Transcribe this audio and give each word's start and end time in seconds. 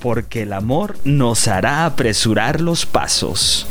Porque 0.00 0.42
el 0.42 0.52
amor 0.54 0.96
nos 1.04 1.46
hará 1.46 1.84
apresurar 1.84 2.60
los 2.60 2.86
pasos. 2.86 3.66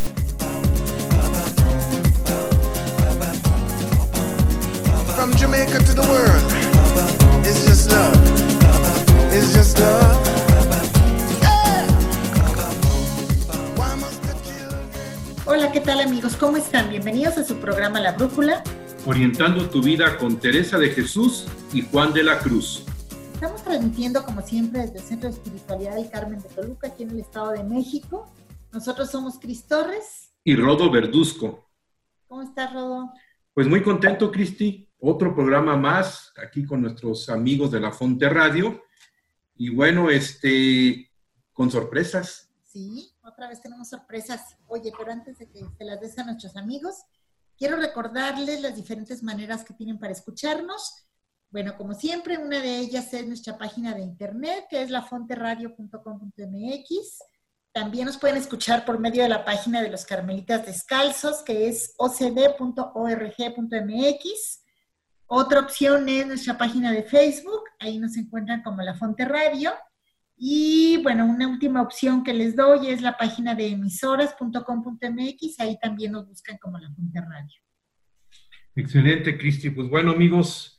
From 5.15 5.31
Jamaica 5.33 5.79
to 5.79 5.93
the 5.93 6.01
world, 6.07 6.43
it's 7.45 7.65
just 7.65 7.91
love. 7.91 8.13
It's 9.33 9.53
just 9.53 9.79
love. 9.79 10.17
Yeah. 11.41 11.87
Why 13.75 13.95
must 13.95 14.21
the 14.21 14.33
children 14.45 14.87
Hola, 15.45 15.71
¿qué 15.71 15.81
tal 15.81 15.99
amigos? 15.99 16.35
¿Cómo 16.35 16.57
están? 16.57 16.89
Bienvenidos 16.89 17.37
a 17.37 17.43
su 17.43 17.55
programa 17.55 17.99
La 17.99 18.11
Brújula. 18.13 18.63
Orientando 19.05 19.67
tu 19.69 19.81
vida 19.81 20.17
con 20.17 20.37
Teresa 20.39 20.77
de 20.77 20.89
Jesús 20.91 21.47
y 21.73 21.81
Juan 21.81 22.13
de 22.13 22.23
la 22.23 22.37
Cruz. 22.37 22.83
Transmitiendo 23.69 24.25
como 24.25 24.41
siempre 24.41 24.81
desde 24.81 24.97
el 24.97 25.03
Centro 25.03 25.29
de 25.29 25.35
Espiritualidad 25.35 25.93
del 25.93 26.09
Carmen 26.09 26.41
de 26.41 26.49
Toluca, 26.49 26.87
aquí 26.87 27.03
en 27.03 27.11
el 27.11 27.19
Estado 27.19 27.51
de 27.51 27.63
México. 27.63 28.33
Nosotros 28.71 29.11
somos 29.11 29.37
Cris 29.37 29.67
Torres. 29.67 30.33
Y 30.43 30.55
Rodo 30.55 30.89
Verduzco. 30.89 31.69
¿Cómo 32.27 32.41
estás, 32.41 32.73
Rodo? 32.73 33.13
Pues 33.53 33.67
muy 33.67 33.83
contento, 33.83 34.31
Cristi. 34.31 34.89
Otro 34.97 35.35
programa 35.35 35.77
más 35.77 36.33
aquí 36.43 36.65
con 36.65 36.81
nuestros 36.81 37.29
amigos 37.29 37.69
de 37.69 37.79
la 37.79 37.91
Fonte 37.91 38.27
Radio. 38.27 38.81
Y 39.55 39.69
bueno, 39.69 40.09
este, 40.09 41.11
con 41.53 41.69
sorpresas. 41.69 42.49
Sí, 42.63 43.11
otra 43.21 43.49
vez 43.49 43.61
tenemos 43.61 43.87
sorpresas. 43.87 44.57
Oye, 44.65 44.91
pero 44.97 45.11
antes 45.11 45.37
de 45.37 45.47
que 45.47 45.63
se 45.77 45.85
las 45.85 46.01
des 46.01 46.17
a 46.17 46.23
nuestros 46.23 46.55
amigos, 46.55 47.03
quiero 47.55 47.77
recordarles 47.77 48.61
las 48.61 48.75
diferentes 48.75 49.21
maneras 49.21 49.63
que 49.63 49.75
tienen 49.75 49.99
para 49.99 50.13
escucharnos. 50.13 51.05
Bueno, 51.51 51.75
como 51.77 51.95
siempre, 51.95 52.37
una 52.37 52.59
de 52.59 52.77
ellas 52.77 53.11
es 53.13 53.25
nuestra 53.25 53.57
página 53.57 53.95
de 53.95 54.01
internet, 54.01 54.65
que 54.69 54.83
es 54.83 54.91
lafonteradio.com.mx. 54.91 57.19
También 57.71 58.05
nos 58.05 58.17
pueden 58.17 58.37
escuchar 58.37 58.85
por 58.85 58.99
medio 58.99 59.23
de 59.23 59.29
la 59.29 59.45
página 59.45 59.81
de 59.81 59.89
los 59.89 60.05
Carmelitas 60.05 60.65
Descalzos, 60.65 61.41
que 61.43 61.67
es 61.67 61.95
ocd.org.mx. 61.97 62.75
Otra 65.25 65.59
opción 65.59 66.07
es 66.09 66.27
nuestra 66.27 66.57
página 66.57 66.91
de 66.91 67.03
Facebook, 67.03 67.63
ahí 67.79 67.99
nos 67.99 68.17
encuentran 68.17 68.63
como 68.63 68.81
La 68.81 68.95
Fonte 68.95 69.25
Radio. 69.25 69.71
Y 70.35 71.01
bueno, 71.03 71.25
una 71.25 71.47
última 71.47 71.81
opción 71.81 72.23
que 72.23 72.33
les 72.33 72.55
doy 72.55 72.89
es 72.89 73.01
la 73.01 73.17
página 73.17 73.55
de 73.55 73.67
emisoras.com.mx, 73.67 75.59
ahí 75.59 75.77
también 75.79 76.13
nos 76.13 76.27
buscan 76.27 76.57
como 76.57 76.77
La 76.77 76.91
Fonte 76.93 77.21
Radio. 77.21 77.61
Excelente, 78.75 79.37
Cristi. 79.37 79.69
Pues 79.69 79.89
bueno, 79.89 80.11
amigos, 80.11 80.78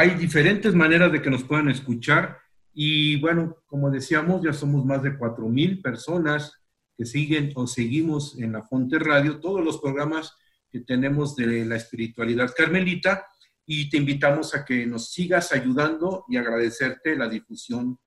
hay 0.00 0.14
diferentes 0.14 0.74
maneras 0.74 1.12
de 1.12 1.20
que 1.20 1.28
nos 1.28 1.44
puedan 1.44 1.68
escuchar. 1.68 2.38
Y 2.72 3.20
bueno, 3.20 3.58
como 3.66 3.90
decíamos, 3.90 4.42
ya 4.42 4.54
somos 4.54 4.82
más 4.86 5.02
de 5.02 5.18
4 5.18 5.46
mil 5.46 5.82
personas 5.82 6.54
que 6.96 7.04
siguen 7.04 7.52
o 7.54 7.66
seguimos 7.66 8.38
en 8.38 8.52
la 8.52 8.62
Fonte 8.62 8.98
Radio 8.98 9.40
todos 9.40 9.62
los 9.62 9.76
programas 9.78 10.34
que 10.70 10.80
tenemos 10.80 11.36
de 11.36 11.66
la 11.66 11.76
espiritualidad 11.76 12.50
carmelita. 12.56 13.26
Y 13.66 13.90
te 13.90 13.98
invitamos 13.98 14.54
a 14.54 14.64
que 14.64 14.86
nos 14.86 15.12
sigas 15.12 15.52
ayudando 15.52 16.24
y 16.30 16.38
agradecerte 16.38 17.14
la 17.14 17.28
difusión 17.28 17.98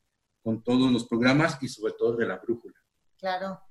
con 0.41 0.63
todos 0.63 0.91
los 0.91 1.07
programas 1.07 1.59
y 1.61 1.67
sobre 1.67 1.93
todo 1.93 2.15
de 2.15 2.25
la 2.25 2.37
brújula. 2.37 2.75
Claro. 3.19 3.61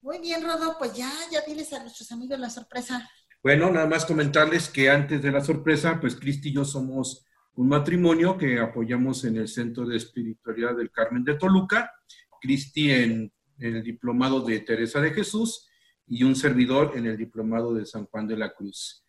Muy 0.00 0.20
bien, 0.20 0.42
Rodo, 0.42 0.76
pues 0.78 0.94
ya, 0.94 1.12
ya 1.30 1.42
diles 1.46 1.70
a 1.74 1.80
nuestros 1.80 2.10
amigos 2.12 2.38
la 2.38 2.48
sorpresa. 2.48 3.06
Bueno, 3.42 3.70
nada 3.70 3.86
más 3.86 4.06
comentarles 4.06 4.70
que 4.70 4.88
antes 4.88 5.20
de 5.20 5.30
la 5.30 5.44
sorpresa, 5.44 6.00
pues 6.00 6.16
Cristi 6.16 6.48
y 6.48 6.54
yo 6.54 6.64
somos 6.64 7.26
un 7.58 7.68
matrimonio 7.68 8.38
que 8.38 8.60
apoyamos 8.60 9.24
en 9.24 9.36
el 9.36 9.48
Centro 9.48 9.84
de 9.84 9.96
Espiritualidad 9.96 10.76
del 10.76 10.92
Carmen 10.92 11.24
de 11.24 11.34
Toluca, 11.34 11.92
Cristi 12.40 12.92
en, 12.92 13.32
el 13.58 13.82
diplomado 13.82 14.42
de 14.42 14.60
Teresa 14.60 15.00
de 15.00 15.10
Jesús 15.10 15.68
y 16.06 16.22
un 16.22 16.36
servidor 16.36 16.92
en 16.94 17.06
el 17.06 17.16
diplomado 17.16 17.74
de 17.74 17.84
San 17.84 18.06
Juan 18.06 18.28
de 18.28 18.36
la 18.36 18.54
Cruz. 18.54 19.04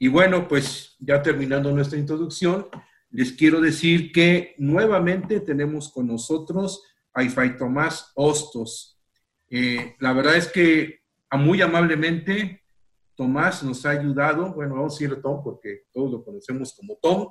Y 0.00 0.08
bueno, 0.08 0.48
pues 0.48 0.96
ya 0.98 1.22
terminando 1.22 1.70
nuestra 1.70 1.96
introducción, 1.96 2.66
les 3.10 3.30
quiero 3.30 3.60
decir 3.60 4.10
que 4.10 4.56
nuevamente 4.58 5.38
tenemos 5.38 5.92
con 5.92 6.08
nosotros 6.08 6.82
a 7.14 7.22
Ifai 7.22 7.56
Tomás 7.56 8.10
Hostos. 8.16 8.98
Eh, 9.48 9.94
la 10.00 10.12
verdad 10.12 10.34
es 10.34 10.48
que 10.48 11.02
muy 11.30 11.62
amablemente 11.62 12.64
Tomás 13.14 13.62
nos 13.62 13.86
ha 13.86 13.90
ayudado, 13.90 14.52
bueno, 14.54 14.74
vamos 14.74 14.94
a 14.94 14.96
decirle 14.96 15.22
Tom 15.22 15.40
porque 15.44 15.84
todos 15.92 16.10
lo 16.10 16.24
conocemos 16.24 16.74
como 16.74 16.98
Tom, 17.00 17.28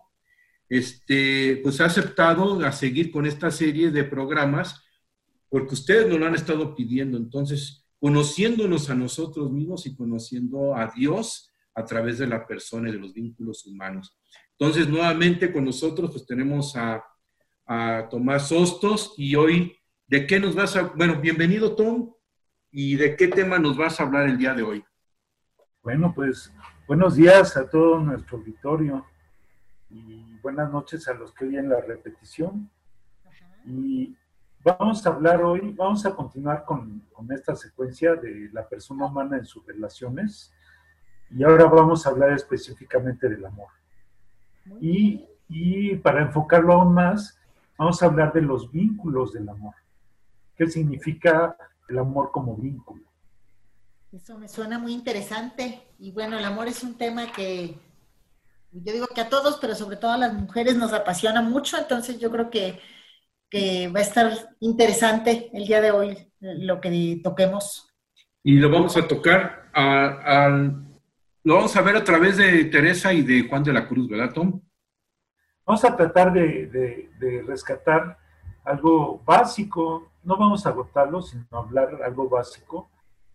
este, 0.71 1.59
pues 1.63 1.81
ha 1.81 1.85
aceptado 1.85 2.65
a 2.65 2.71
seguir 2.71 3.11
con 3.11 3.25
esta 3.25 3.51
serie 3.51 3.91
de 3.91 4.05
programas 4.05 4.81
porque 5.49 5.73
ustedes 5.73 6.07
nos 6.07 6.17
lo 6.17 6.25
han 6.25 6.35
estado 6.35 6.73
pidiendo. 6.73 7.17
Entonces, 7.17 7.85
conociéndonos 7.99 8.89
a 8.89 8.95
nosotros 8.95 9.51
mismos 9.51 9.85
y 9.85 9.93
conociendo 9.93 10.73
a 10.73 10.89
Dios 10.95 11.51
a 11.75 11.83
través 11.83 12.19
de 12.19 12.27
la 12.27 12.47
persona 12.47 12.87
y 12.87 12.93
de 12.93 12.99
los 12.99 13.13
vínculos 13.13 13.65
humanos. 13.65 14.17
Entonces, 14.57 14.87
nuevamente 14.87 15.51
con 15.51 15.65
nosotros, 15.65 16.09
pues 16.09 16.25
tenemos 16.25 16.73
a, 16.77 17.03
a 17.65 18.07
Tomás 18.09 18.49
Hostos 18.53 19.13
y 19.17 19.35
hoy, 19.35 19.75
¿de 20.07 20.25
qué 20.25 20.39
nos 20.39 20.55
vas 20.55 20.77
a... 20.77 20.83
Bueno, 20.83 21.19
bienvenido 21.19 21.75
Tom, 21.75 22.13
¿y 22.71 22.95
de 22.95 23.17
qué 23.17 23.27
tema 23.27 23.59
nos 23.59 23.75
vas 23.75 23.99
a 23.99 24.03
hablar 24.03 24.29
el 24.29 24.37
día 24.37 24.53
de 24.53 24.63
hoy? 24.63 24.81
Bueno, 25.83 26.13
pues 26.15 26.49
buenos 26.87 27.17
días 27.17 27.57
a 27.57 27.69
todo 27.69 27.99
nuestro 27.99 28.37
auditorio 28.37 29.05
y 29.89 30.30
buenas 30.41 30.71
noches 30.71 31.07
a 31.07 31.13
los 31.13 31.33
que 31.33 31.45
oyen 31.45 31.69
la 31.69 31.81
repetición. 31.81 32.69
Y 33.65 34.15
vamos 34.63 35.05
a 35.05 35.09
hablar 35.09 35.43
hoy, 35.43 35.73
vamos 35.73 36.05
a 36.05 36.15
continuar 36.15 36.65
con, 36.65 37.01
con, 37.11 37.31
esta 37.31 37.55
secuencia 37.55 38.15
de 38.15 38.49
la 38.51 38.67
persona 38.67 39.05
humana 39.05 39.37
en 39.37 39.45
sus 39.45 39.65
relaciones 39.65 40.53
y 41.29 41.43
ahora 41.43 41.65
vamos 41.65 42.05
a 42.05 42.09
hablar 42.09 42.33
específicamente 42.33 43.29
del 43.29 43.45
amor. 43.45 43.69
Y, 44.79 45.25
y 45.47 45.95
para 45.97 46.21
enfocarlo 46.21 46.73
aún 46.73 46.93
más, 46.93 47.39
vamos 47.77 48.01
a 48.01 48.07
hablar 48.07 48.33
de 48.33 48.41
los 48.41 48.71
vínculos 48.71 49.33
del 49.33 49.47
amor. 49.47 49.75
¿Qué 50.55 50.67
significa 50.67 51.55
el 51.87 51.99
amor 51.99 52.31
como 52.31 52.55
vínculo? 52.55 53.03
Eso 54.11 54.37
me 54.37 54.49
suena 54.49 54.77
muy 54.77 54.93
interesante. 54.93 55.81
Y 55.97 56.11
bueno, 56.11 56.37
el 56.37 56.43
amor 56.43 56.67
es 56.67 56.83
un 56.83 56.97
tema 56.97 57.31
que 57.31 57.79
yo 58.71 58.93
digo 58.93 59.07
que 59.07 59.21
a 59.21 59.29
todos, 59.29 59.57
pero 59.59 59.75
sobre 59.75 59.97
todo 59.97 60.11
a 60.11 60.17
las 60.17 60.33
mujeres 60.33 60.75
nos 60.75 60.93
apasiona 60.93 61.41
mucho. 61.41 61.77
Entonces 61.77 62.19
yo 62.19 62.31
creo 62.31 62.49
que, 62.49 62.79
que 63.49 63.87
va 63.89 63.99
a 63.99 64.03
estar 64.03 64.31
interesante 64.59 65.49
el 65.53 65.65
día 65.65 65.81
de 65.81 65.91
hoy 65.91 66.31
lo 66.39 66.81
que 66.81 67.19
toquemos. 67.23 67.87
Y 68.43 68.55
lo 68.55 68.69
vamos 68.69 68.97
a 68.97 69.07
tocar, 69.07 69.69
a, 69.73 70.45
a, 70.45 70.49
lo 71.43 71.55
vamos 71.55 71.75
a 71.75 71.81
ver 71.81 71.95
a 71.95 72.03
través 72.03 72.37
de 72.37 72.65
Teresa 72.65 73.13
y 73.13 73.21
de 73.21 73.47
Juan 73.47 73.63
de 73.63 73.73
la 73.73 73.87
Cruz, 73.87 74.09
¿verdad, 74.09 74.33
Tom? 74.33 74.61
Vamos 75.65 75.85
a 75.85 75.95
tratar 75.95 76.33
de, 76.33 76.67
de, 76.67 77.09
de 77.19 77.43
rescatar 77.43 78.17
algo 78.63 79.21
básico. 79.23 80.11
No 80.23 80.37
vamos 80.37 80.65
a 80.65 80.69
agotarlo, 80.69 81.21
sino 81.21 81.45
hablar 81.51 82.01
algo 82.03 82.27
básico 82.27 82.89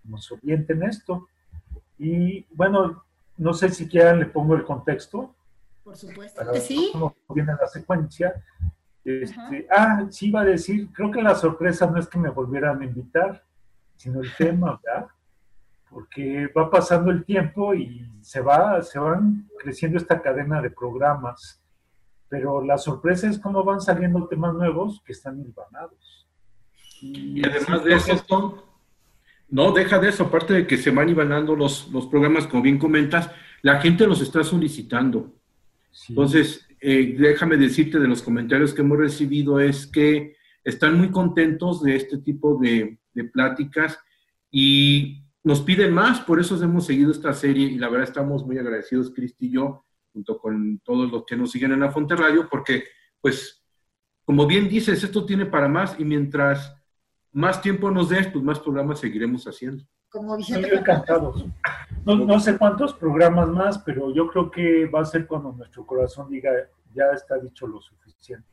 nos 0.09 0.31
orienten 0.33 0.83
esto. 0.83 1.29
Y 1.99 2.45
bueno, 2.55 3.05
no 3.39 3.53
sé 3.53 3.71
si 3.71 3.89
quieran 3.89 4.19
le 4.19 4.27
pongo 4.27 4.55
el 4.55 4.65
contexto. 4.65 5.35
Por 5.85 5.97
supuesto 5.97 6.43
que 6.53 6.61
sí. 6.61 6.91
Cómo 6.93 7.15
viene 7.29 7.55
la 7.61 7.67
secuencia. 7.67 8.35
Este, 9.05 9.67
ah, 9.71 10.07
sí 10.11 10.29
iba 10.29 10.41
a 10.41 10.45
decir, 10.45 10.93
creo 10.93 11.11
que 11.11 11.23
la 11.23 11.35
sorpresa 11.35 11.87
no 11.87 11.99
es 11.99 12.09
que 12.09 12.19
me 12.19 12.31
volvieran 12.31 12.81
a 12.81 12.85
invitar, 12.85 13.45
sino 13.95 14.21
el 14.21 14.35
tema, 14.35 14.81
¿verdad? 14.83 15.07
Porque 15.89 16.49
va 16.49 16.69
pasando 16.69 17.13
el 17.13 17.25
tiempo 17.25 17.73
y 17.73 18.11
se 18.21 18.41
va, 18.41 18.83
se 18.83 18.99
van 18.99 19.49
creciendo 19.61 19.99
esta 19.99 20.21
cadena 20.21 20.61
de 20.61 20.71
programas. 20.71 21.63
Pero 22.29 22.61
la 22.61 22.77
sorpresa 22.77 23.29
es 23.29 23.39
cómo 23.39 23.63
van 23.63 23.81
saliendo 23.81 24.27
temas 24.27 24.55
nuevos 24.55 25.01
que 25.07 25.13
están 25.13 25.39
hilvanados. 25.39 26.27
Y, 27.01 27.41
y 27.41 27.45
además 27.45 27.85
de 27.85 27.95
eso, 27.95 28.17
Tom, 28.27 28.55
no, 29.49 29.73
deja 29.73 29.99
de 29.99 30.09
eso, 30.09 30.25
aparte 30.25 30.55
de 30.55 30.67
que 30.67 30.77
se 30.77 30.91
van 30.91 31.09
ibanando 31.09 31.55
los, 31.55 31.89
los 31.93 32.07
programas, 32.07 32.47
como 32.47 32.63
bien 32.63 32.79
comentas, 32.79 33.31
la 33.63 33.81
gente 33.81 34.07
los 34.07 34.21
está 34.21 34.43
solicitando. 34.43 35.35
Sí. 35.91 36.13
Entonces, 36.13 36.67
eh, 36.81 37.15
déjame 37.19 37.57
decirte 37.57 37.99
de 37.99 38.09
los 38.09 38.23
comentarios 38.23 38.75
que 38.75 38.83
hemos 38.83 38.99
recibido 38.99 39.61
es 39.61 39.87
que 39.87 40.37
están 40.63 40.99
muy 40.99 41.11
contentos 41.11 41.83
de 41.83 41.97
este 41.97 42.19
tipo 42.19 42.59
de, 42.61 42.99
de 43.15 43.25
pláticas 43.25 43.99
y 44.51 45.23
nos 45.45 45.61
piden 45.61 45.95
más, 45.95 46.21
por 46.21 46.41
eso 46.41 46.61
hemos 46.63 46.87
seguido 46.87 47.13
esta 47.13 47.33
serie 47.33 47.67
y 47.67 47.79
la 47.79 47.89
verdad 47.89 48.09
estamos 48.09 48.45
muy 48.45 48.59
agradecidos, 48.59 49.13
Cristi 49.15 49.47
y 49.47 49.53
yo, 49.53 49.85
junto 50.13 50.39
con 50.39 50.81
todos 50.85 51.11
los 51.11 51.25
que 51.25 51.37
nos 51.37 51.53
siguen 51.53 51.73
en 51.73 51.81
la 51.81 51.93
Fonte 51.93 52.17
Radio, 52.17 52.49
porque 52.51 52.85
pues, 53.21 53.65
como 54.25 54.47
bien 54.47 54.69
dices, 54.69 55.05
esto 55.05 55.25
tiene 55.25 55.47
para 55.47 55.69
más 55.69 55.95
y 56.01 56.05
mientras 56.05 56.76
más 57.37 57.61
tiempo 57.61 57.91
nos 57.91 58.09
des, 58.09 58.27
pues 58.29 58.43
más 58.43 58.59
programas 58.59 58.99
seguiremos 58.99 59.47
haciendo. 59.47 59.85
Como 60.09 60.39
Estoy 60.39 60.57
Vicente 60.57 60.79
encantados. 60.79 61.45
No, 62.07 62.17
no 62.17 62.41
sé 62.41 62.57
cuántos 62.57 62.95
programas 62.95 63.49
más, 63.51 63.79
pero 63.81 64.11
yo 64.11 64.27
creo 64.29 64.51
que 64.51 64.87
va 64.87 65.03
a 65.03 65.05
ser 65.05 65.27
cuando 65.27 65.53
nuestro 65.53 65.85
corazón 65.85 66.31
diga, 66.31 66.51
ya 66.95 67.11
está 67.13 67.37
dicho 67.37 67.67
lo 67.67 67.79
suficiente. 67.79 68.49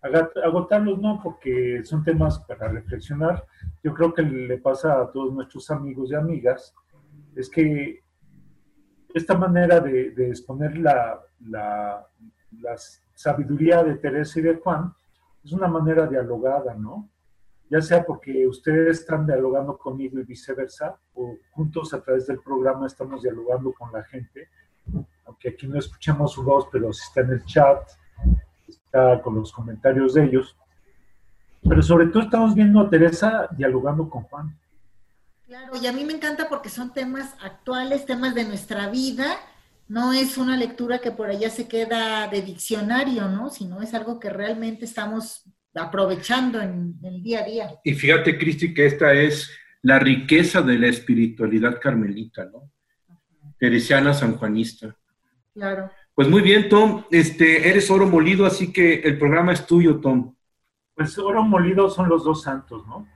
Agotarlos 0.00 0.98
no, 0.98 1.20
porque 1.22 1.82
son 1.84 2.02
temas 2.02 2.38
para 2.38 2.68
reflexionar. 2.68 3.44
Yo 3.84 3.92
creo 3.92 4.14
que 4.14 4.22
le 4.22 4.56
pasa 4.56 5.02
a 5.02 5.12
todos 5.12 5.34
nuestros 5.34 5.70
amigos 5.70 6.10
y 6.10 6.14
amigas, 6.14 6.74
es 7.36 7.50
que 7.50 8.02
esta 9.12 9.36
manera 9.36 9.80
de, 9.80 10.12
de 10.12 10.30
exponer 10.30 10.78
la, 10.78 11.20
la, 11.40 12.06
la 12.58 12.74
sabiduría 13.12 13.84
de 13.84 13.96
Teresa 13.96 14.40
y 14.40 14.44
de 14.44 14.54
Juan 14.54 14.94
es 15.44 15.52
una 15.52 15.68
manera 15.68 16.06
dialogada, 16.06 16.74
¿no? 16.74 17.10
Ya 17.70 17.80
sea 17.80 18.04
porque 18.04 18.46
ustedes 18.46 19.00
están 19.00 19.26
dialogando 19.26 19.76
conmigo 19.76 20.18
y 20.18 20.24
viceversa, 20.24 20.98
o 21.14 21.36
juntos 21.50 21.92
a 21.92 22.02
través 22.02 22.26
del 22.26 22.40
programa 22.40 22.86
estamos 22.86 23.22
dialogando 23.22 23.72
con 23.72 23.92
la 23.92 24.02
gente, 24.04 24.48
aunque 25.26 25.50
aquí 25.50 25.66
no 25.66 25.78
escuchamos 25.78 26.32
su 26.32 26.42
voz, 26.42 26.66
pero 26.72 26.92
sí 26.92 27.02
está 27.06 27.20
en 27.20 27.32
el 27.32 27.44
chat, 27.44 27.90
está 28.66 29.20
con 29.22 29.34
los 29.34 29.52
comentarios 29.52 30.14
de 30.14 30.24
ellos. 30.24 30.56
Pero 31.62 31.82
sobre 31.82 32.06
todo 32.06 32.22
estamos 32.22 32.54
viendo 32.54 32.80
a 32.80 32.88
Teresa 32.88 33.48
dialogando 33.50 34.08
con 34.08 34.22
Juan. 34.24 34.58
Claro, 35.46 35.72
y 35.80 35.86
a 35.86 35.92
mí 35.92 36.04
me 36.04 36.12
encanta 36.12 36.48
porque 36.48 36.68
son 36.68 36.92
temas 36.92 37.34
actuales, 37.42 38.06
temas 38.06 38.34
de 38.34 38.44
nuestra 38.44 38.88
vida. 38.88 39.36
No 39.88 40.12
es 40.12 40.36
una 40.36 40.56
lectura 40.56 40.98
que 40.98 41.10
por 41.10 41.30
allá 41.30 41.48
se 41.50 41.66
queda 41.66 42.28
de 42.28 42.42
diccionario, 42.42 43.28
¿no? 43.28 43.50
Sino 43.50 43.80
es 43.80 43.94
algo 43.94 44.20
que 44.20 44.28
realmente 44.28 44.84
estamos 44.84 45.44
aprovechando 45.78 46.60
en, 46.60 46.98
en 47.02 47.14
el 47.14 47.22
día 47.22 47.40
a 47.40 47.44
día. 47.44 47.70
Y 47.84 47.94
fíjate, 47.94 48.38
Cristi, 48.38 48.74
que 48.74 48.86
esta 48.86 49.12
es 49.12 49.50
la 49.82 49.98
riqueza 49.98 50.62
de 50.62 50.78
la 50.78 50.88
espiritualidad 50.88 51.80
carmelita, 51.80 52.44
¿no? 52.46 52.70
Teresiana 53.58 54.12
sanjuanista. 54.12 54.96
Claro. 55.54 55.90
Pues 56.14 56.28
muy 56.28 56.42
bien, 56.42 56.68
Tom, 56.68 57.04
este, 57.10 57.68
eres 57.68 57.90
oro 57.90 58.06
molido, 58.06 58.44
así 58.44 58.72
que 58.72 58.94
el 59.00 59.18
programa 59.18 59.52
es 59.52 59.66
tuyo, 59.66 60.00
Tom. 60.00 60.34
Pues 60.94 61.16
oro 61.18 61.42
molido 61.44 61.88
son 61.88 62.08
los 62.08 62.24
dos 62.24 62.42
santos, 62.42 62.86
¿no? 62.86 63.08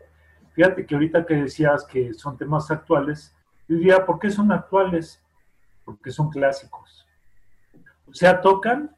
Fíjate 0.54 0.86
que 0.86 0.94
ahorita 0.94 1.26
que 1.26 1.34
decías 1.34 1.84
que 1.84 2.14
son 2.14 2.36
temas 2.36 2.70
actuales, 2.70 3.34
yo 3.68 3.76
diría, 3.76 4.06
¿por 4.06 4.18
qué 4.18 4.30
son 4.30 4.52
actuales? 4.52 5.20
Porque 5.84 6.10
son 6.10 6.30
clásicos. 6.30 7.06
O 8.06 8.14
sea, 8.14 8.40
tocan, 8.40 8.94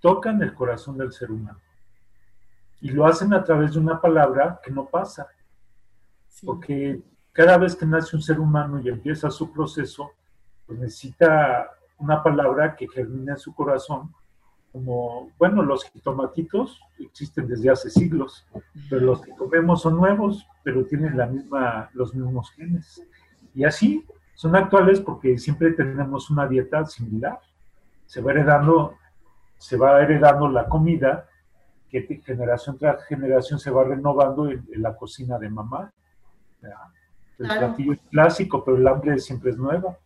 tocan 0.00 0.40
el 0.42 0.54
corazón 0.54 0.98
del 0.98 1.12
ser 1.12 1.30
humano. 1.30 1.58
Y 2.80 2.90
lo 2.90 3.06
hacen 3.06 3.32
a 3.34 3.42
través 3.42 3.74
de 3.74 3.80
una 3.80 4.00
palabra 4.00 4.60
que 4.62 4.70
no 4.70 4.86
pasa. 4.86 5.26
Sí. 6.28 6.46
Porque 6.46 7.02
cada 7.32 7.58
vez 7.58 7.74
que 7.74 7.86
nace 7.86 8.16
un 8.16 8.22
ser 8.22 8.40
humano 8.40 8.80
y 8.80 8.88
empieza 8.88 9.30
su 9.30 9.52
proceso, 9.52 10.10
pues 10.66 10.78
necesita 10.78 11.70
una 11.98 12.22
palabra 12.22 12.76
que 12.76 12.88
germine 12.88 13.32
en 13.32 13.38
su 13.38 13.54
corazón, 13.54 14.12
como, 14.72 15.30
bueno, 15.38 15.62
los 15.62 15.84
jitomatitos 15.84 16.80
existen 16.98 17.48
desde 17.48 17.70
hace 17.70 17.88
siglos, 17.88 18.46
pero 18.90 19.06
los 19.06 19.22
que 19.22 19.32
comemos 19.32 19.80
son 19.80 19.96
nuevos, 19.96 20.46
pero 20.62 20.84
tienen 20.84 21.16
la 21.16 21.26
misma, 21.26 21.88
los 21.94 22.14
mismos 22.14 22.50
genes. 22.50 23.02
Y 23.54 23.64
así 23.64 24.04
son 24.34 24.54
actuales 24.54 25.00
porque 25.00 25.38
siempre 25.38 25.72
tenemos 25.72 26.28
una 26.28 26.46
dieta 26.46 26.84
similar. 26.84 27.40
Se 28.04 28.20
va 28.20 28.32
heredando, 28.32 28.96
se 29.56 29.78
va 29.78 30.02
heredando 30.02 30.48
la 30.48 30.68
comida 30.68 31.26
que 31.90 32.20
generación 32.24 32.76
tras 32.78 33.04
generación 33.06 33.58
se 33.58 33.70
va 33.70 33.84
renovando 33.84 34.50
en, 34.50 34.66
en 34.72 34.82
la 34.82 34.96
cocina 34.96 35.38
de 35.38 35.48
mamá. 35.48 35.92
El 37.38 37.46
Claro. 37.46 37.60
platillo 37.68 37.92
es 37.92 38.00
clásico, 38.10 38.64
pero 38.64 38.76
el 38.78 38.88
hambre 38.88 39.18
siempre 39.18 39.50
es 39.50 39.56
nueva. 39.58 39.96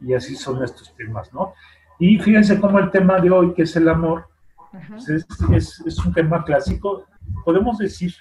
Y 0.00 0.14
así 0.14 0.34
son 0.34 0.62
estos 0.64 0.94
temas, 0.96 1.32
¿no? 1.32 1.52
Y 1.98 2.18
fíjense 2.18 2.60
cómo 2.60 2.78
el 2.78 2.90
tema 2.90 3.20
de 3.20 3.30
hoy, 3.30 3.54
que 3.54 3.62
es 3.62 3.76
el 3.76 3.88
amor, 3.88 4.26
pues 4.88 5.08
es, 5.08 5.26
es- 5.52 5.82
es 5.86 5.98
un 6.04 6.12
tema 6.12 6.42
clásico. 6.44 7.04
Podemos 7.44 7.78
decir 7.78 8.12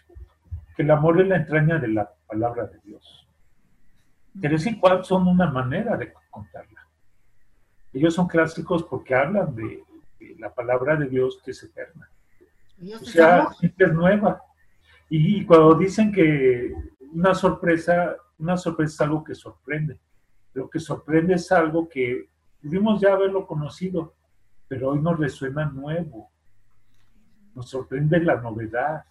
que 0.75 0.83
el 0.83 0.91
amor 0.91 1.19
es 1.21 1.27
la 1.27 1.37
entraña 1.37 1.79
de 1.79 1.87
la 1.87 2.11
palabra 2.27 2.65
de 2.67 2.79
Dios. 2.83 3.27
Teresa 4.39 4.69
y 4.69 4.79
Juan 4.79 5.03
son 5.03 5.27
una 5.27 5.49
manera 5.49 5.95
de 5.97 6.13
contarla. 6.29 6.87
Ellos 7.93 8.13
son 8.13 8.27
clásicos 8.27 8.83
porque 8.83 9.13
hablan 9.15 9.55
de, 9.55 9.83
de 10.19 10.35
la 10.39 10.53
palabra 10.53 10.95
de 10.95 11.07
Dios 11.07 11.39
que 11.43 11.51
es 11.51 11.63
eterna. 11.63 12.09
Dios 12.83 13.01
O 13.01 13.05
sea, 13.05 13.47
es 13.61 13.93
nueva. 13.93 14.41
Y 15.09 15.45
cuando 15.45 15.75
dicen 15.75 16.11
que 16.11 16.73
una 17.13 17.33
sorpresa, 17.33 18.15
una 18.39 18.57
sorpresa 18.57 18.93
es 18.93 19.01
algo 19.01 19.23
que 19.23 19.35
sorprende. 19.35 19.99
Lo 20.53 20.69
que 20.69 20.79
sorprende 20.79 21.35
es 21.35 21.51
algo 21.51 21.87
que 21.87 22.29
pudimos 22.61 23.01
ya 23.01 23.13
haberlo 23.13 23.45
conocido, 23.45 24.15
pero 24.67 24.89
hoy 24.89 24.99
nos 24.99 25.19
resuena 25.19 25.65
nuevo. 25.65 26.31
Nos 27.55 27.69
sorprende 27.69 28.19
la 28.19 28.41
novedad. 28.41 29.03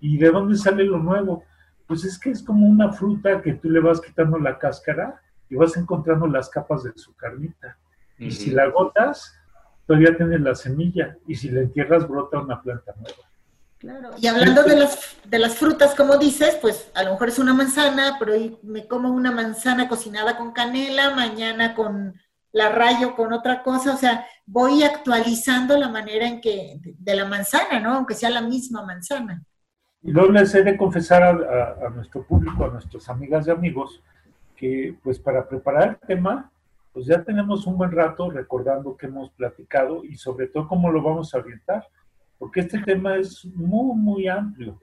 ¿Y 0.00 0.18
de 0.18 0.30
dónde 0.30 0.56
sale 0.56 0.84
lo 0.84 0.98
nuevo? 0.98 1.44
Pues 1.86 2.04
es 2.04 2.18
que 2.18 2.30
es 2.30 2.42
como 2.42 2.66
una 2.66 2.92
fruta 2.92 3.40
que 3.40 3.54
tú 3.54 3.70
le 3.70 3.80
vas 3.80 4.00
quitando 4.00 4.38
la 4.38 4.58
cáscara 4.58 5.20
y 5.48 5.54
vas 5.54 5.76
encontrando 5.76 6.26
las 6.26 6.50
capas 6.50 6.84
de 6.84 6.92
su 6.96 7.14
carnita. 7.16 7.78
Y 8.18 8.30
si 8.30 8.50
la 8.50 8.64
agotas, 8.64 9.37
todavía 9.88 10.16
tienes 10.16 10.40
la 10.40 10.54
semilla. 10.54 11.16
Y 11.26 11.34
si 11.34 11.48
la 11.50 11.62
entierras, 11.62 12.06
brota 12.06 12.38
una 12.38 12.62
planta 12.62 12.94
nueva. 13.00 13.16
Claro. 13.78 14.10
Y 14.20 14.26
hablando 14.28 14.62
de 14.64 14.76
las, 14.76 15.16
de 15.24 15.38
las 15.38 15.56
frutas, 15.56 15.94
como 15.96 16.16
dices, 16.18 16.56
pues 16.60 16.90
a 16.94 17.02
lo 17.04 17.12
mejor 17.12 17.28
es 17.28 17.38
una 17.40 17.54
manzana, 17.54 18.16
pero 18.20 18.32
hoy 18.34 18.56
me 18.62 18.86
como 18.86 19.10
una 19.10 19.32
manzana 19.32 19.88
cocinada 19.88 20.36
con 20.36 20.52
canela, 20.52 21.14
mañana 21.14 21.74
con 21.74 22.14
la 22.52 22.70
rayo 22.70 23.14
con 23.14 23.32
otra 23.32 23.62
cosa, 23.62 23.94
o 23.94 23.96
sea, 23.96 24.26
voy 24.46 24.82
actualizando 24.82 25.76
la 25.76 25.88
manera 25.88 26.26
en 26.26 26.40
que, 26.40 26.78
de, 26.80 26.94
de 26.98 27.14
la 27.14 27.24
manzana, 27.26 27.78
¿no? 27.78 27.94
Aunque 27.94 28.14
sea 28.14 28.30
la 28.30 28.40
misma 28.40 28.82
manzana. 28.84 29.42
Y 30.02 30.12
luego 30.12 30.32
les 30.32 30.54
he 30.54 30.62
de 30.62 30.76
confesar 30.76 31.22
a, 31.22 31.28
a- 31.30 31.86
a 31.86 31.90
nuestro 31.90 32.22
público, 32.24 32.64
a 32.64 32.68
nuestras 32.70 33.08
amigas 33.08 33.46
y 33.46 33.50
amigos, 33.50 34.02
que 34.56 34.96
pues 35.04 35.18
para 35.20 35.46
preparar 35.46 35.98
el 36.00 36.06
tema, 36.08 36.50
pues 36.98 37.06
ya 37.06 37.22
tenemos 37.22 37.64
un 37.64 37.78
buen 37.78 37.92
rato 37.92 38.28
recordando 38.28 38.96
que 38.96 39.06
hemos 39.06 39.30
platicado 39.30 40.02
y 40.02 40.16
sobre 40.16 40.48
todo 40.48 40.66
cómo 40.66 40.90
lo 40.90 41.00
vamos 41.00 41.32
a 41.32 41.38
orientar, 41.38 41.86
porque 42.40 42.58
este 42.58 42.80
tema 42.80 43.14
es 43.14 43.44
muy, 43.54 43.96
muy 43.96 44.26
amplio. 44.26 44.80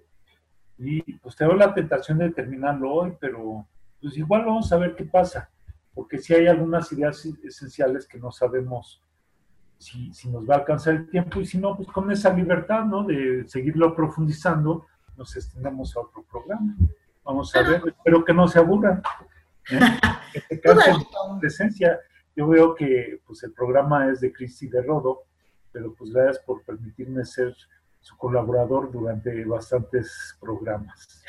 Y 0.78 1.02
pues 1.16 1.36
tengo 1.36 1.56
la 1.56 1.74
tentación 1.74 2.20
de 2.20 2.30
terminarlo 2.30 2.90
hoy, 2.90 3.14
pero 3.20 3.68
pues 4.00 4.18
igual 4.18 4.46
vamos 4.46 4.72
a 4.72 4.78
ver 4.78 4.96
qué 4.96 5.04
pasa, 5.04 5.50
porque 5.94 6.18
si 6.18 6.34
hay 6.34 6.48
algunas 6.48 6.90
ideas 6.94 7.26
esenciales 7.44 8.08
que 8.08 8.18
no 8.18 8.32
sabemos 8.32 9.04
si, 9.78 10.14
si 10.14 10.30
nos 10.30 10.50
va 10.50 10.56
a 10.56 10.58
alcanzar 10.60 10.94
el 10.94 11.10
tiempo 11.10 11.42
y 11.42 11.46
si 11.46 11.58
no, 11.58 11.76
pues 11.76 11.90
con 11.90 12.10
esa 12.12 12.34
libertad, 12.34 12.86
¿no? 12.86 13.04
De 13.04 13.44
seguirlo 13.46 13.94
profundizando, 13.94 14.86
nos 15.18 15.36
extendemos 15.36 15.98
a 15.98 16.00
otro 16.00 16.24
programa. 16.24 16.78
Vamos 17.26 17.54
a 17.58 17.62
ver, 17.62 17.82
espero 17.86 18.24
que 18.24 18.34
no 18.34 18.48
se 18.48 18.60
aburran. 18.60 19.04
¿eh? 19.70 19.80
Cansen 20.62 20.94
de 20.94 21.06
la 21.34 21.40
presencia. 21.40 22.00
Yo 22.36 22.48
veo 22.48 22.76
que 22.76 23.22
pues 23.26 23.44
el 23.44 23.54
programa 23.54 24.10
es 24.12 24.20
de 24.22 24.32
Cristi 24.34 24.68
de 24.68 24.82
Rodo, 24.82 25.24
pero 25.72 25.94
pues 25.94 26.12
gracias 26.12 26.40
por 26.46 26.64
permitirme 26.64 27.24
ser 27.26 27.56
su 28.02 28.16
colaborador 28.18 28.92
durante 28.92 29.44
bastantes 29.46 30.38
programas. 30.40 31.24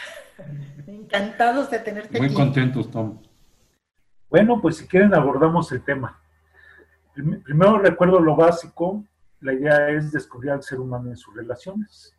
Encantados 0.86 1.70
de 1.70 1.78
tenerte 1.78 2.18
Muy 2.18 2.26
aquí. 2.26 2.34
contentos, 2.36 2.90
Tom. 2.90 3.22
Bueno, 4.28 4.60
pues 4.60 4.76
si 4.76 4.86
quieren 4.86 5.14
abordamos 5.14 5.70
el 5.72 5.82
tema. 5.82 6.20
Prim- 7.14 7.42
Primero 7.42 7.78
recuerdo 7.78 8.20
lo 8.20 8.36
básico, 8.36 9.02
la 9.40 9.52
idea 9.54 9.88
es 9.90 10.12
descubrir 10.12 10.50
al 10.50 10.62
ser 10.62 10.80
humano 10.80 11.08
en 11.10 11.16
sus 11.16 11.34
relaciones. 11.34 12.14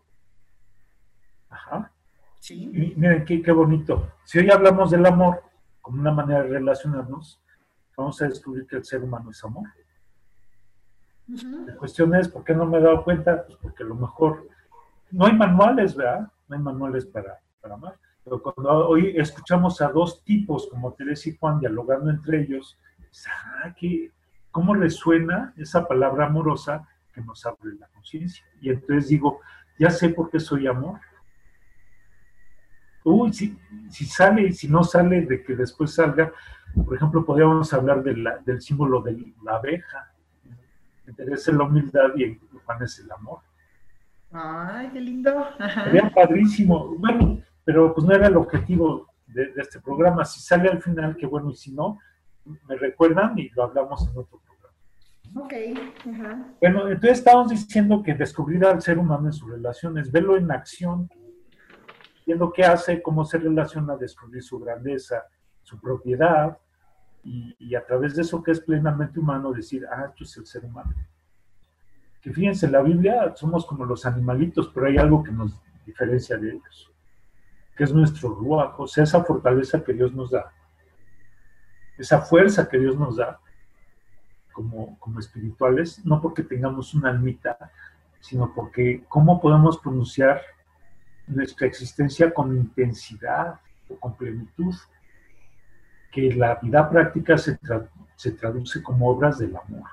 Ajá. 1.50 1.92
Sí. 2.40 2.70
Y 2.74 2.96
miren 2.96 3.26
qué, 3.26 3.42
qué 3.42 3.52
bonito. 3.52 4.12
Si 4.24 4.40
hoy 4.40 4.50
hablamos 4.50 4.92
del 4.92 5.06
amor 5.06 5.44
como 5.88 6.02
una 6.02 6.12
manera 6.12 6.44
de 6.44 6.50
relacionarnos, 6.50 7.42
vamos 7.96 8.22
a 8.22 8.28
descubrir 8.28 8.68
que 8.68 8.76
el 8.76 8.84
ser 8.84 9.02
humano 9.02 9.32
es 9.32 9.42
amor. 9.42 9.70
La 11.66 11.76
cuestión 11.78 12.14
es, 12.16 12.28
¿por 12.28 12.44
qué 12.44 12.54
no 12.54 12.66
me 12.66 12.78
he 12.78 12.82
dado 12.82 13.06
cuenta? 13.06 13.46
Pues 13.46 13.58
porque 13.62 13.84
a 13.84 13.86
lo 13.86 13.96
mejor 13.96 14.50
no 15.12 15.26
hay 15.26 15.34
manuales, 15.34 15.96
¿verdad? 15.96 16.28
No 16.50 16.56
hay 16.58 16.62
manuales 16.62 17.06
para, 17.06 17.40
para 17.62 17.76
amar. 17.76 17.96
Pero 18.26 18.42
cuando 18.44 18.90
hoy 18.90 19.14
escuchamos 19.16 19.82
a 19.82 19.88
dos 19.88 20.22
tipos 20.26 20.68
como 20.70 20.92
Teresa 20.92 21.30
y 21.30 21.38
Juan 21.38 21.62
dialogando 21.62 22.10
entre 22.10 22.42
ellos, 22.42 22.78
ah, 23.64 23.74
qué- 23.80 24.12
¿cómo 24.52 24.74
resuena 24.76 25.54
esa 25.56 25.88
palabra 25.88 26.26
amorosa 26.26 26.86
que 27.14 27.22
nos 27.22 27.46
abre 27.46 27.76
la 27.80 27.88
conciencia? 27.88 28.46
Y 28.60 28.72
entonces 28.72 29.08
digo, 29.08 29.40
ya 29.80 29.90
sé 29.90 30.10
por 30.10 30.30
qué 30.30 30.40
soy 30.42 30.68
amor. 30.68 31.00
Uy, 33.10 33.32
si, 33.32 33.58
si 33.90 34.04
sale 34.06 34.48
y 34.48 34.52
si 34.52 34.68
no 34.68 34.84
sale, 34.84 35.22
de 35.22 35.42
que 35.42 35.56
después 35.56 35.94
salga, 35.94 36.34
por 36.76 36.94
ejemplo, 36.94 37.26
podríamos 37.26 37.74
hablar 37.74 38.04
del 38.04 38.62
símbolo 38.62 39.02
de 39.02 39.34
la 39.46 39.56
abeja. 39.56 40.12
Interesa 41.08 41.54
la 41.54 41.64
humildad 41.64 42.10
y 42.18 42.38
Juan 42.66 42.84
es 42.84 43.00
el 43.00 43.10
amor. 43.10 43.40
Ay, 44.30 44.90
qué 44.92 45.00
lindo. 45.00 45.32
Sería 45.86 46.10
padrísimo. 46.14 46.96
Bueno, 46.98 47.42
pero 47.64 47.94
pues 47.94 48.06
no 48.06 48.14
era 48.14 48.28
el 48.28 48.36
objetivo 48.36 49.08
de, 49.28 49.54
este 49.56 49.80
programa. 49.80 50.26
Si 50.26 50.42
sale 50.42 50.68
al 50.68 50.82
final, 50.82 51.16
qué 51.16 51.28
bueno, 51.28 51.50
y 51.52 51.56
si 51.56 51.72
no, 51.72 52.00
me 52.68 52.76
recuerdan 52.76 53.40
y 53.40 53.48
lo 53.52 53.64
hablamos 53.64 54.02
en 54.02 54.18
otro 54.18 54.42
programa. 54.46 55.46
Ok. 55.46 55.54
Bueno, 56.60 56.90
entonces 56.90 57.20
estábamos 57.20 57.52
diciendo 57.52 58.04
que 58.04 58.14
descubrir 58.16 58.66
al 58.66 58.82
ser 58.82 59.00
humano 59.00 59.28
en 59.28 59.34
sus 59.34 59.50
relaciones, 59.50 60.12
verlo 60.12 60.36
en 60.36 60.52
acción, 60.52 61.10
viendo 62.28 62.52
qué 62.52 62.66
hace, 62.66 63.02
cómo 63.02 63.24
se 63.24 63.38
relaciona, 63.38 63.96
descubrir 63.96 64.44
su 64.44 64.60
grandeza, 64.60 65.26
su 65.64 65.80
propiedad, 65.80 66.58
y, 67.24 67.76
a 67.76 67.86
través 67.86 68.16
de 68.16 68.22
eso 68.22 68.42
que 68.44 68.52
es 68.52 68.60
plenamente 68.62 69.20
humano, 69.20 69.52
decir, 69.52 69.86
ah, 69.90 70.06
esto 70.10 70.24
es 70.24 70.38
el 70.38 70.46
ser 70.46 70.66
humano. 70.66 70.94
Que 72.22 72.32
fíjense, 72.32 72.66
en 72.66 72.74
la 72.74 72.82
Biblia 72.82 73.34
somos 73.36 73.66
como 73.66 73.86
los 73.86 74.06
animalitos, 74.06 74.70
pero 74.74 74.88
hay 74.88 74.98
algo 74.98 75.24
que 75.24 75.32
nos 75.32 75.62
diferencia 75.86 76.38
de 76.38 76.52
ellos, 76.52 76.92
que 77.76 77.86
es 77.86 77.94
nuestro 77.94 78.30
ruajo, 78.30 78.84
o 78.84 78.88
sea, 78.88 79.06
esa 79.06 79.24
fortaleza 79.24 79.82
que 79.82 79.94
Dios 79.94 80.14
nos 80.14 80.32
da, 80.32 80.52
esa 81.98 82.22
fuerza 82.22 82.68
que 82.68 82.78
Dios 82.78 82.98
nos 82.98 83.16
da 83.16 83.40
como, 84.52 85.00
como 85.00 85.20
espirituales, 85.20 86.06
no 86.06 86.22
porque 86.22 86.44
tengamos 86.44 86.94
una 86.94 87.10
almita, 87.10 87.72
sino 88.20 88.54
porque 88.54 89.06
cómo 89.08 89.40
podemos 89.40 89.78
pronunciar 89.78 90.42
nuestra 91.28 91.68
existencia 91.68 92.34
con 92.34 92.56
intensidad 92.56 93.60
o 93.90 94.00
con 94.00 94.16
plenitud, 94.16 94.74
que 96.12 96.34
la 96.34 96.56
vida 96.56 96.90
práctica 96.90 97.38
se, 97.38 97.60
se 98.16 98.32
traduce 98.32 98.82
como 98.82 99.10
obras 99.10 99.38
del 99.38 99.56
amor. 99.56 99.90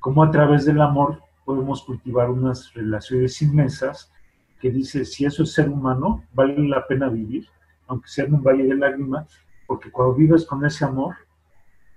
Cómo 0.00 0.22
a 0.22 0.30
través 0.30 0.64
del 0.64 0.80
amor 0.80 1.22
podemos 1.44 1.82
cultivar 1.82 2.30
unas 2.30 2.72
relaciones 2.74 3.40
inmensas 3.40 4.12
que 4.60 4.70
dice, 4.70 5.04
si 5.04 5.24
eso 5.24 5.44
es 5.44 5.52
ser 5.52 5.68
humano, 5.68 6.24
vale 6.32 6.58
la 6.68 6.86
pena 6.86 7.08
vivir, 7.08 7.48
aunque 7.86 8.08
sea 8.08 8.24
en 8.24 8.34
un 8.34 8.42
valle 8.42 8.64
de 8.64 8.76
lágrimas, 8.76 9.26
porque 9.66 9.90
cuando 9.90 10.14
vives 10.14 10.44
con 10.44 10.64
ese 10.64 10.84
amor, 10.84 11.16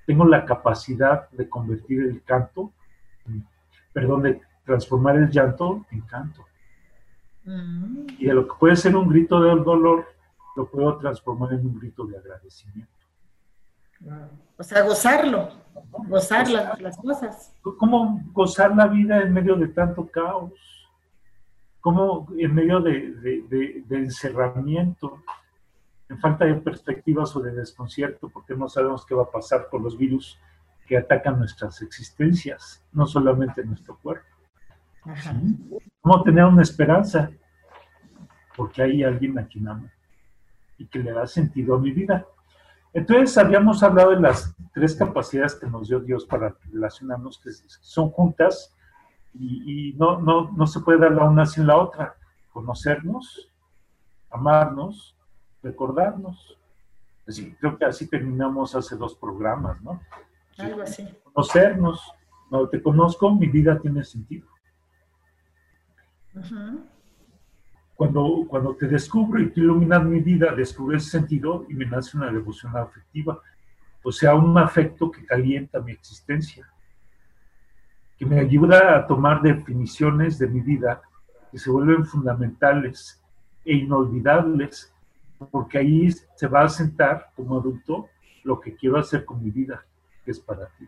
tengo 0.06 0.26
la 0.26 0.46
capacidad 0.46 1.30
de 1.32 1.50
convertir 1.50 2.04
el 2.04 2.24
canto, 2.24 2.72
perdón, 3.94 4.24
de 4.24 4.42
transformar 4.66 5.18
el 5.18 5.30
llanto 5.30 5.86
en 5.92 6.02
canto. 6.02 6.46
Mm. 7.44 8.08
Y 8.20 8.26
de 8.26 8.34
lo 8.34 8.48
que 8.48 8.54
puede 8.60 8.76
ser 8.76 8.96
un 8.96 9.08
grito 9.10 9.42
del 9.42 9.64
dolor, 9.64 10.06
lo 10.56 10.70
puedo 10.70 10.98
transformar 10.98 11.54
en 11.54 11.66
un 11.66 11.80
grito 11.80 12.06
de 12.06 12.18
agradecimiento. 12.18 12.92
O 14.58 14.64
sea, 14.64 14.84
gozarlo, 14.84 15.50
gozar 16.08 16.50
las, 16.50 16.98
cosas. 16.98 17.54
¿Cómo 17.62 18.22
gozar 18.32 18.76
la 18.76 18.88
vida 18.88 19.22
en 19.22 19.34
medio 19.34 19.56
de 19.56 19.68
tanto 19.68 20.08
caos? 20.08 20.54
¿Cómo 21.80 22.28
en 22.38 22.54
medio 22.54 22.80
de, 22.80 23.84
encerramiento, 23.90 25.24
en 26.10 26.20
falta 26.20 26.46
de 26.46 26.56
perspectivas 26.56 27.36
o 27.36 27.42
de 27.42 27.52
desconcierto, 27.52 28.30
porque 28.30 28.56
no 28.56 28.70
sabemos 28.70 29.06
qué 29.06 29.16
va 29.16 29.24
a 29.24 29.32
pasar 29.32 29.68
con 29.70 29.84
los 29.84 29.98
virus 29.98 30.40
que 30.88 30.98
atacan 30.98 31.40
nuestras 31.40 31.82
existencias, 31.82 32.84
no 32.92 33.06
solamente 33.08 33.64
nuestro 33.64 33.98
cuerpo? 33.98 34.31
¿Cómo 36.02 36.24
tener 36.24 36.46
una 36.46 36.62
esperanza? 36.62 37.32
Porque 38.56 38.84
hay 38.84 39.04
alguien 39.04 39.38
a 39.40 39.48
quien 39.48 39.68
amo 39.68 39.90
y 40.78 40.86
que 40.86 41.00
le 41.00 41.12
da 41.12 41.28
sentido 41.28 41.76
a 41.76 41.80
mi 41.80 41.92
vida. 41.92 42.26
Entonces 42.94 43.38
habíamos 43.38 43.82
hablado 43.84 44.12
de 44.12 44.20
las 44.20 44.54
tres 44.74 44.96
capacidades 44.96 45.56
que 45.56 45.68
nos 45.68 45.88
dio 45.88 46.00
Dios 46.00 46.26
para 46.26 46.56
relacionarnos, 46.72 47.40
que 47.40 47.52
son 47.52 48.10
juntas 48.10 48.76
y, 49.34 49.94
no, 49.94 50.20
no, 50.20 50.52
no, 50.52 50.68
se 50.68 50.82
puede 50.82 51.00
dar 51.00 51.12
la 51.14 51.24
una 51.24 51.46
sin 51.46 51.66
la 51.66 51.78
otra. 51.78 52.16
Conocernos, 52.52 53.50
amarnos, 54.30 55.16
recordarnos. 55.64 56.58
Así, 57.26 57.56
creo 57.56 57.78
que 57.78 57.86
así 57.86 58.08
terminamos 58.08 58.76
hace 58.76 58.98
dos 58.98 59.16
programas, 59.16 59.82
¿no? 59.82 60.02
Algo 60.58 60.82
así. 60.82 61.08
Conocernos. 61.32 62.02
Cuando 62.50 62.68
te 62.68 62.82
conozco, 62.82 63.34
mi 63.34 63.48
vida 63.48 63.80
tiene 63.80 64.04
sentido. 64.04 64.51
Cuando, 67.96 68.46
cuando 68.48 68.76
te 68.76 68.88
descubro 68.88 69.42
y 69.42 69.52
tú 69.52 69.62
iluminas 69.62 70.04
mi 70.04 70.20
vida, 70.20 70.56
descubro 70.56 70.98
ese 70.98 71.10
sentido 71.10 71.66
y 71.70 71.74
me 71.74 71.86
nace 71.86 72.18
una 72.18 72.32
devoción 72.32 72.76
afectiva. 72.76 73.40
O 74.04 74.12
sea, 74.12 74.34
un 74.36 74.58
afecto 74.58 75.12
que 75.12 75.26
calienta 75.26 75.82
mi 75.82 75.92
existencia, 75.92 76.68
que 78.18 78.26
me 78.26 78.40
ayuda 78.40 78.98
a 78.98 79.08
tomar 79.08 79.42
definiciones 79.42 80.40
de 80.40 80.48
mi 80.48 80.62
vida 80.62 81.02
que 81.52 81.60
se 81.60 81.70
vuelven 81.70 82.06
fundamentales 82.06 83.22
e 83.66 83.76
inolvidables, 83.76 84.94
porque 85.52 85.78
ahí 85.78 86.10
se 86.12 86.48
va 86.48 86.64
a 86.64 86.70
sentar 86.70 87.32
como 87.36 87.60
adulto 87.60 88.08
lo 88.44 88.60
que 88.60 88.76
quiero 88.76 88.98
hacer 88.98 89.26
con 89.26 89.44
mi 89.44 89.52
vida, 89.52 89.86
que 90.24 90.32
es 90.32 90.40
para 90.40 90.68
ti. 90.78 90.88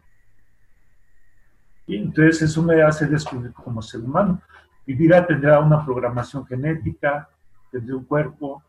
Y 1.86 1.98
entonces 1.98 2.44
eso 2.44 2.64
me 2.64 2.82
hace 2.82 3.06
descubrir 3.06 3.52
como 3.52 3.82
ser 3.82 4.02
humano. 4.02 4.42
Vida 4.86 5.26
tendrá 5.26 5.60
una 5.60 5.84
programación 5.86 6.46
genética, 6.46 7.30
tendré 7.72 7.96
un 7.96 8.04
cuerpo, 8.04 8.62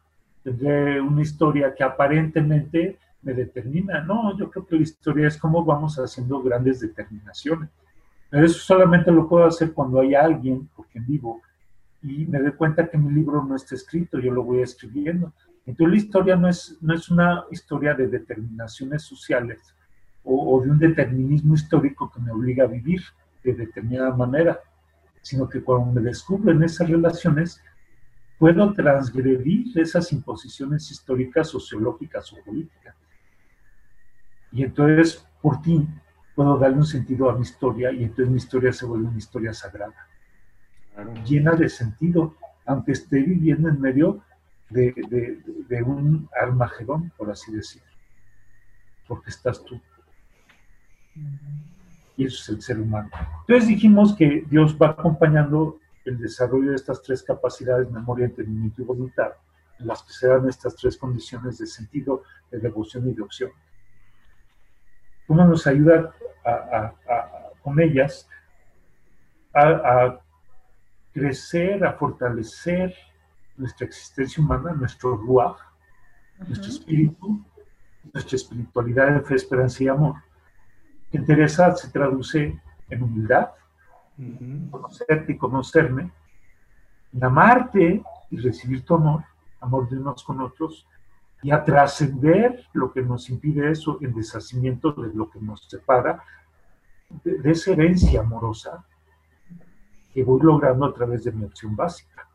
tendré 0.42 1.00
una 1.00 1.22
historia 1.22 1.74
que 1.74 1.82
aparentemente 1.82 2.98
me 3.22 3.34
determina. 3.34 4.00
No, 4.00 4.36
yo 4.38 4.50
creo 4.50 4.66
que 4.66 4.76
la 4.76 4.82
historia 4.82 5.28
es 5.28 5.36
cómo 5.36 5.64
vamos 5.64 5.98
haciendo 5.98 6.40
grandes 6.42 6.80
determinaciones. 6.80 7.70
Pero 8.30 8.46
eso 8.46 8.58
solamente 8.58 9.10
lo 9.10 9.28
puedo 9.28 9.46
hacer 9.46 9.72
cuando 9.72 10.00
hay 10.00 10.14
alguien 10.14 10.68
por 10.76 10.86
quien 10.86 11.06
vivo 11.06 11.40
y 12.02 12.26
me 12.26 12.38
doy 12.38 12.52
cuenta 12.52 12.88
que 12.88 12.98
mi 12.98 13.10
libro 13.12 13.42
no 13.42 13.56
está 13.56 13.74
escrito, 13.74 14.18
yo 14.18 14.30
lo 14.30 14.44
voy 14.44 14.60
escribiendo. 14.60 15.32
Entonces 15.66 15.90
la 15.90 15.96
historia 15.96 16.36
no 16.36 16.48
es, 16.48 16.76
no 16.82 16.94
es 16.94 17.08
una 17.08 17.44
historia 17.50 17.94
de 17.94 18.08
determinaciones 18.08 19.02
sociales 19.02 19.74
o, 20.22 20.54
o 20.54 20.62
de 20.62 20.70
un 20.70 20.78
determinismo 20.78 21.54
histórico 21.54 22.10
que 22.12 22.20
me 22.20 22.30
obliga 22.30 22.64
a 22.64 22.68
vivir 22.68 23.00
de 23.42 23.54
determinada 23.54 24.14
manera 24.14 24.60
sino 25.24 25.48
que 25.48 25.62
cuando 25.62 25.90
me 25.90 26.02
descubro 26.02 26.52
en 26.52 26.62
esas 26.62 26.86
relaciones, 26.86 27.62
puedo 28.38 28.74
transgredir 28.74 29.76
esas 29.78 30.12
imposiciones 30.12 30.90
históricas, 30.90 31.48
sociológicas 31.48 32.30
o 32.34 32.44
políticas. 32.44 32.94
Y 34.52 34.64
entonces, 34.64 35.26
por 35.40 35.62
ti, 35.62 35.88
puedo 36.34 36.58
darle 36.58 36.76
un 36.76 36.86
sentido 36.86 37.30
a 37.30 37.36
mi 37.36 37.40
historia 37.40 37.90
y 37.90 38.04
entonces 38.04 38.28
mi 38.28 38.36
historia 38.36 38.70
se 38.70 38.84
vuelve 38.84 39.08
una 39.08 39.18
historia 39.18 39.54
sagrada, 39.54 40.06
llena 41.24 41.52
de 41.52 41.70
sentido, 41.70 42.36
aunque 42.66 42.92
esté 42.92 43.22
viviendo 43.22 43.70
en 43.70 43.80
medio 43.80 44.22
de, 44.68 44.92
de 45.68 45.82
un 45.82 46.28
armagedón, 46.38 47.12
por 47.16 47.30
así 47.30 47.50
decirlo, 47.50 47.88
porque 49.08 49.30
estás 49.30 49.64
tú 49.64 49.80
y 52.16 52.26
eso 52.26 52.42
es 52.42 52.48
el 52.56 52.62
ser 52.62 52.80
humano. 52.80 53.10
Entonces 53.40 53.68
dijimos 53.68 54.14
que 54.14 54.44
Dios 54.48 54.76
va 54.80 54.90
acompañando 54.90 55.78
el 56.04 56.18
desarrollo 56.18 56.70
de 56.70 56.76
estas 56.76 57.02
tres 57.02 57.22
capacidades, 57.22 57.90
memoria, 57.90 58.26
entendimiento 58.26 58.82
y 58.82 58.84
voluntad, 58.84 59.32
en 59.78 59.86
las 59.86 60.02
que 60.02 60.12
se 60.12 60.28
dan 60.28 60.48
estas 60.48 60.76
tres 60.76 60.96
condiciones 60.96 61.58
de 61.58 61.66
sentido, 61.66 62.22
de 62.50 62.58
devoción 62.58 63.08
y 63.08 63.14
de 63.14 63.22
opción. 63.22 63.50
¿Cómo 65.26 65.44
nos 65.44 65.66
ayuda 65.66 66.14
con 67.62 67.80
ellas 67.80 68.28
a, 69.54 70.20
crecer, 71.12 71.84
a 71.84 71.92
fortalecer 71.94 72.94
nuestra 73.56 73.86
existencia 73.86 74.42
humana, 74.42 74.72
nuestro 74.72 75.16
ruaj, 75.16 75.56
nuestro 76.46 76.70
espíritu, 76.70 77.42
nuestra 78.12 78.36
espiritualidad 78.36 79.14
de 79.14 79.20
fe, 79.20 79.36
esperanza 79.36 79.82
y 79.82 79.88
amor? 79.88 80.16
Interesa 81.18 81.74
se 81.76 81.90
traduce 81.90 82.60
en 82.90 83.02
humildad, 83.02 83.50
conocerte 84.70 85.32
y 85.32 85.38
conocerme, 85.38 86.10
en 87.12 87.24
amarte 87.24 88.02
y 88.30 88.36
recibir 88.38 88.84
tu 88.84 88.94
amor, 88.94 89.24
amor 89.60 89.88
de 89.88 89.98
unos 89.98 90.22
con 90.24 90.40
otros, 90.40 90.86
y 91.42 91.50
a 91.50 91.62
trascender 91.62 92.64
lo 92.72 92.92
que 92.92 93.02
nos 93.02 93.28
impide 93.28 93.70
eso 93.70 93.98
en 94.00 94.14
deshacimiento 94.14 94.92
de 94.92 95.12
lo 95.14 95.30
que 95.30 95.38
nos 95.40 95.68
separa, 95.68 96.22
de, 97.22 97.50
esa 97.50 97.72
herencia 97.72 98.20
amorosa 98.20 98.84
que 100.12 100.24
voy 100.24 100.40
logrando 100.42 100.86
a 100.86 100.94
través 100.94 101.24
de 101.24 101.32
mi 101.32 101.44
opción 101.44 101.76
básica. 101.76 102.28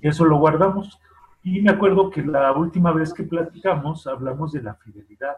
Y 0.00 0.08
eso 0.08 0.24
lo 0.24 0.38
guardamos. 0.38 1.00
Y 1.42 1.62
me 1.62 1.70
acuerdo 1.70 2.10
que 2.10 2.22
la 2.22 2.52
última 2.52 2.92
vez 2.92 3.14
que 3.14 3.22
platicamos 3.22 4.06
hablamos 4.06 4.52
de 4.52 4.62
la 4.62 4.74
fidelidad. 4.74 5.36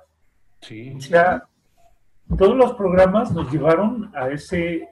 Sí. 0.61 0.95
O 0.97 1.01
sea, 1.01 1.47
todos 2.37 2.57
los 2.57 2.75
programas 2.75 3.33
nos 3.33 3.51
llevaron 3.53 4.11
a 4.15 4.29
ese, 4.29 4.89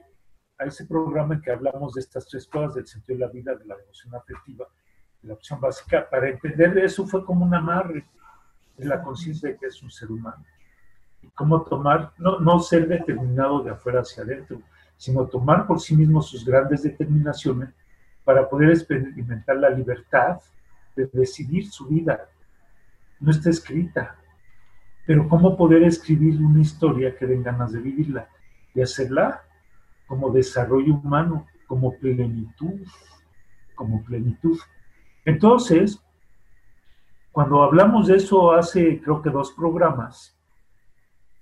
a 0.57 0.65
ese 0.65 0.85
programa 0.85 1.35
en 1.35 1.41
que 1.41 1.51
hablamos 1.51 1.93
de 1.93 2.01
estas 2.01 2.27
tres 2.27 2.47
cosas, 2.47 2.75
del 2.75 2.87
sentido 2.87 3.17
de 3.17 3.25
la 3.25 3.31
vida, 3.31 3.55
de 3.55 3.65
la 3.65 3.75
devoción 3.75 4.13
afectiva, 4.15 4.67
de 5.21 5.27
la 5.27 5.33
opción 5.33 5.59
básica, 5.59 6.07
para 6.09 6.29
entender 6.29 6.77
eso 6.79 7.05
fue 7.05 7.25
como 7.25 7.45
un 7.45 7.53
amarre 7.53 8.05
de 8.77 8.85
la 8.85 9.01
conciencia 9.01 9.49
de 9.49 9.57
que 9.57 9.67
es 9.67 9.81
un 9.81 9.91
ser 9.91 10.11
humano. 10.11 10.43
Y 11.21 11.29
cómo 11.29 11.61
tomar, 11.63 12.13
no, 12.17 12.39
no 12.39 12.59
ser 12.59 12.87
determinado 12.87 13.61
de 13.61 13.71
afuera 13.71 14.01
hacia 14.01 14.23
adentro, 14.23 14.61
sino 14.97 15.25
tomar 15.27 15.67
por 15.67 15.79
sí 15.79 15.95
mismo 15.95 16.21
sus 16.21 16.45
grandes 16.45 16.83
determinaciones 16.83 17.69
para 18.23 18.47
poder 18.47 18.69
experimentar 18.69 19.57
la 19.57 19.69
libertad 19.69 20.39
de 20.95 21.09
decidir 21.13 21.69
su 21.69 21.87
vida. 21.87 22.27
No 23.19 23.31
está 23.31 23.49
escrita, 23.49 24.15
pero 25.05 25.27
cómo 25.27 25.57
poder 25.57 25.83
escribir 25.83 26.41
una 26.41 26.61
historia 26.61 27.15
que 27.15 27.25
den 27.25 27.43
ganas 27.43 27.71
de 27.71 27.79
vivirla 27.79 28.29
y 28.73 28.81
hacerla 28.81 29.41
como 30.07 30.31
desarrollo 30.31 30.95
humano, 30.95 31.47
como 31.67 31.95
plenitud, 31.97 32.81
como 33.75 34.03
plenitud. 34.03 34.59
Entonces, 35.25 36.03
cuando 37.31 37.63
hablamos 37.63 38.07
de 38.07 38.17
eso 38.17 38.51
hace 38.51 39.01
creo 39.01 39.21
que 39.21 39.29
dos 39.29 39.51
programas, 39.53 40.37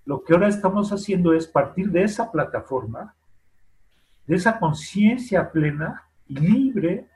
lo 0.05 0.23
que 0.23 0.33
ahora 0.33 0.47
estamos 0.47 0.91
haciendo 0.91 1.33
es 1.33 1.47
partir 1.47 1.91
de 1.91 2.03
esa 2.03 2.31
plataforma, 2.31 3.15
de 4.25 4.35
esa 4.35 4.59
conciencia 4.59 5.51
plena 5.51 6.03
y 6.27 6.39
libre, 6.39 7.07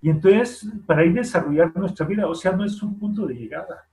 y 0.00 0.10
entonces 0.10 0.68
para 0.86 1.04
ir 1.04 1.14
desarrollar 1.14 1.76
nuestra 1.76 2.04
vida, 2.06 2.26
o 2.26 2.34
sea, 2.34 2.52
no 2.52 2.64
es 2.64 2.82
un 2.82 2.98
punto 2.98 3.26
de 3.26 3.34
llegada, 3.34 3.86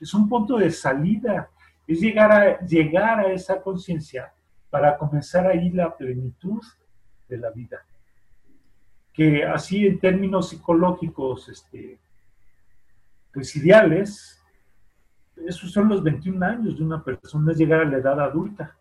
es 0.00 0.12
un 0.14 0.28
punto 0.28 0.58
de 0.58 0.70
salida, 0.70 1.50
es 1.86 2.00
llegar 2.00 2.32
a, 2.32 2.60
llegar 2.60 3.20
a 3.20 3.32
esa 3.32 3.60
conciencia 3.60 4.32
para 4.70 4.96
comenzar 4.98 5.46
ahí 5.46 5.70
la 5.70 5.96
plenitud 5.96 6.60
de 7.28 7.38
la 7.38 7.50
vida. 7.50 7.84
Que 9.12 9.44
así 9.44 9.86
en 9.86 10.00
términos 10.00 10.48
psicológicos, 10.48 11.48
este, 11.48 12.00
pues 13.32 13.54
ideales, 13.56 14.42
esos 15.36 15.72
son 15.72 15.88
los 15.88 16.02
21 16.02 16.44
años 16.44 16.76
de 16.76 16.84
una 16.84 17.02
persona, 17.02 17.52
es 17.52 17.58
llegar 17.58 17.80
a 17.80 17.84
la 17.84 17.98
edad 17.98 18.20
adulta, 18.20 18.76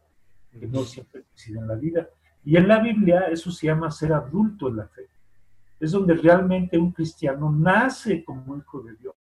que 0.51 0.67
no 0.67 0.84
siempre 0.84 1.24
coincide 1.24 1.60
en 1.60 1.67
la 1.67 1.75
vida. 1.75 2.08
Y 2.46 2.58
en 2.58 2.67
la 2.67 2.79
Biblia 2.79 3.27
eso 3.32 3.51
se 3.51 3.67
llama 3.67 3.89
ser 3.89 4.13
adulto 4.13 4.70
en 4.70 4.77
la 4.77 4.88
fe. 4.88 5.08
Es 5.79 5.91
donde 5.91 6.13
realmente 6.13 6.77
un 6.77 6.91
cristiano 6.91 7.51
nace 7.51 8.24
como 8.24 8.58
hijo 8.58 8.82
de 8.82 8.96
Dios. 8.96 9.15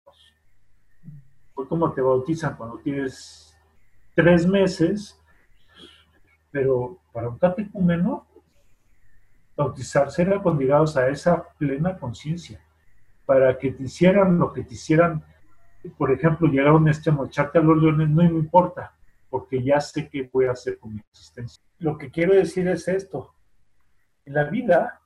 Fue 1.54 1.68
como 1.68 1.92
te 1.94 2.02
bautizan 2.02 2.56
cuando 2.56 2.78
tienes 2.80 3.56
tres 4.16 4.46
meses, 4.46 5.20
pero 6.52 6.98
para 7.12 7.30
un 7.30 7.38
catecúmeno, 7.38 8.26
bautizarse 9.56 10.22
era 10.22 10.42
con 10.42 10.58
ligados 10.58 10.98
a 10.98 11.08
esa 11.10 11.44
plena 11.58 11.98
conciencia, 11.98 12.60
para 13.26 13.58
que 13.58 13.72
te 13.72 13.84
hicieran 13.84 14.38
lo 14.38 14.52
que 14.54 14.64
te 14.64 14.74
hicieran. 14.74 15.24
Por 15.98 16.12
ejemplo, 16.12 16.48
llegaron 16.48 16.88
a 16.88 16.92
este 16.92 17.12
echarte 17.26 17.58
a 17.58 17.62
los 17.62 17.82
leones, 17.82 18.10
no 18.10 18.24
me 18.24 18.30
importa, 18.30 18.94
porque 19.30 19.64
ya 19.64 19.80
sé 19.80 20.10
qué 20.10 20.30
voy 20.32 20.46
a 20.46 20.52
hacer 20.52 20.78
con 20.78 20.94
mi 20.94 21.00
existencia. 21.00 21.64
Lo 21.80 21.98
que 21.98 22.12
quiero 22.12 22.34
decir 22.36 22.68
es 22.68 22.88
esto. 22.88 23.34
En 24.26 24.34
la 24.34 24.44
vida 24.44 25.02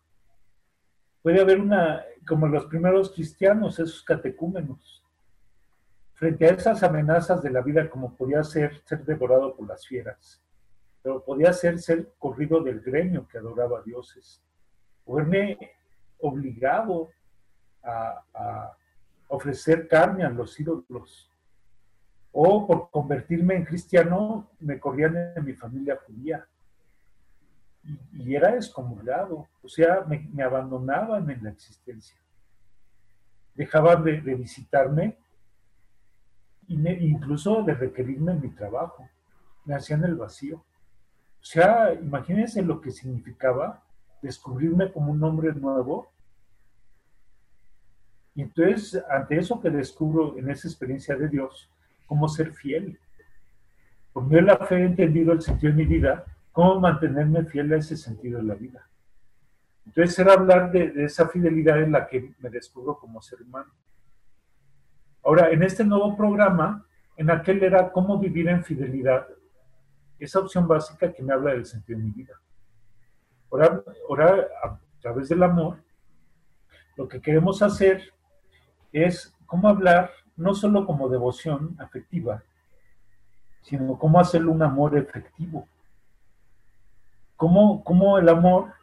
puede 1.21 1.41
haber 1.41 1.59
una, 1.59 2.03
como 2.27 2.47
los 2.47 2.65
primeros 2.65 3.11
cristianos, 3.13 3.79
esos 3.79 4.03
catecúmenos, 4.03 5.04
frente 6.15 6.45
a 6.45 6.51
esas 6.51 6.81
amenazas 6.83 7.41
de 7.43 7.51
la 7.51 7.61
vida, 7.61 7.89
como 7.89 8.15
podía 8.15 8.43
ser 8.43 8.81
ser 8.85 9.05
devorado 9.05 9.55
por 9.55 9.67
las 9.67 9.85
fieras, 9.85 10.41
pero 11.03 11.23
podía 11.23 11.53
ser 11.53 11.77
ser 11.79 12.13
corrido 12.17 12.61
del 12.61 12.81
gremio 12.81 13.27
que 13.27 13.37
adoraba 13.37 13.79
a 13.79 13.83
dioses, 13.83 14.41
o 15.05 15.15
verme 15.15 15.57
obligado 16.19 17.11
a, 17.83 18.75
ofrecer 19.27 19.87
carne 19.87 20.23
a 20.23 20.29
los 20.29 20.59
ídolos, 20.59 21.31
o 22.31 22.65
por 22.65 22.89
convertirme 22.89 23.55
en 23.55 23.65
cristiano 23.65 24.49
me 24.59 24.79
corrían 24.79 25.13
de 25.35 25.41
mi 25.41 25.53
familia 25.53 25.99
judía. 26.05 26.47
Y, 28.13 28.35
era 28.35 28.55
excomulgado, 28.55 29.47
o 29.61 29.67
sea, 29.69 30.01
me, 30.07 30.43
abandonaban 30.43 31.29
en 31.29 31.43
la 31.43 31.51
existencia. 31.51 32.17
Dejaban 33.53 34.03
de, 34.03 34.19
visitarme 34.21 35.05
e 35.05 35.24
incluso 36.67 37.63
de 37.63 37.73
requerirme 37.73 38.33
en 38.33 38.41
mi 38.41 38.49
trabajo. 38.49 39.07
Me 39.65 39.75
hacían 39.75 40.03
el 40.03 40.15
vacío. 40.15 40.57
O 40.57 41.47
sea, 41.47 41.93
imagínense 41.93 42.61
lo 42.61 42.81
que 42.81 42.91
significaba 42.91 43.83
descubrirme 44.21 44.91
como 44.91 45.11
un 45.11 45.23
hombre 45.23 45.53
nuevo. 45.53 46.11
Y 48.33 48.41
entonces, 48.41 49.03
ante 49.09 49.37
eso 49.37 49.61
que 49.61 49.69
descubro 49.69 50.37
en 50.37 50.49
esa 50.49 50.67
experiencia 50.67 51.15
de 51.15 51.29
Dios, 51.29 51.69
cómo 52.05 52.27
ser 52.27 52.51
fiel. 52.53 52.99
Por 54.11 54.23
medio 54.23 54.37
de 54.37 54.47
la 54.47 54.57
fe 54.57 54.75
he 54.77 54.85
entendido 54.85 55.33
el 55.33 55.41
sentido 55.41 55.71
de 55.73 55.77
mi 55.77 55.85
vida, 55.85 56.25
cómo 56.51 56.79
mantenerme 56.79 57.45
fiel 57.45 57.71
a 57.73 57.77
ese 57.77 57.95
sentido 57.95 58.39
de 58.39 58.45
la 58.45 58.55
vida. 58.55 58.87
Entonces 59.85 60.17
era 60.17 60.33
hablar 60.33 60.71
de, 60.71 60.91
de 60.91 61.05
esa 61.05 61.27
fidelidad 61.27 61.81
en 61.81 61.91
la 61.91 62.07
que 62.07 62.33
me 62.39 62.49
descubro 62.49 62.97
como 62.97 63.21
ser 63.21 63.41
humano. 63.41 63.71
Ahora, 65.25 65.49
en 65.49 65.63
este 65.63 65.83
nuevo 65.83 66.15
programa, 66.15 66.85
en 67.17 67.31
aquel 67.31 67.63
era 67.63 67.91
cómo 67.91 68.19
vivir 68.19 68.47
en 68.47 68.63
fidelidad 68.63 69.25
esa 70.19 70.39
opción 70.39 70.67
básica 70.67 71.11
que 71.11 71.23
me 71.23 71.33
habla 71.33 71.51
del 71.51 71.65
sentido 71.65 71.97
de 71.97 72.05
mi 72.05 72.11
vida. 72.11 72.39
Ahora, 73.51 73.83
ahora 74.07 74.47
a 74.63 74.79
través 75.01 75.27
del 75.29 75.41
amor, 75.41 75.83
lo 76.95 77.07
que 77.07 77.19
queremos 77.19 77.63
hacer 77.63 78.13
es 78.93 79.35
cómo 79.47 79.67
hablar 79.67 80.11
no 80.37 80.53
solo 80.53 80.85
como 80.85 81.09
devoción 81.09 81.75
afectiva, 81.79 82.43
sino 83.61 83.97
cómo 83.97 84.19
hacerlo 84.19 84.51
un 84.51 84.61
amor 84.61 84.95
efectivo. 84.95 85.67
Cómo, 87.35 87.83
cómo 87.83 88.19
el 88.19 88.29
amor 88.29 88.73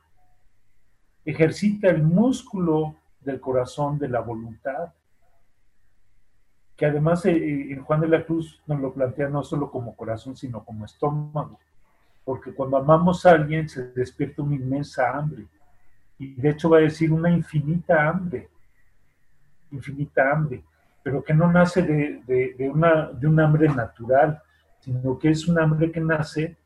ejercita 1.25 1.89
el 1.89 2.03
músculo 2.03 2.97
del 3.21 3.41
corazón, 3.41 3.97
de 4.01 4.09
la 4.09 4.21
voluntad, 4.21 4.93
que 6.77 6.87
además 6.87 7.25
eh, 7.27 7.37
eh, 7.37 7.77
Juan 7.77 8.01
de 8.01 8.09
la 8.09 8.25
Cruz 8.25 8.61
nos 8.67 8.81
lo 8.81 8.93
plantea 8.93 9.29
no 9.29 9.43
solo 9.43 9.71
como 9.71 9.95
corazón, 9.95 10.37
sino 10.37 10.65
como 10.65 10.85
estómago, 10.85 11.59
porque 12.25 12.53
cuando 12.53 12.77
amamos 12.77 13.27
a 13.27 13.33
alguien 13.33 13.69
se 13.69 13.93
despierta 13.93 14.43
una 14.43 14.57
inmensa 14.57 15.11
hambre, 15.11 15.47
y 16.19 16.35
de 16.35 16.51
hecho 16.51 16.71
va 16.71 16.79
a 16.79 16.83
decir 16.83 17.13
una 17.13 17.31
infinita 17.31 18.09
hambre, 18.09 18.49
infinita 19.71 20.31
hambre, 20.31 20.63
pero 21.03 21.23
que 21.23 21.35
no 21.35 21.51
nace 21.51 21.83
de, 21.83 22.71
una, 22.73 23.11
de 23.11 23.27
un 23.27 23.41
hambre 23.41 23.69
natural, 23.69 24.41
sino 24.79 25.19
que 25.19 25.31
es 25.31 25.49
un 25.49 25.59
hambre 25.59 25.91
que 25.91 26.01
nace 26.01 26.57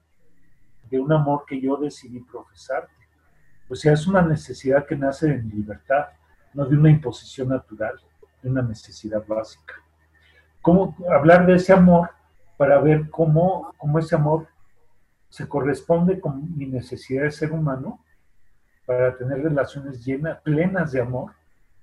de 0.90 1.00
un 1.00 1.10
amor 1.10 1.44
que 1.46 1.60
yo 1.60 1.76
decidí 1.76 2.20
profesarte. 2.20 2.92
O 3.68 3.74
sea, 3.74 3.94
es 3.94 4.06
una 4.06 4.22
necesidad 4.22 4.86
que 4.86 4.94
nace 4.94 5.28
de 5.28 5.42
mi 5.42 5.52
libertad, 5.52 6.08
no 6.52 6.66
de 6.66 6.76
una 6.76 6.90
imposición 6.90 7.48
natural, 7.48 7.98
de 8.42 8.50
una 8.50 8.62
necesidad 8.62 9.26
básica 9.26 9.74
cómo 10.66 10.96
hablar 11.08 11.46
de 11.46 11.54
ese 11.54 11.72
amor 11.72 12.10
para 12.56 12.80
ver 12.80 13.08
cómo, 13.08 13.72
cómo 13.76 14.00
ese 14.00 14.16
amor 14.16 14.48
se 15.28 15.46
corresponde 15.46 16.18
con 16.18 16.58
mi 16.58 16.66
necesidad 16.66 17.22
de 17.22 17.30
ser 17.30 17.52
humano 17.52 18.04
para 18.84 19.16
tener 19.16 19.44
relaciones 19.44 20.04
llenas, 20.04 20.40
plenas 20.42 20.90
de 20.90 21.00
amor, 21.00 21.30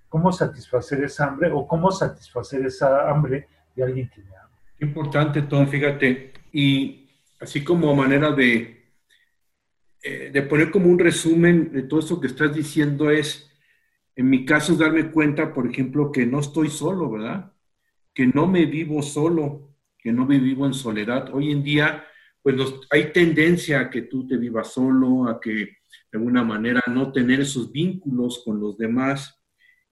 cómo 0.10 0.34
satisfacer 0.34 1.02
esa 1.02 1.28
hambre 1.28 1.50
o 1.54 1.66
cómo 1.66 1.92
satisfacer 1.92 2.66
esa 2.66 3.10
hambre 3.10 3.48
de 3.74 3.84
alguien 3.86 4.10
que 4.14 4.22
me 4.22 4.36
ama. 4.36 4.52
Qué 4.78 4.84
importante 4.84 5.44
todo, 5.44 5.66
fíjate, 5.66 6.34
y 6.52 7.10
así 7.40 7.64
como 7.64 7.96
manera 7.96 8.34
de, 8.34 8.84
eh, 10.04 10.30
de 10.34 10.42
poner 10.42 10.72
como 10.72 10.90
un 10.90 11.00
resumen 11.00 11.72
de 11.72 11.84
todo 11.84 12.02
eso 12.02 12.20
que 12.20 12.28
estás 12.28 12.54
diciendo 12.54 13.10
es, 13.10 13.50
en 14.14 14.30
mi 14.30 14.44
caso, 14.44 14.76
darme 14.76 15.10
cuenta, 15.10 15.54
por 15.54 15.68
ejemplo, 15.68 16.12
que 16.12 16.26
no 16.26 16.42
estoy 16.42 16.70
solo, 16.70 17.10
¿verdad? 17.10 17.53
Que 18.14 18.28
no 18.28 18.48
me 18.48 18.66
vivo 18.66 19.02
solo, 19.02 19.76
que 19.98 20.12
no 20.12 20.26
me 20.26 20.40
vivo 20.40 20.66
en 20.66 20.74
soledad. 20.74 21.34
Hoy 21.34 21.52
en 21.52 21.64
día, 21.64 22.06
pues 22.42 22.56
hay 22.90 23.12
tendencia 23.12 23.80
a 23.80 23.90
que 23.90 24.04
tú 24.04 24.28
te 24.28 24.38
vivas 24.38 24.74
solo, 24.74 25.28
a 25.28 25.40
que 25.40 25.54
de 25.56 26.18
alguna 26.18 26.44
manera 26.44 26.82
no 26.88 27.12
tener 27.12 27.40
esos 27.42 27.72
vínculos 27.72 28.42
con 28.46 28.60
los 28.60 28.78
demás. 28.78 29.40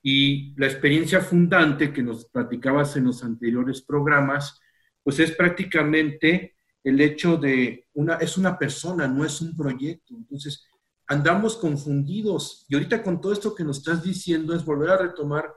Y 0.03 0.53
la 0.60 0.67
experiencia 0.67 1.21
fundante 1.21 1.93
que 1.93 2.03
nos 2.03 2.25
platicabas 2.25 2.95
en 2.97 3.05
los 3.05 3.23
anteriores 3.23 3.81
programas, 3.81 4.60
pues 5.03 5.19
es 5.19 5.31
prácticamente 5.31 6.55
el 6.84 6.99
hecho 7.01 7.38
de 7.38 7.88
una, 7.93 8.15
es 8.15 8.38
una 8.38 8.57
persona, 8.57 9.07
no 9.07 9.23
es 9.23 9.41
un 9.41 9.55
proyecto. 9.55 10.15
Entonces, 10.15 10.65
andamos 11.07 11.57
confundidos. 11.57 12.65
Y 12.69 12.75
ahorita 12.75 13.03
con 13.03 13.21
todo 13.21 13.34
esto 13.34 13.53
que 13.53 13.63
nos 13.63 13.79
estás 13.79 14.03
diciendo 14.03 14.55
es 14.55 14.63
volver 14.63 14.89
a 14.89 14.97
retomar 14.97 15.53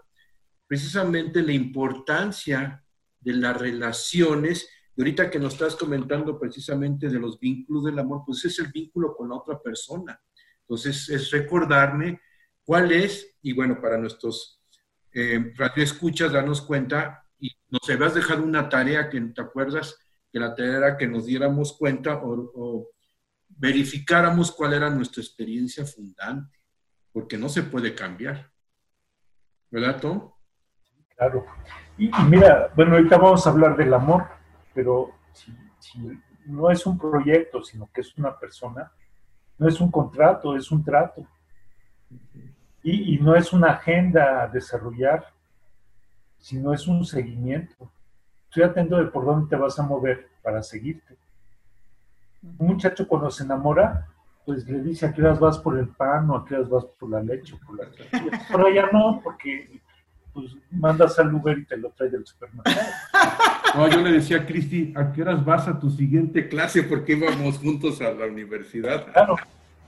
precisamente 0.66 1.42
la 1.42 1.52
importancia 1.52 2.84
de 3.20 3.32
las 3.34 3.58
relaciones. 3.58 4.68
Y 4.96 5.00
ahorita 5.00 5.30
que 5.30 5.38
nos 5.38 5.54
estás 5.54 5.76
comentando 5.76 6.38
precisamente 6.38 7.08
de 7.08 7.18
los 7.18 7.38
vínculos 7.38 7.84
del 7.84 7.98
amor, 7.98 8.22
pues 8.26 8.44
es 8.44 8.58
el 8.58 8.68
vínculo 8.68 9.14
con 9.16 9.28
la 9.28 9.36
otra 9.36 9.60
persona. 9.60 10.20
Entonces, 10.60 11.08
es 11.10 11.30
recordarme 11.30 12.20
cuál 12.64 12.92
es, 12.92 13.36
y 13.42 13.52
bueno, 13.52 13.80
para 13.80 13.98
nuestros 13.98 14.62
eh, 15.12 15.52
radioescuchas, 15.56 16.32
darnos 16.32 16.62
cuenta, 16.62 17.26
y 17.38 17.50
nos 17.68 17.88
habías 17.90 18.14
dejado 18.14 18.42
una 18.42 18.68
tarea 18.68 19.10
que 19.10 19.20
te 19.20 19.40
acuerdas 19.40 19.98
que 20.32 20.40
la 20.40 20.54
tarea 20.54 20.78
era 20.78 20.96
que 20.96 21.06
nos 21.06 21.26
diéramos 21.26 21.74
cuenta 21.74 22.16
o, 22.16 22.50
o 22.54 22.90
verificáramos 23.48 24.50
cuál 24.50 24.72
era 24.72 24.90
nuestra 24.90 25.22
experiencia 25.22 25.84
fundante, 25.84 26.58
porque 27.12 27.36
no 27.36 27.48
se 27.48 27.62
puede 27.62 27.94
cambiar. 27.94 28.50
¿Verdad, 29.70 30.00
Tom? 30.00 30.33
Claro. 31.16 31.46
Y, 31.96 32.10
mira, 32.28 32.70
bueno, 32.74 32.96
ahorita 32.96 33.18
vamos 33.18 33.46
a 33.46 33.50
hablar 33.50 33.76
del 33.76 33.94
amor, 33.94 34.26
pero 34.72 35.12
si, 35.32 35.54
no 36.46 36.70
es 36.70 36.84
un 36.86 36.98
proyecto, 36.98 37.62
sino 37.62 37.88
que 37.92 38.00
es 38.00 38.16
una 38.18 38.36
persona, 38.38 38.90
no 39.58 39.68
es 39.68 39.80
un 39.80 39.90
contrato, 39.90 40.56
es 40.56 40.70
un 40.70 40.84
trato. 40.84 41.26
Y, 42.82 43.18
no 43.18 43.34
es 43.34 43.52
una 43.52 43.70
agenda 43.70 44.42
a 44.42 44.48
desarrollar, 44.48 45.24
sino 46.38 46.74
es 46.74 46.86
un 46.86 47.04
seguimiento. 47.04 47.90
Estoy 48.48 48.64
atento 48.64 48.96
de 48.96 49.06
por 49.06 49.24
dónde 49.24 49.48
te 49.48 49.56
vas 49.56 49.78
a 49.78 49.82
mover 49.82 50.28
para 50.42 50.62
seguirte. 50.62 51.16
Un 52.58 52.66
muchacho 52.66 53.08
cuando 53.08 53.30
se 53.30 53.44
enamora, 53.44 54.06
pues 54.44 54.68
le 54.68 54.82
dice 54.82 55.06
a 55.06 55.12
qué 55.12 55.22
horas 55.22 55.40
vas 55.40 55.58
por 55.58 55.78
el 55.78 55.88
pan 55.88 56.28
o 56.28 56.36
a 56.36 56.44
qué 56.44 56.56
horas 56.56 56.68
vas 56.68 56.84
por 56.84 57.08
la 57.08 57.22
leche 57.22 57.54
o 57.54 57.66
por 57.66 57.78
la. 57.78 57.90
Pero 58.50 58.68
ya 58.68 58.90
no, 58.92 59.20
porque 59.24 59.80
pues 60.34 60.56
mandas 60.70 61.18
al 61.18 61.32
Uber 61.32 61.56
y 61.56 61.64
te 61.64 61.76
lo 61.76 61.90
trae 61.90 62.10
del 62.10 62.26
supermercado. 62.26 62.76
No, 63.74 63.88
yo 63.88 64.00
le 64.02 64.12
decía 64.12 64.36
a 64.36 64.46
Cristi, 64.46 64.92
¿a 64.94 65.10
qué 65.10 65.22
horas 65.22 65.44
vas 65.44 65.66
a 65.66 65.80
tu 65.80 65.90
siguiente 65.90 66.48
clase? 66.48 66.84
Porque 66.84 67.14
íbamos 67.14 67.58
juntos 67.58 68.00
a 68.00 68.12
la 68.12 68.26
universidad. 68.26 69.04
Claro, 69.12 69.34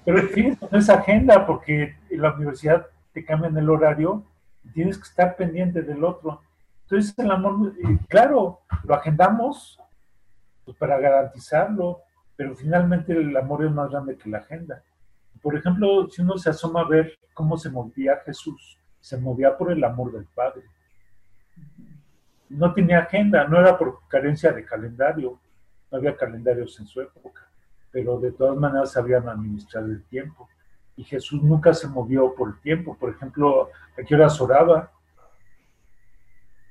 pero 0.04 0.28
tienes 0.28 0.58
esa 0.72 0.94
agenda 0.94 1.46
porque 1.46 1.94
en 2.10 2.20
la 2.20 2.32
universidad 2.32 2.86
te 3.12 3.24
cambian 3.24 3.56
el 3.56 3.70
horario 3.70 4.24
y 4.64 4.70
tienes 4.70 4.98
que 4.98 5.04
estar 5.04 5.36
pendiente 5.36 5.82
del 5.82 6.02
otro. 6.02 6.40
Entonces 6.82 7.14
el 7.16 7.30
amor, 7.30 7.74
eh, 7.78 7.98
claro, 8.08 8.58
lo 8.82 8.94
agendamos 8.94 9.78
pues, 10.64 10.76
para 10.76 10.98
garantizarlo, 10.98 12.00
pero 12.34 12.56
finalmente 12.56 13.12
el 13.12 13.36
amor 13.36 13.64
es 13.64 13.70
más 13.70 13.88
grande 13.88 14.16
que 14.16 14.28
la 14.28 14.38
agenda. 14.38 14.82
Por 15.40 15.56
ejemplo, 15.56 16.08
si 16.10 16.22
uno 16.22 16.38
se 16.38 16.50
asoma 16.50 16.80
a 16.80 16.88
ver 16.88 17.16
cómo 17.34 17.56
se 17.56 17.70
movía 17.70 18.20
Jesús, 18.24 18.80
se 19.06 19.16
movía 19.16 19.56
por 19.56 19.70
el 19.70 19.84
amor 19.84 20.10
del 20.10 20.24
Padre. 20.24 20.64
No 22.48 22.74
tenía 22.74 22.98
agenda, 22.98 23.46
no 23.46 23.60
era 23.60 23.78
por 23.78 24.00
carencia 24.08 24.50
de 24.50 24.64
calendario, 24.64 25.38
no 25.92 25.98
había 25.98 26.16
calendarios 26.16 26.80
en 26.80 26.88
su 26.88 27.00
época, 27.00 27.48
pero 27.92 28.18
de 28.18 28.32
todas 28.32 28.56
maneras 28.56 28.90
sabían 28.90 29.28
administrar 29.28 29.84
el 29.84 30.02
tiempo. 30.06 30.48
Y 30.96 31.04
Jesús 31.04 31.40
nunca 31.40 31.72
se 31.72 31.86
movió 31.86 32.34
por 32.34 32.48
el 32.48 32.60
tiempo. 32.60 32.96
Por 32.98 33.10
ejemplo, 33.10 33.70
¿a 33.96 34.02
qué 34.02 34.16
horas 34.16 34.40
oraba? 34.40 34.90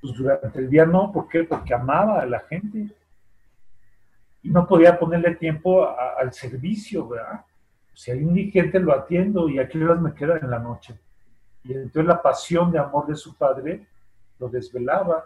Pues 0.01 0.17
durante 0.17 0.59
el 0.59 0.69
día 0.69 0.85
no, 0.85 1.13
¿por 1.13 1.29
qué? 1.29 1.45
Porque 1.45 1.73
amaba 1.73 2.19
a 2.19 2.25
la 2.25 2.41
gente. 2.41 2.93
Y 4.43 4.49
no 4.49 4.67
podía 4.67 4.99
ponerle 4.99 5.35
tiempo 5.35 5.87
al 5.87 6.33
servicio, 6.33 7.07
¿verdad? 7.07 7.45
Si 7.93 8.11
hay 8.11 8.21
un 8.21 8.37
indigente, 8.37 8.77
lo 8.77 8.93
atiendo 8.93 9.47
y 9.47 9.57
a 9.57 9.69
qué 9.69 9.81
horas 9.81 10.01
me 10.01 10.13
queda 10.13 10.37
en 10.37 10.49
la 10.49 10.59
noche. 10.59 10.99
Y 11.65 11.73
entonces 11.73 12.05
la 12.05 12.21
pasión 12.21 12.71
de 12.71 12.77
amor 12.77 13.07
de 13.07 13.15
su 13.15 13.35
padre 13.35 13.87
lo 14.39 14.47
desvelaba. 14.49 15.25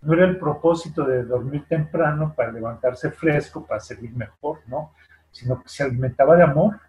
No 0.00 0.14
era 0.14 0.24
el 0.24 0.36
propósito 0.36 1.04
de 1.04 1.22
dormir 1.22 1.66
temprano 1.68 2.34
para 2.36 2.50
levantarse 2.50 3.12
fresco, 3.12 3.64
para 3.64 3.78
servir 3.78 4.12
mejor, 4.12 4.58
¿no? 4.66 4.92
Sino 5.30 5.62
que 5.62 5.68
se 5.68 5.84
alimentaba 5.84 6.34
de 6.34 6.42
amor. 6.42 6.80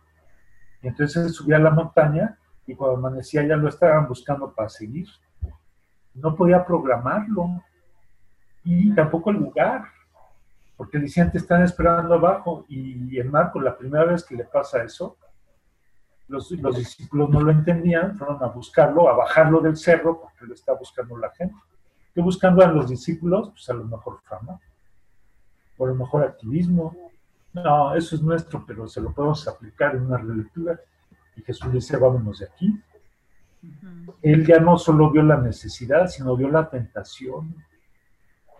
Y 0.82 0.88
entonces 0.88 1.36
subía 1.36 1.58
a 1.58 1.60
la 1.60 1.70
montaña 1.70 2.36
y 2.66 2.74
cuando 2.74 2.98
amanecía 2.98 3.46
ya 3.46 3.56
lo 3.56 3.70
estaban 3.70 4.08
buscando 4.08 4.52
para 4.52 4.70
seguir. 4.70 5.08
No 6.16 6.36
podía 6.36 6.66
programarlo. 6.66 7.64
Y 8.64 8.96
tampoco 8.96 9.30
el 9.30 9.38
lugar, 9.38 9.84
porque 10.76 10.98
decían 10.98 11.32
te 11.32 11.38
están 11.38 11.62
esperando 11.62 12.16
abajo. 12.16 12.66
Y 12.68 13.20
en 13.20 13.30
Marco, 13.30 13.62
la 13.62 13.78
primera 13.78 14.06
vez 14.06 14.24
que 14.24 14.36
le 14.36 14.46
pasa 14.46 14.82
eso, 14.82 15.16
los, 16.28 16.52
los 16.52 16.78
discípulos 16.78 17.30
no 17.30 17.42
lo 17.42 17.52
entendían, 17.52 18.18
fueron 18.18 18.42
a 18.44 18.48
buscarlo, 18.48 19.10
a 19.10 19.16
bajarlo 19.16 19.60
del 19.60 19.76
cerro, 19.76 20.22
porque 20.22 20.46
lo 20.46 20.54
está 20.54 20.74
buscando 20.74 21.18
la 21.18 21.30
gente. 21.32 21.56
¿Qué 22.14 22.22
buscando 22.22 22.64
a 22.64 22.68
los 22.68 22.90
discípulos? 22.90 23.50
Pues 23.50 23.70
a 23.70 23.74
lo 23.74 23.86
mejor 23.86 24.22
fama, 24.24 24.60
o 25.78 25.86
a 25.86 25.90
lo 25.90 25.96
mejor 25.96 26.24
activismo. 26.24 26.96
No, 27.54 27.94
eso 27.96 28.16
es 28.16 28.22
nuestro, 28.22 28.64
pero 28.66 28.88
se 28.88 29.02
lo 29.02 29.14
podemos 29.14 29.48
aplicar 29.48 29.96
en 29.96 30.04
una 30.04 30.18
relectura. 30.18 30.80
Y 31.36 31.42
Jesús 31.42 31.72
dice, 31.72 31.98
vámonos 31.98 32.40
de 32.40 32.46
aquí. 32.46 32.82
Él 34.22 34.46
ya 34.46 34.60
no 34.60 34.78
solo 34.78 35.10
vio 35.10 35.24
la 35.24 35.38
necesidad, 35.38 36.08
sino 36.08 36.36
vio 36.36 36.50
la 36.50 36.70
tentación. 36.70 37.56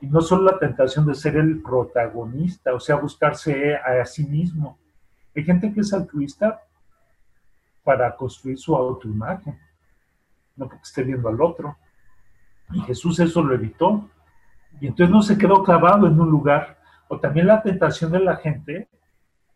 Y 0.02 0.08
no 0.08 0.22
solo 0.22 0.52
la 0.52 0.60
tentación 0.60 1.06
de 1.06 1.16
ser 1.16 1.38
el 1.38 1.62
protagonista, 1.62 2.74
o 2.74 2.80
sea, 2.80 2.96
buscarse 2.96 3.76
a, 3.76 4.02
a 4.02 4.06
sí 4.06 4.26
mismo. 4.26 4.78
Hay 5.36 5.44
gente 5.44 5.74
que 5.74 5.80
es 5.80 5.94
altruista 5.94 6.62
para 7.84 8.16
construir 8.16 8.58
su 8.58 8.76
autoimagen, 8.76 9.60
no 10.56 10.68
porque 10.68 10.84
esté 10.84 11.04
viendo 11.04 11.30
al 11.30 11.42
otro. 11.42 11.78
Y 12.72 12.82
Jesús 12.82 13.20
eso 13.20 13.44
lo 13.44 13.54
evitó. 13.54 14.10
Y 14.80 14.88
entonces 14.88 15.14
no 15.14 15.22
se 15.22 15.38
quedó 15.38 15.64
clavado 15.64 16.08
en 16.08 16.20
un 16.20 16.30
lugar. 16.30 16.80
O 17.08 17.20
también 17.20 17.48
la 17.48 17.62
tentación 17.62 18.12
de 18.12 18.20
la 18.20 18.38
gente 18.38 18.90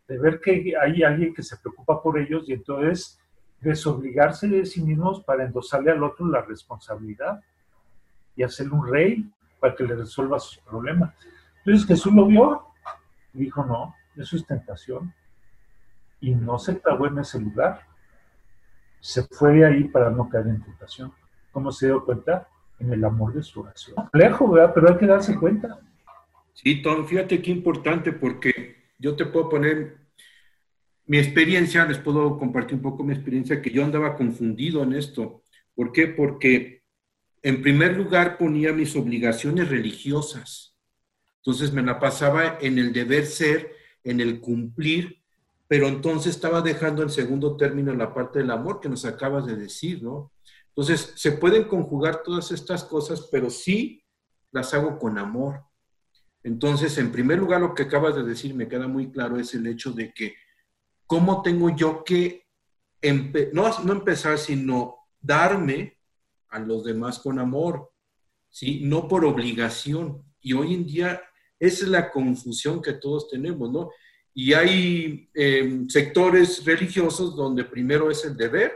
de 0.07 0.17
ver 0.17 0.39
que 0.39 0.73
hay 0.79 1.03
alguien 1.03 1.33
que 1.33 1.43
se 1.43 1.57
preocupa 1.57 2.01
por 2.01 2.17
ellos 2.17 2.47
y 2.47 2.53
entonces 2.53 3.19
desobligarse 3.59 4.47
de 4.47 4.65
sí 4.65 4.81
mismos 4.81 5.23
para 5.23 5.43
endosarle 5.43 5.91
al 5.91 6.03
otro 6.03 6.27
la 6.27 6.41
responsabilidad 6.41 7.41
y 8.35 8.43
hacerle 8.43 8.73
un 8.73 8.87
rey 8.87 9.31
para 9.59 9.75
que 9.75 9.83
le 9.83 9.95
resuelva 9.95 10.39
sus 10.39 10.59
problemas. 10.59 11.13
Entonces 11.59 11.87
Jesús 11.87 12.13
lo 12.13 12.25
vio 12.27 12.67
y 13.33 13.39
dijo, 13.39 13.65
no, 13.65 13.95
eso 14.15 14.35
es 14.35 14.45
tentación. 14.45 15.13
Y 16.21 16.33
no 16.33 16.57
se 16.57 16.79
clavó 16.79 17.07
en 17.07 17.19
ese 17.19 17.39
lugar. 17.39 17.81
Se 18.99 19.23
fue 19.23 19.53
de 19.53 19.65
ahí 19.65 19.83
para 19.85 20.09
no 20.09 20.29
caer 20.29 20.47
en 20.47 20.61
tentación. 20.61 21.11
¿Cómo 21.51 21.71
se 21.71 21.87
dio 21.87 22.03
cuenta? 22.03 22.47
En 22.79 22.93
el 22.93 23.03
amor 23.03 23.33
de 23.33 23.43
su 23.43 23.61
oración. 23.61 23.95
Complejo, 23.95 24.51
¿verdad? 24.51 24.71
Pero 24.73 24.89
hay 24.89 24.97
que 24.97 25.07
darse 25.07 25.35
cuenta. 25.35 25.79
Sí, 26.53 26.81
Tom, 26.81 27.05
fíjate 27.05 27.41
qué 27.41 27.51
importante 27.51 28.11
porque 28.11 28.75
yo 28.99 29.15
te 29.15 29.25
puedo 29.25 29.49
poner 29.49 29.97
mi 31.05 31.17
experiencia, 31.17 31.85
les 31.85 31.97
puedo 31.97 32.37
compartir 32.37 32.75
un 32.75 32.81
poco 32.81 33.03
mi 33.03 33.13
experiencia, 33.13 33.61
que 33.61 33.69
yo 33.71 33.83
andaba 33.83 34.15
confundido 34.15 34.83
en 34.83 34.93
esto. 34.93 35.43
¿Por 35.73 35.91
qué? 35.91 36.07
Porque 36.07 36.83
en 37.41 37.61
primer 37.61 37.95
lugar 37.95 38.37
ponía 38.37 38.73
mis 38.73 38.95
obligaciones 38.95 39.69
religiosas. 39.69 40.75
Entonces 41.37 41.71
me 41.71 41.81
la 41.81 41.99
pasaba 41.99 42.57
en 42.59 42.77
el 42.77 42.91
deber 42.91 43.25
ser, 43.25 43.73
en 44.03 44.19
el 44.19 44.41
cumplir, 44.41 45.21
pero 45.67 45.87
entonces 45.87 46.35
estaba 46.35 46.61
dejando 46.61 47.03
en 47.03 47.09
segundo 47.09 47.57
término 47.57 47.93
la 47.93 48.13
parte 48.13 48.39
del 48.39 48.51
amor 48.51 48.79
que 48.79 48.89
nos 48.89 49.05
acabas 49.05 49.45
de 49.45 49.55
decir, 49.55 50.01
¿no? 50.01 50.31
Entonces 50.69 51.13
se 51.15 51.33
pueden 51.33 51.65
conjugar 51.65 52.23
todas 52.23 52.51
estas 52.51 52.83
cosas, 52.83 53.27
pero 53.31 53.49
sí 53.49 54.03
las 54.51 54.73
hago 54.73 54.97
con 54.97 55.17
amor. 55.17 55.63
Entonces, 56.43 56.97
en 56.97 57.11
primer 57.11 57.39
lugar, 57.39 57.61
lo 57.61 57.73
que 57.73 57.83
acabas 57.83 58.15
de 58.15 58.23
decir 58.23 58.53
me 58.53 58.67
queda 58.67 58.87
muy 58.87 59.11
claro 59.11 59.39
es 59.39 59.53
el 59.53 59.67
hecho 59.67 59.91
de 59.91 60.13
que 60.13 60.35
cómo 61.05 61.41
tengo 61.41 61.75
yo 61.75 62.03
que, 62.03 62.45
empe 63.01 63.49
no, 63.53 63.69
no 63.83 63.93
empezar, 63.93 64.37
sino 64.37 65.07
darme 65.19 65.97
a 66.49 66.59
los 66.59 66.85
demás 66.85 67.19
con 67.19 67.39
amor, 67.39 67.91
¿sí? 68.49 68.81
No 68.83 69.07
por 69.07 69.25
obligación. 69.25 70.23
Y 70.39 70.53
hoy 70.53 70.75
en 70.75 70.85
día 70.85 71.21
esa 71.59 71.85
es 71.85 71.89
la 71.89 72.11
confusión 72.11 72.81
que 72.81 72.93
todos 72.93 73.29
tenemos, 73.29 73.71
¿no? 73.71 73.89
Y 74.39 74.53
hay 74.53 75.31
eh, 75.33 75.85
sectores 75.89 76.63
religiosos 76.63 77.35
donde 77.35 77.63
primero 77.63 78.11
es 78.11 78.23
el 78.23 78.37
deber 78.37 78.71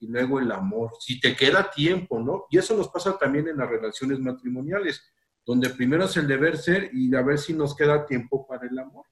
y 0.00 0.08
luego 0.08 0.40
el 0.40 0.50
amor, 0.50 0.90
si 0.98 1.20
te 1.20 1.36
queda 1.36 1.70
tiempo, 1.70 2.18
¿no? 2.18 2.46
Y 2.50 2.58
eso 2.58 2.76
nos 2.76 2.88
pasa 2.88 3.16
también 3.16 3.46
en 3.46 3.58
las 3.58 3.68
relaciones 3.68 4.18
matrimoniales, 4.18 5.00
donde 5.46 5.70
primero 5.70 6.06
es 6.06 6.16
el 6.16 6.26
deber 6.26 6.58
ser 6.58 6.90
y 6.92 7.14
a 7.14 7.22
ver 7.22 7.38
si 7.38 7.52
nos 7.52 7.76
queda 7.76 8.04
tiempo 8.04 8.44
para 8.44 8.66
el 8.66 8.76
amor. 8.76 9.06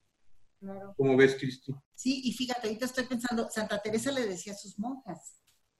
Claro. 0.59 0.93
¿Cómo 0.97 1.17
ves, 1.17 1.37
Cristi? 1.37 1.73
Sí, 1.95 2.23
y 2.25 2.33
fíjate, 2.33 2.67
ahorita 2.67 2.87
estoy 2.87 3.05
pensando, 3.05 3.49
Santa 3.49 3.81
Teresa 3.81 4.11
le 4.11 4.27
decía 4.27 4.55
a 4.55 4.57
sus 4.57 4.77
monjas, 4.81 5.37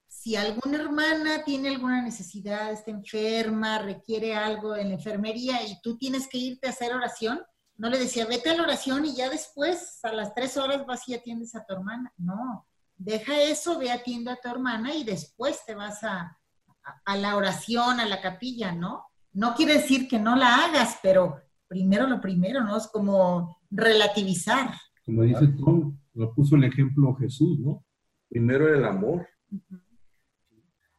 si 0.07 0.37
alguna 0.37 0.77
hermana 0.77 1.43
tiene 1.43 1.67
alguna 1.67 2.01
necesidad, 2.01 2.71
está 2.71 2.91
enferma, 2.91 3.79
requiere 3.79 4.35
algo 4.35 4.73
en 4.77 4.87
la 4.87 4.95
enfermería 4.95 5.67
y 5.67 5.81
tú 5.81 5.97
tienes 5.97 6.29
que 6.29 6.37
irte 6.37 6.67
a 6.67 6.69
hacer 6.69 6.93
oración, 6.93 7.41
no 7.77 7.89
le 7.89 7.97
decía, 7.97 8.25
vete 8.25 8.49
a 8.49 8.55
la 8.55 8.63
oración 8.63 9.05
y 9.05 9.15
ya 9.15 9.29
después, 9.29 9.99
a 10.03 10.13
las 10.13 10.33
tres 10.33 10.57
horas 10.57 10.85
vas 10.85 11.07
y 11.07 11.15
atiendes 11.15 11.55
a 11.55 11.65
tu 11.65 11.73
hermana. 11.73 12.13
No, 12.17 12.67
deja 12.95 13.41
eso, 13.41 13.79
ve 13.79 13.91
atiende 13.91 14.31
a 14.31 14.39
tu 14.41 14.49
hermana 14.49 14.93
y 14.93 15.03
después 15.03 15.65
te 15.65 15.75
vas 15.75 16.03
a, 16.03 16.37
a, 16.83 17.01
a 17.05 17.17
la 17.17 17.35
oración, 17.35 17.99
a 17.99 18.05
la 18.05 18.21
capilla, 18.21 18.71
¿no? 18.71 19.05
No 19.33 19.55
quiere 19.55 19.73
decir 19.73 20.07
que 20.07 20.19
no 20.19 20.35
la 20.35 20.65
hagas, 20.65 20.99
pero 21.01 21.41
primero 21.67 22.07
lo 22.07 22.21
primero, 22.21 22.63
¿no? 22.63 22.77
Es 22.77 22.87
como 22.87 23.57
relativizar. 23.71 24.71
Como 25.05 25.23
dice 25.23 25.47
Tom, 25.47 25.97
lo 26.13 26.33
puso 26.33 26.55
el 26.55 26.65
ejemplo 26.65 27.15
Jesús, 27.15 27.59
¿no? 27.59 27.83
Primero 28.29 28.73
el 28.73 28.85
amor. 28.85 29.27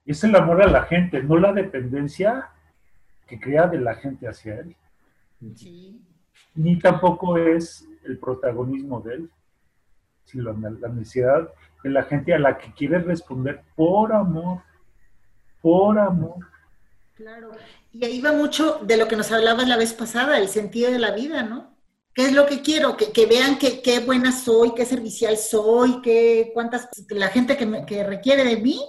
Es 0.04 0.22
el 0.24 0.34
amor 0.36 0.62
a 0.62 0.66
la 0.66 0.82
gente, 0.82 1.22
no 1.22 1.38
la 1.38 1.52
dependencia 1.52 2.50
que 3.26 3.40
crea 3.40 3.68
de 3.68 3.80
la 3.80 3.94
gente 3.94 4.28
hacia 4.28 4.60
él. 4.60 4.76
Sí. 5.54 6.00
Ni 6.54 6.78
tampoco 6.78 7.36
es 7.36 7.86
el 8.04 8.18
protagonismo 8.18 9.00
de 9.00 9.14
él, 9.14 9.30
sino 10.24 10.52
la, 10.52 10.88
necesidad 10.90 11.48
de 11.82 11.90
la 11.90 12.04
gente 12.04 12.34
a 12.34 12.38
la 12.38 12.58
que 12.58 12.72
quiere 12.74 12.98
responder 12.98 13.62
por 13.74 14.12
amor, 14.12 14.62
por 15.60 15.98
amor. 15.98 16.46
Claro. 17.14 17.50
Y 17.92 18.04
ahí 18.04 18.20
va 18.20 18.32
mucho 18.32 18.80
de 18.82 18.96
lo 18.96 19.06
que 19.08 19.16
nos 19.16 19.30
hablabas 19.32 19.68
la 19.68 19.76
vez 19.76 19.92
pasada, 19.92 20.38
el 20.38 20.48
sentido 20.48 20.90
de 20.90 20.98
la 20.98 21.12
vida, 21.12 21.42
¿no? 21.42 21.74
¿Qué 22.14 22.26
es 22.26 22.32
lo 22.32 22.46
que 22.46 22.62
quiero? 22.62 22.96
Que, 22.96 23.10
que 23.12 23.26
vean 23.26 23.58
que, 23.58 23.82
qué 23.82 24.00
buena 24.00 24.30
soy, 24.30 24.72
qué 24.74 24.84
servicial 24.84 25.36
soy, 25.36 26.00
qué, 26.00 26.50
cuántas, 26.54 26.88
la 27.10 27.28
gente 27.28 27.56
que, 27.56 27.66
me- 27.66 27.84
que 27.86 28.04
requiere 28.04 28.44
de 28.44 28.56
mí, 28.56 28.80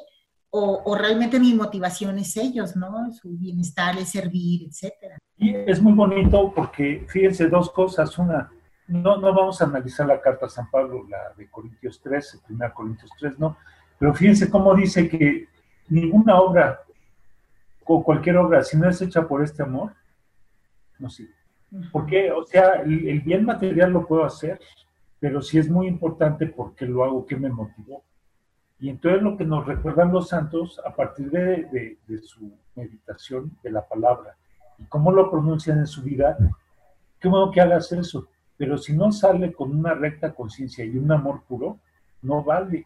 o, 0.49 0.81
o 0.85 0.95
realmente 0.95 1.39
mi 1.39 1.53
motivación 1.53 2.17
es 2.19 2.37
ellos, 2.37 2.75
¿no? 2.75 3.11
Su 3.11 3.37
bienestar, 3.37 3.97
es 3.97 4.09
servir, 4.09 4.67
etcétera. 4.67 5.17
Y 5.37 5.53
es 5.53 5.81
muy 5.81 5.93
bonito 5.93 6.53
porque, 6.55 7.05
fíjense, 7.09 7.47
dos 7.47 7.69
cosas. 7.71 8.17
Una, 8.17 8.49
no, 8.87 9.17
no 9.17 9.33
vamos 9.33 9.61
a 9.61 9.65
analizar 9.65 10.07
la 10.07 10.21
carta 10.21 10.45
a 10.45 10.49
San 10.49 10.69
Pablo, 10.69 11.05
la 11.09 11.33
de 11.35 11.49
Corintios 11.49 11.99
3, 12.01 12.43
primera 12.45 12.73
Corintios 12.73 13.11
3, 13.19 13.37
no. 13.39 13.57
Pero 13.99 14.13
fíjense 14.13 14.49
cómo 14.49 14.73
dice 14.75 15.09
que 15.09 15.47
ninguna 15.89 16.39
obra, 16.39 16.81
o 17.85 18.03
cualquier 18.03 18.37
obra, 18.37 18.63
si 18.63 18.77
no 18.77 18.89
es 18.89 19.01
hecha 19.01 19.27
por 19.27 19.43
este 19.43 19.63
amor, 19.63 19.93
no 20.99 21.09
sirve. 21.09 21.33
Porque, 21.91 22.31
o 22.31 22.43
sea, 22.43 22.75
el, 22.75 23.07
el 23.07 23.19
bien 23.21 23.43
material 23.43 23.91
lo 23.91 24.07
puedo 24.07 24.23
hacer, 24.23 24.59
pero 25.19 25.41
sí 25.41 25.57
es 25.57 25.69
muy 25.69 25.87
importante 25.87 26.47
porque 26.47 26.85
lo 26.85 27.03
hago, 27.03 27.25
que 27.25 27.35
me 27.35 27.49
motivó. 27.49 28.03
Y 28.79 28.89
entonces 28.89 29.21
lo 29.21 29.37
que 29.37 29.45
nos 29.45 29.65
recuerdan 29.65 30.11
los 30.11 30.29
santos 30.29 30.81
a 30.85 30.93
partir 30.93 31.31
de, 31.31 31.97
su 32.23 32.51
meditación 32.75 33.57
de 33.63 33.71
la 33.71 33.87
palabra 33.87 34.35
y 34.77 34.83
cómo 34.85 35.11
lo 35.11 35.31
pronuncian 35.31 35.79
en 35.79 35.87
su 35.87 36.01
vida, 36.03 36.37
qué 37.19 37.27
bueno 37.27 37.51
que 37.51 37.61
hagas 37.61 37.91
eso. 37.91 38.27
Pero 38.57 38.77
si 38.77 38.93
no 38.93 39.11
sale 39.11 39.53
con 39.53 39.77
una 39.77 39.93
recta 39.93 40.33
conciencia 40.33 40.83
y 40.83 40.97
un 40.97 41.11
amor 41.11 41.43
puro, 41.43 41.79
no 42.21 42.43
vale. 42.43 42.85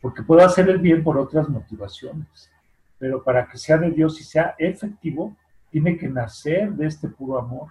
Porque 0.00 0.22
puedo 0.22 0.44
hacer 0.44 0.68
el 0.68 0.78
bien 0.78 1.04
por 1.04 1.16
otras 1.18 1.48
motivaciones. 1.48 2.50
Pero 2.98 3.22
para 3.22 3.46
que 3.46 3.58
sea 3.58 3.78
de 3.78 3.90
Dios 3.90 4.20
y 4.20 4.24
sea 4.24 4.54
efectivo, 4.58 5.36
tiene 5.70 5.96
que 5.96 6.08
nacer 6.08 6.72
de 6.72 6.86
este 6.86 7.08
puro 7.08 7.38
amor. 7.38 7.68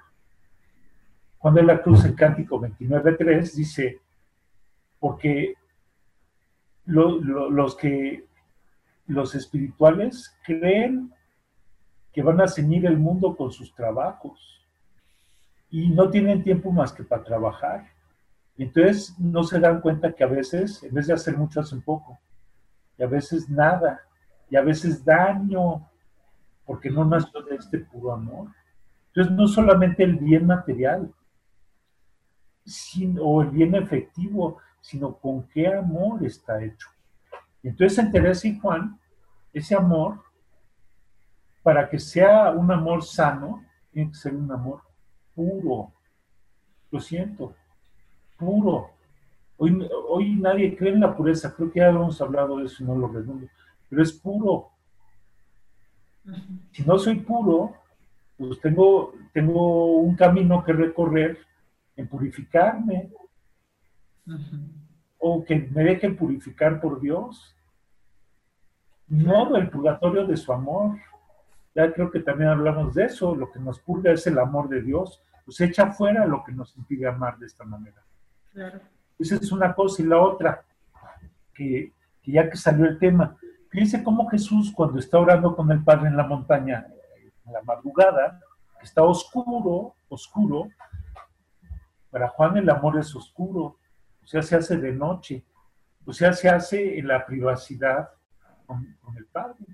Juan 1.38 1.56
de 1.56 1.64
la 1.64 1.82
Cruz, 1.82 2.06
en 2.06 2.14
Cántico 2.14 2.60
29.3, 2.60 3.54
dice, 3.54 4.00
porque 5.00 5.56
lo- 6.86 7.20
lo- 7.22 7.50
los 7.50 7.76
que 7.76 8.26
los 9.08 9.36
espirituales 9.36 10.36
creen 10.44 11.12
que 12.14 12.22
van 12.22 12.42
a 12.42 12.48
ceñir 12.48 12.86
el 12.86 12.98
mundo 12.98 13.36
con 13.36 13.52
sus 13.52 13.74
trabajos 13.74 14.66
y 15.70 15.90
no 15.90 16.10
tienen 16.10 16.44
tiempo 16.44 16.72
más 16.72 16.92
que 16.92 17.04
para 17.04 17.24
trabajar. 17.24 17.88
Entonces 18.58 19.18
no 19.18 19.44
se 19.44 19.60
dan 19.60 19.82
cuenta 19.82 20.14
que 20.14 20.24
a 20.24 20.28
veces, 20.28 20.84
en 20.84 20.94
vez 20.94 21.08
de 21.08 21.14
hacer 21.14 21.38
mucho, 21.38 21.62
hacen 21.62 21.82
poco. 21.82 22.20
Y 22.98 23.04
a 23.04 23.08
veces 23.08 23.50
nada. 23.50 24.02
Y 24.50 24.56
a 24.58 24.62
veces 24.62 25.04
daño, 25.04 25.90
porque 26.66 26.90
no 26.90 27.06
nació 27.06 27.42
de 27.44 27.56
este 27.56 27.80
puro 27.80 28.12
amor. 28.12 28.50
Entonces 29.08 29.34
no 29.34 29.48
solamente 29.48 30.04
el 30.04 30.18
bien 30.18 30.46
material, 30.46 31.12
sino, 32.66 33.24
o 33.24 33.42
el 33.42 33.50
bien 33.50 33.74
efectivo, 33.76 34.58
sino 34.82 35.16
con 35.16 35.48
qué 35.48 35.68
amor 35.68 36.26
está 36.26 36.62
hecho. 36.62 36.90
Entonces 37.64 38.00
en 38.00 38.12
Teresa 38.12 38.48
y 38.48 38.60
Juan, 38.60 39.00
ese 39.54 39.76
amor, 39.76 40.20
para 41.64 41.90
que 41.90 42.00
sea 42.00 42.52
un 42.52 42.72
amor 42.72 43.04
sano, 43.04 43.64
tiene 43.92 44.10
que 44.10 44.18
ser 44.18 44.36
un 44.36 44.52
amor 44.52 44.82
puro. 45.36 45.94
Lo 46.90 47.00
siento, 47.00 47.56
puro. 48.38 48.90
Hoy, 49.58 49.88
hoy 50.10 50.36
nadie 50.36 50.76
cree 50.76 50.94
en 50.94 51.02
la 51.02 51.16
pureza, 51.16 51.54
creo 51.54 51.72
que 51.72 51.80
ya 51.80 51.90
hemos 51.90 52.20
hablado 52.20 52.58
de 52.58 52.66
eso 52.66 52.84
y 52.84 52.88
no 52.88 52.96
lo 52.96 53.08
redundo, 53.08 53.48
pero 53.88 54.02
es 54.02 54.12
puro. 54.12 54.72
Si 56.72 56.84
no 56.84 56.98
soy 56.98 57.20
puro, 57.20 57.76
pues 58.38 58.60
tengo, 58.60 59.14
tengo 59.34 59.98
un 59.98 60.16
camino 60.16 60.64
que 60.64 60.74
recorrer 60.74 61.38
en 61.96 62.08
purificarme 62.08 63.12
o 65.18 65.44
que 65.46 65.56
me 65.56 65.84
dejen 65.84 66.16
purificar 66.16 66.82
por 66.82 67.00
Dios. 67.00 67.56
No 69.08 69.56
el 69.56 69.70
purgatorio 69.70 70.26
de 70.26 70.38
su 70.38 70.52
amor. 70.52 70.98
Ya 71.76 71.92
creo 71.94 72.10
que 72.12 72.20
también 72.20 72.50
hablamos 72.50 72.96
de 72.96 73.06
eso. 73.06 73.36
Lo 73.36 73.52
que 73.52 73.60
nos 73.60 73.80
purga 73.80 74.12
es 74.12 74.26
el 74.28 74.40
amor 74.40 74.68
de 74.70 74.82
Dios. 74.82 75.22
Pues 75.46 75.60
echa 75.62 75.92
fuera 75.92 76.26
lo 76.26 76.44
que 76.44 76.52
nos 76.52 76.76
impide 76.76 77.08
amar 77.08 77.38
de 77.38 77.46
esta 77.46 77.64
manera. 77.64 78.04
Claro. 78.52 78.80
Esa 79.20 79.36
es 79.36 79.52
una 79.52 79.74
cosa. 79.76 80.02
Y 80.02 80.06
la 80.06 80.20
otra, 80.20 80.66
que, 81.54 81.94
que 82.22 82.32
ya 82.32 82.50
que 82.50 82.58
salió 82.58 82.86
el 82.86 82.98
tema, 82.98 83.38
fíjense 83.70 84.04
cómo 84.04 84.28
Jesús 84.30 84.72
cuando 84.76 85.00
está 85.00 85.20
orando 85.20 85.56
con 85.56 85.72
el 85.72 85.84
Padre 85.84 86.08
en 86.08 86.18
la 86.18 86.26
montaña, 86.26 86.88
en 87.46 87.54
la 87.54 87.62
madrugada, 87.62 88.40
está 88.82 89.04
oscuro, 89.04 89.96
oscuro. 90.10 90.70
Para 92.10 92.28
Juan 92.30 92.58
el 92.58 92.70
amor 92.70 92.98
es 93.00 93.16
oscuro, 93.16 93.78
sea, 94.32 94.42
se 94.42 94.56
hace 94.56 94.78
de 94.78 94.94
noche, 94.94 95.44
o 96.06 96.14
sea, 96.14 96.32
se 96.32 96.48
hace 96.48 96.98
en 96.98 97.08
la 97.08 97.26
privacidad 97.26 98.12
con, 98.66 98.98
el 99.18 99.26
Padre 99.26 99.66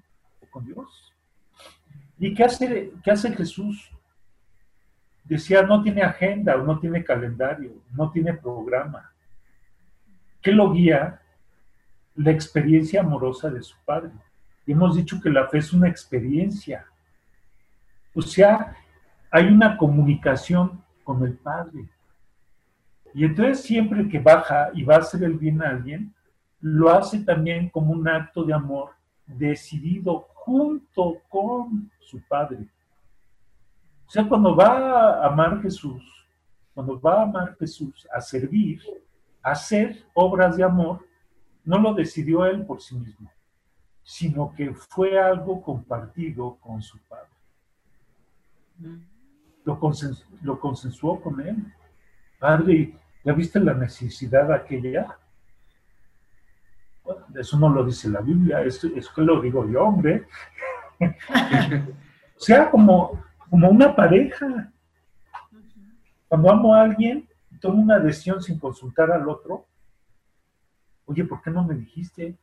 o 0.41 0.47
con 0.49 0.65
Dios. 0.65 1.13
¿Y 2.17 2.33
qué 2.33 2.43
hace, 2.45 2.91
qué 3.03 3.11
hace 3.11 3.31
Jesús? 3.33 3.91
Decía, 5.23 5.61
no 5.61 5.83
tiene 5.83 6.01
agenda 6.01 6.55
no 6.57 6.79
tiene 6.79 7.03
calendario, 7.03 7.71
no 7.91 8.09
tiene 8.11 8.33
programa. 8.33 9.13
¿Qué 10.41 10.51
lo 10.51 10.71
guía? 10.71 11.21
La 12.15 12.31
experiencia 12.31 13.01
amorosa 13.01 13.51
de 13.51 13.61
su 13.61 13.75
Padre. 13.85 14.11
Y 14.65 14.71
hemos 14.71 14.95
dicho 14.95 15.21
que 15.21 15.29
la 15.29 15.47
fe 15.47 15.59
es 15.59 15.71
una 15.71 15.87
experiencia. 15.87 16.87
O 18.15 18.23
sea, 18.23 18.75
hay 19.29 19.45
una 19.45 19.77
comunicación 19.77 20.83
con 21.03 21.23
el 21.23 21.35
Padre. 21.35 21.87
Y 23.17 23.25
entonces 23.25 23.63
siempre 23.63 24.07
que 24.07 24.19
baja 24.19 24.69
y 24.75 24.83
va 24.83 24.97
a 24.97 24.99
hacer 24.99 25.23
el 25.23 25.39
bien 25.39 25.59
a 25.63 25.69
alguien, 25.69 26.13
lo 26.59 26.91
hace 26.91 27.17
también 27.23 27.67
como 27.67 27.91
un 27.93 28.07
acto 28.07 28.43
de 28.43 28.53
amor 28.53 28.91
decidido 29.25 30.27
junto 30.35 31.23
con 31.27 31.89
su 31.99 32.21
Padre. 32.27 32.67
O 34.05 34.11
sea, 34.11 34.29
cuando 34.29 34.55
va 34.55 35.15
a 35.15 35.25
amar 35.25 35.63
Jesús, 35.63 36.03
cuando 36.75 37.01
va 37.01 37.21
a 37.21 37.23
amar 37.23 37.57
Jesús, 37.57 38.07
a 38.13 38.21
servir, 38.21 38.83
a 39.41 39.53
hacer 39.53 40.05
obras 40.13 40.55
de 40.55 40.63
amor, 40.63 41.03
no 41.65 41.79
lo 41.79 41.95
decidió 41.95 42.45
él 42.45 42.67
por 42.67 42.83
sí 42.83 42.99
mismo, 42.99 43.31
sino 44.03 44.53
que 44.53 44.75
fue 44.75 45.19
algo 45.19 45.59
compartido 45.63 46.55
con 46.61 46.83
su 46.83 46.99
Padre. 46.99 47.31
Lo, 49.65 49.79
consen 49.79 50.13
lo 50.43 50.59
consensuó 50.59 51.19
con 51.19 51.41
él. 51.41 51.73
Padre, 52.37 52.93
¿ya 53.27 53.33
viste 53.33 53.59
la 53.59 53.73
necesidad 53.73 54.49
aquella? 54.53 55.17
Bueno, 57.03 57.25
eso 57.35 57.59
no 57.59 57.67
lo 57.67 57.83
dice 57.83 58.07
la 58.09 58.21
Biblia, 58.21 58.61
es, 58.61 58.81
es 58.85 59.09
que 59.09 59.21
lo 59.21 59.41
digo 59.41 59.69
yo, 59.69 59.83
hombre. 59.83 60.25
o 61.01 62.39
sea, 62.39 62.71
como, 62.71 63.21
como 63.49 63.69
una 63.69 63.93
pareja. 63.93 64.71
Cuando 66.29 66.51
amo 66.51 66.73
a 66.73 66.83
alguien, 66.83 67.27
tomo 67.59 67.81
una 67.81 67.99
decisión 67.99 68.41
sin 68.41 68.59
consultar 68.59 69.11
al 69.11 69.27
otro. 69.27 69.65
Oye, 71.05 71.25
¿por 71.25 71.41
qué 71.41 71.51
no 71.51 71.65
me 71.65 71.75
dijiste? 71.75 72.37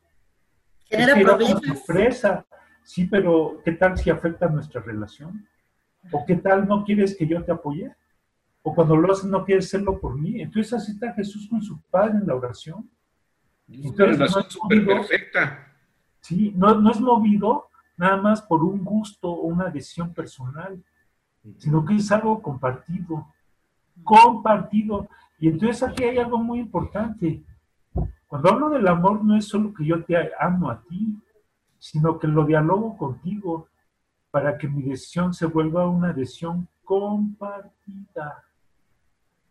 Genera 0.84 1.14
problemas. 1.14 1.62
sorpresa. 1.62 2.44
Sí, 2.82 3.06
pero 3.06 3.62
¿qué 3.64 3.72
tal 3.72 3.96
si 3.96 4.10
afecta 4.10 4.48
nuestra 4.48 4.82
relación? 4.82 5.48
¿O 6.12 6.26
qué 6.26 6.36
tal 6.36 6.68
no 6.68 6.84
quieres 6.84 7.16
que 7.16 7.26
yo 7.26 7.42
te 7.42 7.52
apoye? 7.52 7.90
O 8.66 8.74
cuando 8.74 8.96
lo 8.96 9.12
haces 9.12 9.26
no 9.26 9.44
quieres 9.44 9.66
hacerlo 9.66 10.00
por 10.00 10.18
mí. 10.18 10.40
Entonces 10.40 10.72
así 10.72 10.92
está 10.92 11.12
Jesús 11.12 11.46
con 11.50 11.62
su 11.62 11.78
Padre 11.82 12.18
en 12.18 12.26
la 12.26 12.34
oración. 12.34 12.88
Una 13.68 13.76
Entonces, 13.76 14.18
relación 14.18 14.42
no 14.42 14.48
es 14.48 14.52
súper 14.54 14.86
perfecta. 14.86 15.72
Sí, 16.20 16.52
no, 16.56 16.74
no 16.74 16.90
es 16.90 16.98
movido 16.98 17.68
nada 17.98 18.16
más 18.16 18.40
por 18.40 18.64
un 18.64 18.82
gusto 18.82 19.28
o 19.28 19.42
una 19.42 19.68
decisión 19.68 20.14
personal, 20.14 20.82
sino 21.58 21.84
que 21.84 21.96
es 21.96 22.10
algo 22.10 22.40
compartido. 22.40 23.26
Compartido. 24.02 25.08
Y 25.38 25.48
entonces 25.48 25.82
aquí 25.82 26.04
hay 26.04 26.16
algo 26.16 26.38
muy 26.38 26.60
importante. 26.60 27.44
Cuando 28.26 28.50
hablo 28.50 28.70
del 28.70 28.88
amor 28.88 29.22
no 29.22 29.36
es 29.36 29.46
solo 29.46 29.74
que 29.74 29.84
yo 29.84 30.02
te 30.04 30.16
amo 30.40 30.70
a 30.70 30.80
ti, 30.80 31.18
sino 31.78 32.18
que 32.18 32.26
lo 32.26 32.46
dialogo 32.46 32.96
contigo 32.96 33.68
para 34.30 34.56
que 34.56 34.66
mi 34.66 34.82
decisión 34.82 35.34
se 35.34 35.44
vuelva 35.44 35.86
una 35.86 36.14
decisión 36.14 36.66
compartida. 36.82 38.42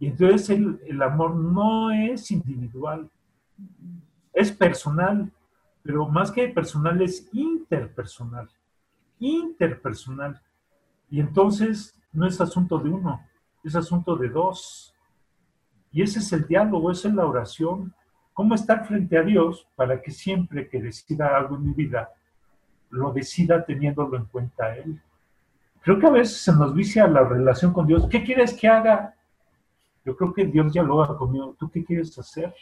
Y 0.03 0.07
entonces 0.07 0.49
el, 0.49 1.01
amor 1.01 1.33
no 1.33 1.89
es 1.89 2.29
individual, 2.29 3.09
es 4.33 4.51
personal, 4.51 5.31
pero 5.81 6.09
más 6.09 6.29
que 6.29 6.49
personal 6.49 7.01
es 7.01 7.29
interpersonal, 7.31 8.49
interpersonal. 9.17 10.41
Y 11.09 11.21
entonces 11.21 11.97
no 12.11 12.27
es 12.27 12.41
asunto 12.41 12.79
de 12.79 12.89
uno, 12.89 13.25
es 13.63 13.77
asunto 13.77 14.17
de 14.17 14.27
dos. 14.27 14.93
Y 15.93 16.01
ese 16.01 16.19
es 16.19 16.33
el 16.33 16.47
diálogo, 16.47 16.91
esa 16.91 17.07
es 17.07 17.13
la 17.13 17.25
oración. 17.25 17.93
¿Cómo 18.33 18.55
estar 18.55 18.85
frente 18.85 19.17
a 19.17 19.23
Dios 19.23 19.65
para 19.73 20.01
que 20.01 20.11
siempre 20.11 20.67
que 20.67 20.81
decida 20.81 21.33
algo 21.33 21.55
en 21.55 21.67
mi 21.67 21.73
vida, 21.73 22.09
lo 22.89 23.13
decida 23.13 23.63
teniéndolo 23.63 24.17
en 24.17 24.25
cuenta 24.25 24.75
Él? 24.75 25.01
Creo 25.79 25.97
que 25.97 26.07
a 26.07 26.11
veces 26.11 26.41
se 26.41 26.51
nos 26.51 26.73
vicia 26.73 27.07
la 27.07 27.23
relación 27.23 27.71
con 27.71 27.87
Dios. 27.87 28.05
¿Qué 28.09 28.21
quieres 28.21 28.53
que 28.53 28.67
haga? 28.67 29.15
Yo 30.05 30.15
creo 30.15 30.33
que 30.33 30.45
Dios 30.45 30.73
ya 30.73 30.83
lo 30.83 31.01
haga 31.01 31.17
conmigo. 31.17 31.55
¿Tú 31.57 31.69
qué 31.69 31.83
quieres 31.83 32.17
hacer? 32.17 32.53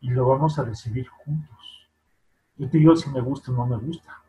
Y 0.00 0.10
lo 0.10 0.28
vamos 0.28 0.58
a 0.58 0.64
decidir 0.64 1.08
juntos. 1.08 1.88
Yo 2.56 2.68
te 2.68 2.78
digo 2.78 2.94
si 2.96 3.10
me 3.10 3.20
gusta 3.20 3.50
o 3.50 3.54
no 3.54 3.66
me 3.66 3.76
gusta. 3.76 4.22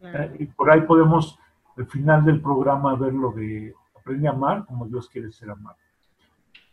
Eh, 0.00 0.36
y 0.40 0.46
por 0.46 0.70
ahí 0.70 0.82
podemos, 0.82 1.38
al 1.76 1.86
final 1.86 2.24
del 2.24 2.40
programa, 2.40 2.94
ver 2.94 3.14
lo 3.14 3.32
de 3.32 3.74
aprende 3.96 4.28
a 4.28 4.32
amar 4.32 4.64
como 4.64 4.86
Dios 4.86 5.08
quiere 5.08 5.30
ser 5.30 5.50
amado. 5.50 5.76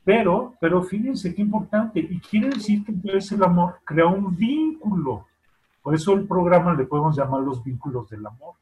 Pero, 0.04 0.54
pero 0.60 0.84
fíjense 0.84 1.34
qué 1.34 1.42
importante, 1.42 2.00
y 2.00 2.20
quiere 2.20 2.50
decir 2.50 2.86
que 2.86 2.92
entonces 2.92 3.32
el 3.32 3.44
amor 3.44 3.80
crea 3.84 4.06
un 4.06 4.36
vínculo. 4.36 5.26
Por 5.82 5.96
eso 5.96 6.14
el 6.14 6.28
programa 6.28 6.74
le 6.74 6.86
podemos 6.86 7.18
llamar 7.18 7.42
los 7.42 7.64
vínculos 7.64 8.10
del 8.10 8.26
amor. 8.26 8.56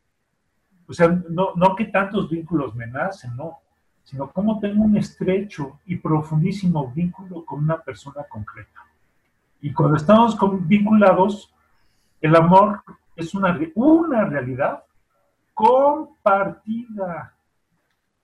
O 0.88 0.94
sea, 0.94 1.08
no, 1.08 1.50
no 1.56 1.76
que 1.76 1.86
tantos 1.86 2.30
vínculos 2.30 2.76
me 2.76 2.88
nacen, 2.88 3.36
no, 3.36 3.60
sino 4.04 4.32
cómo 4.32 4.60
tengo 4.60 4.84
un 4.84 4.98
estrecho 4.98 5.80
y 5.86 5.96
profundísimo 5.96 6.92
vínculo 6.92 7.46
con 7.46 7.60
una 7.64 7.80
persona 7.80 8.24
concreta. 8.30 8.82
Y 9.62 9.72
cuando 9.74 9.98
estamos 9.98 10.38
vinculados, 10.68 11.54
el 12.22 12.36
amor 12.36 12.84
es 13.16 13.34
una, 13.34 13.58
una 13.76 14.26
realidad 14.26 14.84
compartida. 15.54 17.34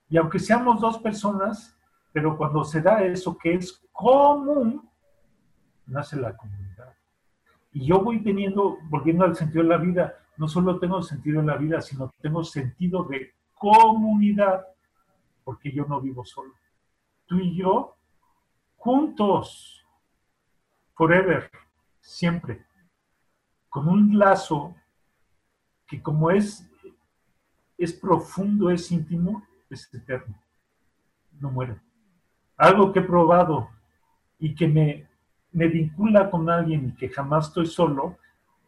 Y 0.08 0.16
aunque 0.16 0.38
seamos 0.38 0.80
dos 0.80 0.98
personas, 0.98 1.76
pero 2.12 2.36
cuando 2.36 2.64
se 2.64 2.82
da 2.82 3.02
eso 3.02 3.36
que 3.38 3.54
es 3.54 3.80
común, 3.92 4.88
nace 5.86 6.16
la 6.16 6.36
comunidad. 6.36 6.94
Y 7.72 7.86
yo 7.86 8.00
voy 8.00 8.22
teniendo, 8.22 8.78
volviendo 8.84 9.24
al 9.24 9.36
sentido 9.36 9.62
de 9.62 9.68
la 9.68 9.76
vida, 9.76 10.14
no 10.36 10.48
solo 10.48 10.78
tengo 10.78 11.02
sentido 11.02 11.40
en 11.40 11.46
la 11.46 11.56
vida, 11.56 11.80
sino 11.80 12.12
tengo 12.20 12.42
sentido 12.42 13.04
de 13.04 13.32
comunidad, 13.54 14.66
porque 15.50 15.72
yo 15.72 15.84
no 15.84 16.00
vivo 16.00 16.24
solo. 16.24 16.54
Tú 17.26 17.40
y 17.40 17.56
yo, 17.56 17.96
juntos, 18.76 19.84
forever, 20.94 21.50
siempre, 21.98 22.64
con 23.68 23.88
un 23.88 24.16
lazo 24.16 24.76
que 25.88 26.00
como 26.00 26.30
es, 26.30 26.70
es 27.76 27.92
profundo, 27.92 28.70
es 28.70 28.92
íntimo, 28.92 29.44
es 29.68 29.92
eterno, 29.92 30.40
no 31.40 31.50
muere. 31.50 31.80
Algo 32.56 32.92
que 32.92 33.00
he 33.00 33.02
probado 33.02 33.70
y 34.38 34.54
que 34.54 34.68
me, 34.68 35.08
me 35.50 35.66
vincula 35.66 36.30
con 36.30 36.48
alguien 36.48 36.90
y 36.90 36.94
que 36.94 37.08
jamás 37.08 37.48
estoy 37.48 37.66
solo, 37.66 38.18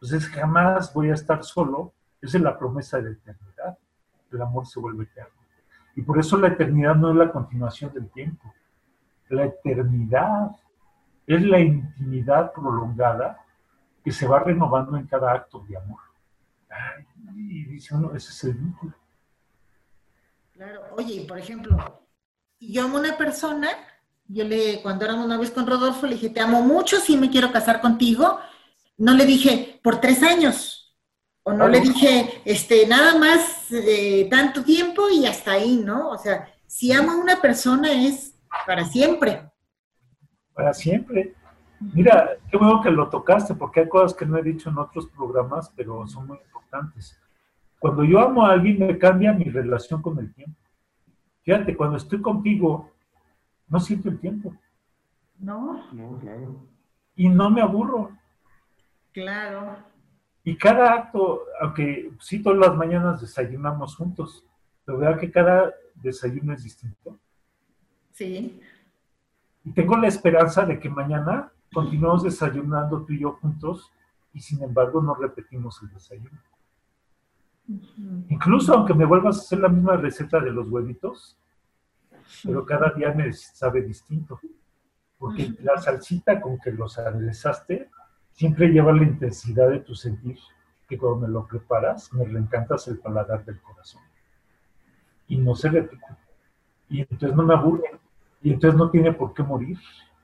pues 0.01 0.11
es 0.11 0.27
jamás 0.27 0.93
voy 0.93 1.11
a 1.11 1.13
estar 1.13 1.45
solo, 1.45 1.93
esa 2.21 2.35
es 2.35 2.43
la 2.43 2.59
promesa 2.59 2.97
de 2.97 3.03
la 3.03 3.11
eternidad. 3.11 3.77
El 4.33 4.41
amor 4.41 4.67
se 4.67 4.81
vuelve 4.81 5.05
eterno. 5.05 5.42
Y 5.95 6.01
por 6.01 6.19
eso 6.19 6.37
la 6.37 6.47
eternidad 6.47 6.95
no 6.95 7.11
es 7.11 7.15
la 7.15 7.31
continuación 7.31 7.93
del 7.93 8.09
tiempo. 8.09 8.53
La 9.29 9.45
eternidad 9.45 10.55
es 11.27 11.41
la 11.41 11.59
intimidad 11.59 12.51
prolongada 12.51 13.39
que 14.03 14.11
se 14.11 14.27
va 14.27 14.39
renovando 14.39 14.97
en 14.97 15.07
cada 15.07 15.31
acto 15.31 15.65
de 15.67 15.77
amor 15.77 15.99
y 17.35 17.65
dice 17.65 17.95
uno, 17.95 18.13
ese 18.15 18.29
es 18.31 18.43
el 18.45 18.53
vínculo. 18.53 18.93
Claro, 20.53 20.81
oye, 20.97 21.25
por 21.27 21.37
ejemplo, 21.37 22.05
yo 22.59 22.83
amo 22.83 22.97
a 22.97 23.01
una 23.01 23.17
persona, 23.17 23.69
yo 24.27 24.43
le, 24.43 24.81
cuando 24.81 25.05
éramos 25.05 25.39
vez 25.39 25.51
con 25.51 25.67
Rodolfo, 25.67 26.05
le 26.05 26.15
dije, 26.15 26.29
te 26.29 26.39
amo 26.39 26.61
mucho, 26.61 26.99
sí 26.99 27.17
me 27.17 27.29
quiero 27.29 27.51
casar 27.51 27.81
contigo. 27.81 28.39
No 28.97 29.13
le 29.13 29.25
dije, 29.25 29.79
por 29.83 29.99
tres 29.99 30.21
años. 30.23 30.82
O 31.43 31.51
no 31.51 31.67
le 31.67 31.81
dije, 31.81 32.41
este, 32.45 32.87
nada 32.87 33.19
más 33.19 33.69
eh, 33.71 34.27
tanto 34.29 34.63
tiempo 34.63 35.09
y 35.09 35.25
hasta 35.25 35.51
ahí, 35.51 35.77
¿no? 35.77 36.09
O 36.09 36.17
sea, 36.17 36.47
si 36.65 36.93
amo 36.93 37.11
a 37.11 37.17
una 37.17 37.41
persona 37.41 37.91
es 37.91 38.33
para 38.65 38.85
siempre. 38.85 39.51
Para 40.53 40.73
siempre. 40.73 41.35
Mira, 41.93 42.37
qué 42.49 42.55
bueno 42.55 42.81
que 42.81 42.89
lo 42.89 43.09
tocaste, 43.09 43.55
porque 43.55 43.81
hay 43.81 43.89
cosas 43.89 44.13
que 44.17 44.25
no 44.25 44.37
he 44.37 44.43
dicho 44.43 44.69
en 44.69 44.77
otros 44.77 45.07
programas, 45.07 45.69
pero 45.75 46.07
son 46.07 46.27
muy 46.27 46.37
importantes. 46.37 47.19
Cuando 47.77 48.05
yo 48.05 48.19
amo 48.19 48.45
a 48.45 48.53
alguien, 48.53 48.79
me 48.79 48.97
cambia 48.97 49.33
mi 49.33 49.45
relación 49.45 50.01
con 50.01 50.17
el 50.19 50.33
tiempo. 50.33 50.57
Fíjate, 51.41 51.75
cuando 51.75 51.97
estoy 51.97 52.21
contigo, 52.21 52.89
no 53.67 53.79
siento 53.81 54.07
el 54.07 54.19
tiempo. 54.19 54.55
No. 55.39 55.91
No, 55.91 56.17
claro. 56.19 56.55
Y 57.17 57.27
no 57.27 57.49
me 57.49 57.61
aburro. 57.61 58.11
Claro. 59.11 59.75
Y 60.43 60.57
cada 60.57 60.93
acto, 60.93 61.43
aunque 61.61 62.11
sí 62.19 62.41
todas 62.41 62.59
las 62.59 62.75
mañanas 62.75 63.21
desayunamos 63.21 63.95
juntos, 63.95 64.45
pero 64.83 64.97
vea 64.97 65.17
que 65.17 65.31
cada 65.31 65.73
desayuno 65.95 66.53
es 66.53 66.63
distinto. 66.63 67.17
Sí. 68.11 68.61
Y 69.63 69.71
tengo 69.71 69.95
la 69.97 70.07
esperanza 70.07 70.65
de 70.65 70.79
que 70.79 70.89
mañana 70.89 71.51
continuamos 71.73 72.23
desayunando 72.23 73.03
tú 73.03 73.13
y 73.13 73.19
yo 73.19 73.33
juntos 73.33 73.91
y 74.33 74.39
sin 74.41 74.61
embargo 74.63 75.01
no 75.01 75.15
repetimos 75.15 75.81
el 75.81 75.93
desayuno. 75.93 76.37
Incluso 78.29 78.73
aunque 78.73 78.93
me 78.93 79.05
vuelvas 79.05 79.37
a 79.37 79.41
hacer 79.41 79.59
la 79.59 79.69
misma 79.69 79.95
receta 79.95 80.39
de 80.39 80.51
los 80.51 80.67
huevitos, 80.67 81.37
pero 82.43 82.65
cada 82.65 82.89
día 82.91 83.13
me 83.13 83.31
sabe 83.31 83.81
distinto. 83.81 84.39
Porque 85.17 85.55
la 85.61 85.77
salsita 85.77 86.41
con 86.41 86.59
que 86.59 86.71
los 86.71 86.99
aderezaste 86.99 87.89
siempre 88.33 88.67
lleva 88.67 88.91
la 88.91 89.03
intensidad 89.03 89.69
de 89.69 89.79
tu 89.79 89.95
sentir, 89.95 90.37
que 90.87 90.97
cuando 90.97 91.27
me 91.27 91.33
lo 91.33 91.45
preparas 91.45 92.11
me 92.13 92.25
reencantas 92.25 92.87
el 92.87 92.99
paladar 92.99 93.45
del 93.45 93.59
corazón. 93.61 94.01
Y 95.27 95.37
no 95.37 95.55
se 95.55 95.69
repite. 95.69 96.05
Y 96.89 97.01
entonces 97.01 97.35
no 97.35 97.43
me 97.43 97.53
aburre. 97.53 97.99
Y 98.41 98.51
entonces 98.51 98.77
no 98.77 98.89
tiene 98.89 99.13
por 99.13 99.33
qué 99.33 99.41
morir. 99.41 99.77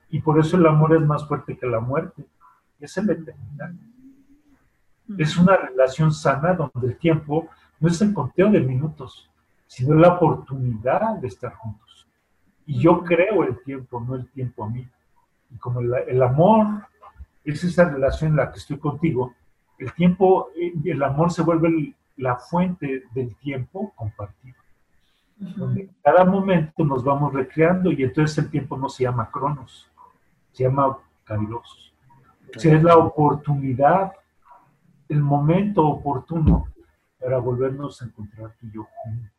Y 0.10 0.20
por 0.20 0.40
eso 0.40 0.58
el 0.58 0.66
amor 0.68 0.96
es 0.96 1.02
más 1.02 1.28
fuerte 1.28 1.58
que 1.58 1.66
la 1.66 1.80
muerte. 1.80 2.26
Es 2.80 2.98
la 2.98 3.14
eternidad. 3.14 3.72
Es 5.18 5.38
una 5.38 5.56
relación 5.56 6.12
sana 6.12 6.54
donde 6.54 6.88
el 6.88 6.98
tiempo 6.98 7.50
no 7.80 7.88
es 7.88 8.02
el 8.02 8.14
conteo 8.14 8.52
de 8.52 8.60
minutos, 8.60 9.30
sino 9.66 9.96
la 9.96 10.16
oportunidad 10.16 11.16
de 11.16 11.28
estar 11.28 11.54
juntos. 11.54 12.08
Y 12.66 12.80
yo 12.80 13.04
creo 13.04 13.44
el 13.44 13.62
tiempo, 13.64 14.00
no 14.00 14.16
el 14.16 14.30
tiempo 14.30 14.66
a 14.66 14.70
mí. 14.70 14.88
Y 15.50 15.58
como 15.58 15.80
el, 15.80 16.22
amor 16.22 16.68
es 17.44 17.64
esa 17.64 17.90
relación 17.90 18.32
en 18.32 18.38
la 18.38 18.52
que 18.52 18.60
estoy 18.60 18.78
contigo, 18.78 19.34
el 19.78 19.94
tiempo, 19.94 20.50
el 20.84 21.04
amor 21.04 21.32
se 21.32 21.42
vuelve 21.42 21.96
la 22.18 22.36
fuente 22.36 23.04
del 23.14 23.36
tiempo 23.38 23.94
compartido. 23.96 24.58
Donde 25.38 25.90
cada 26.04 26.26
momento 26.26 26.84
nos 26.84 27.02
vamos 27.02 27.34
recreando 27.34 27.92
y 27.92 28.04
entonces 28.04 28.38
el 28.40 28.52
tiempo 28.52 28.78
no 28.78 28.90
se 28.90 29.04
llama 29.04 29.32
cronos, 29.32 29.90
se 30.52 30.64
llama 30.64 30.98
Kairos. 31.24 31.94
O 32.56 32.60
sea, 32.60 32.76
es 32.76 32.84
la 32.84 32.98
oportunidad, 32.98 34.12
el 35.08 35.22
momento 35.22 35.88
oportuno 35.88 36.68
para 37.20 37.38
volvernos 37.38 38.02
a 38.02 38.06
encontrar 38.06 38.54
tú 38.60 38.68
y 38.68 38.72
yo 38.72 38.88
juntos. 39.04 39.32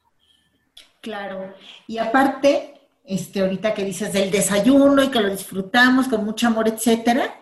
Claro. 1.03 1.53
Y 1.87 1.99
aparte, 1.99 2.81
este, 3.05 3.43
ahorita 3.43 3.75
que 3.75 3.85
dices 3.85 4.13
del 4.13 4.31
desayuno 4.31 5.03
y 5.03 5.11
que 5.11 5.21
lo 5.21 5.29
disfrutamos 5.29 6.09
con 6.09 6.25
mucho 6.25 6.47
amor, 6.47 6.69
etcétera, 6.69 7.35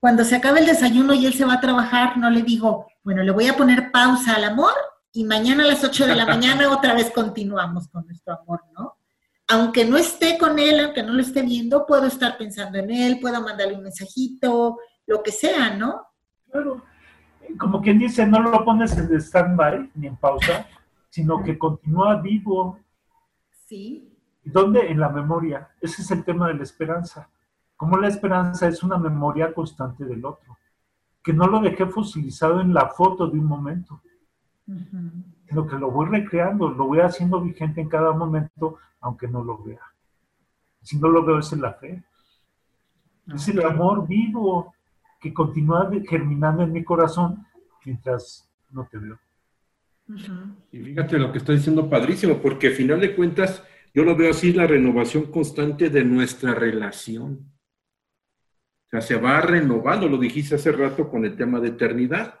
cuando 0.00 0.24
se 0.24 0.36
acabe 0.36 0.60
el 0.60 0.66
desayuno 0.66 1.14
y 1.14 1.26
él 1.26 1.34
se 1.34 1.44
va 1.44 1.54
a 1.54 1.60
trabajar, 1.60 2.16
no 2.16 2.30
le 2.30 2.42
digo, 2.42 2.86
bueno, 3.04 3.22
le 3.22 3.30
voy 3.30 3.46
a 3.46 3.56
poner 3.56 3.92
pausa 3.92 4.34
al 4.34 4.44
amor 4.44 4.72
y 5.12 5.24
mañana 5.24 5.64
a 5.64 5.66
las 5.68 5.84
8 5.84 6.06
de 6.06 6.16
la 6.16 6.26
mañana 6.34 6.70
otra 6.70 6.94
vez 6.94 7.10
continuamos 7.10 7.88
con 7.88 8.06
nuestro 8.06 8.40
amor, 8.40 8.62
¿no? 8.76 8.96
aunque 9.50 9.84
no 9.84 9.96
esté 9.96 10.38
con 10.38 10.58
él, 10.58 10.78
aunque 10.78 11.02
no 11.02 11.12
lo 11.12 11.20
esté 11.20 11.42
viendo, 11.42 11.84
puedo 11.84 12.06
estar 12.06 12.38
pensando 12.38 12.78
en 12.78 12.90
él, 12.90 13.18
puedo 13.20 13.42
mandarle 13.42 13.74
un 13.74 13.82
mensajito, 13.82 14.78
lo 15.06 15.22
que 15.22 15.32
sea, 15.32 15.76
¿no? 15.76 16.06
Claro. 16.50 16.82
Como 17.58 17.80
quien 17.80 17.98
dice, 17.98 18.24
no 18.26 18.40
lo 18.40 18.64
pones 18.64 18.96
en 18.96 19.12
stand-by 19.20 19.90
ni 19.96 20.06
en 20.06 20.16
pausa, 20.16 20.68
sino 21.08 21.42
que 21.42 21.58
continúa 21.58 22.20
vivo. 22.22 22.78
Sí. 23.66 24.16
¿Dónde? 24.44 24.88
En 24.88 25.00
la 25.00 25.08
memoria. 25.08 25.68
Ese 25.80 26.02
es 26.02 26.10
el 26.12 26.24
tema 26.24 26.46
de 26.46 26.54
la 26.54 26.62
esperanza. 26.62 27.28
Como 27.80 27.96
la 27.96 28.08
esperanza 28.08 28.68
es 28.68 28.82
una 28.82 28.98
memoria 28.98 29.54
constante 29.54 30.04
del 30.04 30.22
otro. 30.22 30.58
Que 31.24 31.32
no 31.32 31.46
lo 31.46 31.62
dejé 31.62 31.86
fosilizado 31.86 32.60
en 32.60 32.74
la 32.74 32.88
foto 32.88 33.26
de 33.26 33.38
un 33.38 33.46
momento, 33.46 34.02
sino 35.48 35.66
que 35.66 35.76
lo 35.76 35.90
voy 35.90 36.06
recreando, 36.10 36.68
lo 36.68 36.86
voy 36.88 37.00
haciendo 37.00 37.40
vigente 37.40 37.80
en 37.80 37.88
cada 37.88 38.12
momento 38.12 38.76
aunque 39.00 39.26
no 39.28 39.42
lo 39.42 39.62
vea. 39.62 39.80
Si 40.82 40.98
no 40.98 41.08
lo 41.08 41.24
veo, 41.24 41.38
es 41.38 41.50
en 41.54 41.62
la 41.62 41.72
fe. 41.72 42.04
Es 43.34 43.48
el 43.48 43.64
amor 43.64 44.06
vivo. 44.06 44.74
que 45.18 45.32
continúa 45.32 45.90
germinando 46.06 46.62
en 46.62 46.72
mi 46.72 46.84
corazón 46.84 47.46
mientras 47.86 48.46
no 48.72 48.86
te 48.90 48.98
veo. 48.98 49.18
Y 50.70 50.80
fíjate 50.80 51.18
lo 51.18 51.32
que 51.32 51.38
está 51.38 51.54
diciendo 51.54 51.88
padrísimo, 51.88 52.42
porque 52.42 52.66
al 52.66 52.74
final 52.74 53.00
de 53.00 53.16
cuentas, 53.16 53.64
yo 53.94 54.04
lo 54.04 54.14
veo 54.16 54.32
así, 54.32 54.52
la 54.52 54.66
renovación 54.66 55.32
constante 55.32 55.88
de 55.88 56.04
nuestra 56.04 56.54
relación. 56.54 57.50
O 58.90 58.98
sea, 58.98 59.02
se 59.02 59.16
va 59.16 59.40
renovando, 59.40 60.08
lo 60.08 60.18
dijiste 60.18 60.56
hace 60.56 60.72
rato 60.72 61.08
con 61.08 61.24
el 61.24 61.36
tema 61.36 61.60
de 61.60 61.68
eternidad. 61.68 62.40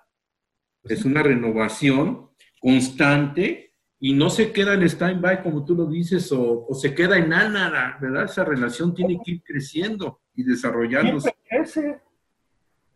Es 0.82 1.04
una 1.04 1.22
renovación 1.22 2.30
constante 2.60 3.76
y 4.00 4.14
no 4.14 4.30
se 4.30 4.50
queda 4.50 4.74
en 4.74 4.82
stand-by, 4.82 5.44
como 5.44 5.64
tú 5.64 5.76
lo 5.76 5.86
dices, 5.86 6.32
o, 6.32 6.66
se 6.72 6.92
queda 6.92 7.18
en 7.18 7.28
nada, 7.28 7.96
¿verdad? 8.00 8.24
Esa 8.24 8.44
relación 8.44 8.92
tiene 8.94 9.20
que 9.24 9.32
ir 9.32 9.42
creciendo 9.44 10.22
y 10.34 10.42
desarrollándose. 10.42 11.30
Siempre 11.30 11.48
crece, 11.48 12.00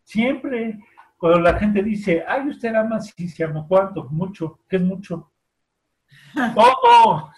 siempre. 0.02 0.78
Cuando 1.16 1.38
la 1.38 1.56
gente 1.56 1.80
dice, 1.80 2.24
ay, 2.26 2.48
usted 2.48 2.74
ama, 2.74 3.00
sí, 3.00 3.28
se 3.28 3.44
ama, 3.44 3.66
¿cuánto? 3.68 4.08
Mucho, 4.10 4.58
¿qué 4.68 4.76
es 4.76 4.82
mucho? 4.82 5.30
Todo. 6.54 7.30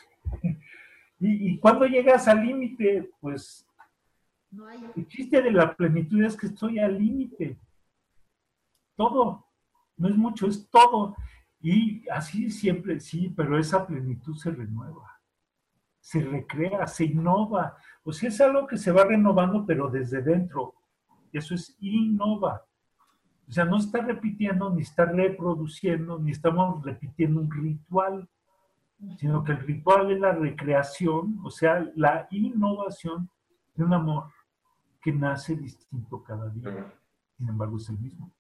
Y, 1.18 1.52
y 1.52 1.58
cuando 1.58 1.86
llegas 1.86 2.28
al 2.28 2.44
límite, 2.44 3.08
pues 3.22 3.65
el 4.94 5.06
chiste 5.08 5.42
de 5.42 5.50
la 5.50 5.74
plenitud 5.74 6.22
es 6.22 6.36
que 6.36 6.46
estoy 6.46 6.78
al 6.78 6.98
límite. 6.98 7.58
Todo. 8.94 9.46
No 9.96 10.08
es 10.08 10.16
mucho, 10.16 10.46
es 10.46 10.68
todo. 10.70 11.16
Y 11.60 12.08
así 12.10 12.50
siempre, 12.50 13.00
sí, 13.00 13.32
pero 13.36 13.58
esa 13.58 13.86
plenitud 13.86 14.36
se 14.36 14.50
renueva, 14.50 15.20
se 16.00 16.20
recrea, 16.20 16.86
se 16.86 17.06
innova. 17.06 17.76
O 18.04 18.12
sea, 18.12 18.28
es 18.28 18.40
algo 18.40 18.66
que 18.66 18.76
se 18.76 18.92
va 18.92 19.04
renovando, 19.04 19.64
pero 19.66 19.88
desde 19.88 20.22
dentro. 20.22 20.74
Eso 21.32 21.54
es 21.54 21.76
innova. 21.80 22.64
O 23.48 23.52
sea, 23.52 23.64
no 23.64 23.76
está 23.78 24.00
repitiendo, 24.00 24.70
ni 24.70 24.82
está 24.82 25.06
reproduciendo, 25.06 26.18
ni 26.18 26.32
estamos 26.32 26.84
repitiendo 26.84 27.40
un 27.40 27.50
ritual, 27.50 28.28
sino 29.18 29.44
que 29.44 29.52
el 29.52 29.60
ritual 29.60 30.10
es 30.10 30.20
la 30.20 30.32
recreación, 30.32 31.38
o 31.44 31.50
sea, 31.50 31.90
la 31.94 32.26
innovación 32.30 33.30
de 33.74 33.84
un 33.84 33.92
amor 33.92 34.24
que 35.06 35.12
nace 35.12 35.54
distinto 35.54 36.20
cada 36.24 36.48
día. 36.48 36.92
Sin 37.36 37.48
embargo, 37.48 37.76
es 37.76 37.88
el 37.90 37.96
mismo. 37.96 38.32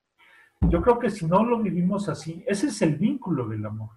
Yo 0.62 0.82
creo 0.82 0.98
que 0.98 1.10
si 1.10 1.24
no 1.24 1.44
lo 1.44 1.60
vivimos 1.60 2.08
así, 2.08 2.42
ese 2.44 2.66
es 2.66 2.82
el 2.82 2.96
vínculo 2.96 3.46
del 3.46 3.64
amor. 3.64 3.90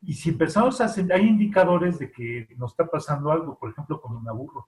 Y 0.00 0.14
si 0.14 0.30
empezamos 0.30 0.80
a 0.80 0.86
hacer, 0.86 1.12
hay 1.12 1.26
indicadores 1.26 1.98
de 1.98 2.10
que 2.10 2.48
nos 2.56 2.70
está 2.70 2.86
pasando 2.86 3.30
algo, 3.30 3.58
por 3.58 3.68
ejemplo, 3.68 4.00
cuando 4.00 4.22
me 4.22 4.30
aburro. 4.30 4.66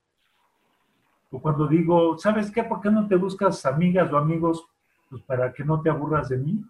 O 1.30 1.40
cuando 1.40 1.66
digo, 1.66 2.18
¿sabes 2.18 2.50
qué? 2.50 2.62
¿Por 2.62 2.82
qué 2.82 2.90
no 2.90 3.09
te 3.09 3.16
buscas 3.16 3.64
amigas 3.64 4.12
o 4.12 4.18
amigos 4.18 4.68
pues, 5.09 5.22
para 5.22 5.50
que 5.54 5.64
no 5.64 5.80
te 5.80 5.88
aburras 5.88 6.28
de 6.28 6.36
mí? 6.36 6.62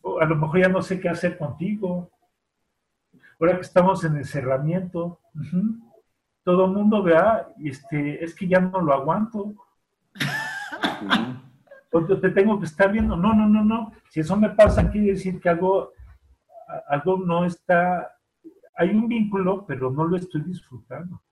O 0.00 0.18
a 0.18 0.24
lo 0.24 0.36
mejor 0.36 0.58
ya 0.58 0.68
no 0.70 0.80
sé 0.80 0.98
qué 0.98 1.10
hacer 1.10 1.36
contigo. 1.36 2.10
Ahora 3.38 3.56
que 3.56 3.60
estamos 3.60 4.02
en 4.04 4.16
encerramiento, 4.16 5.20
todo 6.42 6.66
el 6.66 6.72
mundo 6.72 7.02
vea, 7.02 7.48
este, 7.62 8.24
es 8.24 8.34
que 8.34 8.48
ya 8.48 8.60
no 8.60 8.80
lo 8.80 8.94
aguanto. 8.94 9.54
o 11.92 12.04
te 12.04 12.30
tengo 12.30 12.58
que 12.58 12.66
estar 12.66 12.90
viendo. 12.90 13.16
No, 13.16 13.34
no, 13.34 13.48
no, 13.48 13.64
no. 13.64 13.92
Si 14.08 14.20
eso 14.20 14.36
me 14.36 14.50
pasa, 14.50 14.90
quiere 14.90 15.08
decir 15.08 15.40
que 15.40 15.48
algo, 15.48 15.92
algo 16.88 17.18
no 17.18 17.44
está. 17.44 18.16
Hay 18.76 18.90
un 18.90 19.08
vínculo, 19.08 19.66
pero 19.66 19.90
no 19.90 20.04
lo 20.04 20.16
estoy 20.16 20.42
disfrutando. 20.42 21.22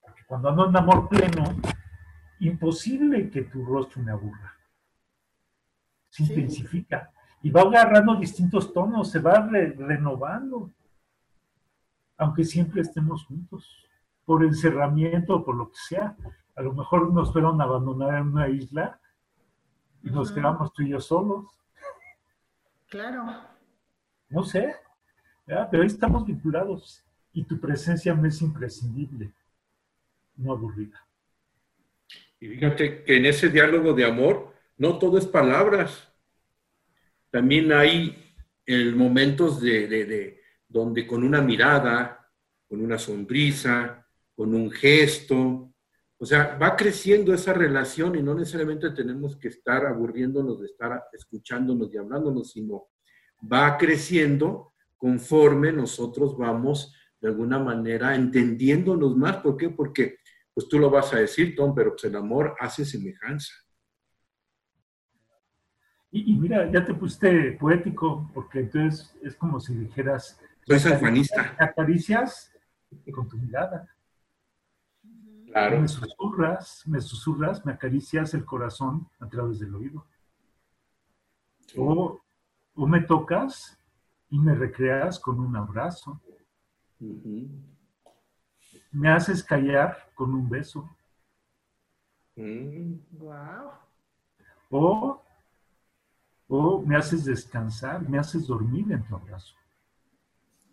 Porque 0.00 0.22
cuando 0.26 0.50
ando 0.50 0.68
en 0.68 0.76
amor 0.76 1.08
pleno, 1.08 1.44
imposible 2.40 3.30
que 3.30 3.42
tu 3.42 3.64
rostro 3.64 4.02
me 4.02 4.12
aburra. 4.12 4.54
Se 6.10 6.24
intensifica. 6.24 7.10
Y 7.42 7.50
va 7.50 7.62
agarrando 7.62 8.16
distintos 8.16 8.72
tonos, 8.72 9.10
se 9.10 9.20
va 9.20 9.48
renovando 9.48 10.72
aunque 12.18 12.44
siempre 12.44 12.82
estemos 12.82 13.24
juntos, 13.24 13.86
por 14.26 14.44
encerramiento 14.44 15.36
o 15.36 15.44
por 15.44 15.54
lo 15.54 15.70
que 15.70 15.78
sea. 15.88 16.16
A 16.54 16.62
lo 16.62 16.74
mejor 16.74 17.10
nos 17.12 17.32
fueron 17.32 17.60
a 17.60 17.64
abandonar 17.64 18.18
en 18.18 18.28
una 18.28 18.48
isla 18.48 19.00
y 20.02 20.10
nos 20.10 20.30
quedamos 20.30 20.72
tú 20.74 20.82
y 20.82 20.90
yo 20.90 21.00
solos. 21.00 21.46
Claro. 22.88 23.24
No 24.28 24.42
sé, 24.42 24.74
pero 25.46 25.82
ahí 25.82 25.86
estamos 25.86 26.26
vinculados 26.26 27.02
y 27.32 27.44
tu 27.44 27.58
presencia 27.58 28.14
me 28.14 28.28
es 28.28 28.42
imprescindible, 28.42 29.32
no 30.36 30.52
aburrida. 30.52 31.06
Y 32.40 32.48
fíjate 32.48 33.04
que 33.04 33.16
en 33.16 33.26
ese 33.26 33.48
diálogo 33.48 33.94
de 33.94 34.04
amor 34.04 34.52
no 34.76 34.98
todo 34.98 35.18
es 35.18 35.26
palabras. 35.26 36.12
También 37.30 37.72
hay 37.72 38.34
el 38.66 38.94
momentos 38.96 39.60
de 39.60 40.37
donde 40.68 41.06
con 41.06 41.24
una 41.24 41.40
mirada, 41.40 42.30
con 42.68 42.80
una 42.80 42.98
sonrisa, 42.98 44.06
con 44.34 44.54
un 44.54 44.70
gesto, 44.70 45.72
o 46.20 46.26
sea, 46.26 46.58
va 46.60 46.76
creciendo 46.76 47.32
esa 47.32 47.52
relación 47.52 48.16
y 48.16 48.22
no 48.22 48.34
necesariamente 48.34 48.90
tenemos 48.90 49.36
que 49.36 49.48
estar 49.48 49.86
aburriéndonos 49.86 50.60
de 50.60 50.66
estar 50.66 51.04
escuchándonos 51.12 51.94
y 51.94 51.96
hablándonos, 51.96 52.50
sino 52.50 52.88
va 53.40 53.78
creciendo 53.78 54.72
conforme 54.96 55.72
nosotros 55.72 56.36
vamos 56.36 56.92
de 57.20 57.28
alguna 57.28 57.60
manera 57.60 58.16
entendiéndonos 58.16 59.16
más. 59.16 59.36
¿Por 59.36 59.56
qué? 59.56 59.70
Porque, 59.70 60.18
pues 60.52 60.68
tú 60.68 60.80
lo 60.80 60.90
vas 60.90 61.14
a 61.14 61.18
decir, 61.18 61.54
Tom, 61.54 61.72
pero 61.72 61.92
pues 61.92 62.02
el 62.04 62.16
amor 62.16 62.56
hace 62.58 62.84
semejanza. 62.84 63.52
Y, 66.10 66.32
y, 66.32 66.36
mira, 66.36 66.68
ya 66.72 66.84
te 66.84 66.94
pusiste 66.94 67.52
poético, 67.52 68.28
porque 68.34 68.60
entonces 68.60 69.14
es 69.22 69.36
como 69.36 69.60
si 69.60 69.74
dijeras, 69.74 70.40
soy 70.68 70.78
sanjuanista. 70.80 71.54
Me 71.58 71.64
acaricias 71.64 72.52
con 73.12 73.28
tu 73.28 73.38
mirada. 73.38 73.88
Claro. 75.46 75.80
Me 75.80 75.88
susurras, 75.88 76.82
me 76.86 77.00
susurras, 77.00 77.64
me 77.64 77.72
acaricias 77.72 78.34
el 78.34 78.44
corazón 78.44 79.08
a 79.18 79.28
través 79.28 79.58
del 79.58 79.74
oído. 79.74 80.06
O, 81.76 82.20
me 82.74 83.00
tocas 83.00 83.78
y 84.28 84.38
me 84.38 84.54
recreas 84.54 85.18
con 85.18 85.40
un 85.40 85.56
abrazo. 85.56 86.20
Me 88.90 89.10
haces 89.10 89.42
callar 89.42 90.10
con 90.14 90.34
un 90.34 90.48
beso. 90.48 90.88
Wow. 92.36 93.70
O, 94.70 95.22
o 96.46 96.82
me 96.82 96.96
haces 96.96 97.24
descansar, 97.24 98.06
me 98.08 98.18
haces 98.18 98.46
dormir 98.46 98.92
en 98.92 99.02
tu 99.02 99.16
abrazo. 99.16 99.57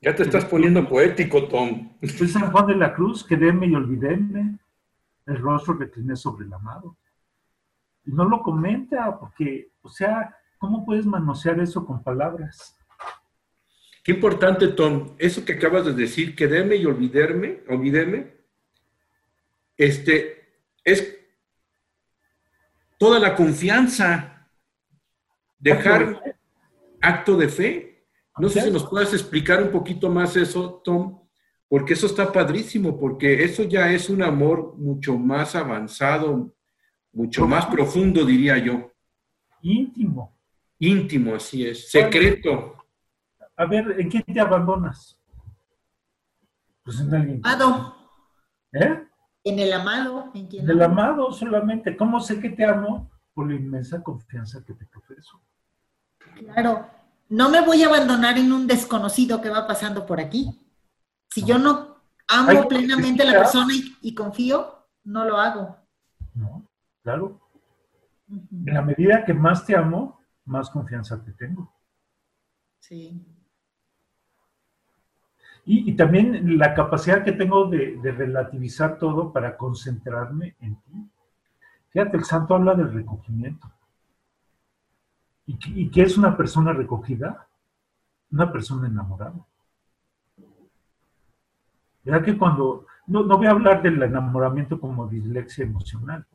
Ya 0.05 0.15
te 0.15 0.21
estás 0.21 0.45
poniendo 0.45 0.87
poético, 0.87 1.47
Tom. 1.47 1.97
Soy 2.03 2.27
San 2.27 2.51
Juan 2.51 2.67
de 2.67 2.75
la 2.75 2.93
Cruz, 2.93 3.23
quedéme 3.23 3.65
y 3.65 3.73
olvidéme 3.73 4.59
el 5.25 5.37
rostro 5.39 5.79
que 5.79 5.87
tiene 5.87 6.15
sobre 6.15 6.45
el 6.45 6.53
amado. 6.53 6.95
Y 8.05 8.11
no 8.11 8.25
lo 8.25 8.43
comenta, 8.43 9.19
porque, 9.19 9.71
o 9.81 9.89
sea, 9.89 10.37
¿cómo 10.59 10.85
puedes 10.85 11.07
manosear 11.07 11.59
eso 11.59 11.83
con 11.83 12.03
palabras? 12.03 12.77
Qué 14.03 14.11
importante, 14.11 14.67
Tom, 14.67 15.15
eso 15.17 15.43
que 15.43 15.53
acabas 15.53 15.85
de 15.85 15.93
decir, 15.93 16.35
quedéme 16.35 16.75
y 16.75 16.85
olvidarme, 16.85 17.63
olvidéme, 17.67 18.31
este, 19.75 20.59
es 20.83 21.17
toda 22.99 23.17
la 23.19 23.35
confianza, 23.35 24.51
dejar 25.57 26.35
acto 27.01 27.37
de 27.37 27.49
fe. 27.49 27.94
No 28.37 28.49
sé 28.49 28.61
si 28.61 28.71
nos 28.71 28.85
puedes 28.85 29.13
explicar 29.13 29.63
un 29.63 29.71
poquito 29.71 30.09
más 30.09 30.35
eso, 30.35 30.81
Tom, 30.83 31.21
porque 31.69 31.93
eso 31.93 32.05
está 32.05 32.31
padrísimo, 32.31 32.99
porque 32.99 33.43
eso 33.43 33.63
ya 33.63 33.91
es 33.91 34.09
un 34.09 34.21
amor 34.21 34.75
mucho 34.77 35.17
más 35.17 35.55
avanzado, 35.55 36.53
mucho 37.13 37.47
más 37.47 37.65
profundo, 37.67 38.25
diría 38.25 38.57
yo. 38.57 38.91
Íntimo. 39.61 40.37
Íntimo, 40.79 41.35
así 41.35 41.65
es. 41.65 41.89
Secreto. 41.89 42.75
A 43.55 43.65
ver, 43.65 44.01
¿en 44.01 44.09
quién 44.09 44.23
te 44.23 44.39
abandonas? 44.39 45.17
Pues 46.83 46.99
en 46.99 47.15
alguien. 47.15 47.41
Amado. 47.41 47.95
¿Eh? 48.73 49.07
En 49.45 49.59
el 49.59 49.71
amado. 49.71 50.31
¿En, 50.33 50.49
en 50.51 50.69
el 50.69 50.81
amado 50.81 51.31
solamente. 51.31 51.95
¿Cómo 51.95 52.19
sé 52.19 52.41
que 52.41 52.49
te 52.49 52.65
amo? 52.65 53.09
Por 53.33 53.49
la 53.49 53.55
inmensa 53.55 54.03
confianza 54.03 54.63
que 54.65 54.73
te 54.73 54.85
profeso. 54.85 55.41
Claro 56.35 57.04
no 57.29 57.49
me 57.49 57.61
voy 57.61 57.83
a 57.83 57.87
abandonar 57.87 58.37
en 58.37 58.51
un 58.51 58.67
desconocido 58.67 59.41
que 59.41 59.49
va 59.49 59.67
pasando 59.67 60.05
por 60.05 60.19
aquí. 60.19 60.59
Si 61.29 61.43
yo 61.43 61.57
no 61.57 61.97
amo 62.27 62.67
plenamente 62.67 63.23
a 63.23 63.31
la 63.31 63.39
persona 63.39 63.73
y, 64.01 64.13
confío, 64.13 64.85
no 65.03 65.25
lo 65.25 65.37
hago. 65.37 65.77
No, 66.33 66.65
claro. 67.03 67.39
En 68.29 68.73
la 68.73 68.81
medida 68.81 69.23
que 69.25 69.33
más 69.33 69.65
te 69.65 69.75
amo, 69.75 70.21
más 70.45 70.69
confianza 70.69 71.23
te 71.23 71.31
tengo. 71.33 71.73
Sí. 72.79 73.23
Y, 75.65 75.89
y 75.89 75.95
también 75.95 76.57
la 76.57 76.73
capacidad 76.73 77.23
que 77.23 77.31
tengo 77.31 77.65
de, 77.65 77.97
de 77.97 78.11
relativizar 78.11 78.99
todo 78.99 79.33
para 79.33 79.57
concentrarme 79.57 80.55
en 80.61 80.75
ti. 80.75 81.09
Fíjate, 81.89 82.17
el 82.17 82.23
santo 82.23 82.55
habla 82.55 82.75
del 82.75 82.93
recogimiento. 82.93 83.71
¿Y, 85.45 85.57
qué- 85.57 85.69
y 85.71 85.89
qué 85.89 86.01
es 86.03 86.17
una 86.17 86.35
persona 86.35 86.73
recogida? 86.73 87.47
Una 88.31 88.51
persona 88.51 88.87
enamorada. 88.87 89.35
¿Verdad 92.03 92.23
que 92.23 92.37
cuando, 92.37 92.85
no, 93.07 93.23
no 93.23 93.37
voy 93.37 93.47
a 93.47 93.51
hablar 93.51 93.81
del 93.81 94.01
enamoramiento 94.01 94.79
como 94.79 95.07
dislexia 95.07 95.65
emocional, 95.65 96.25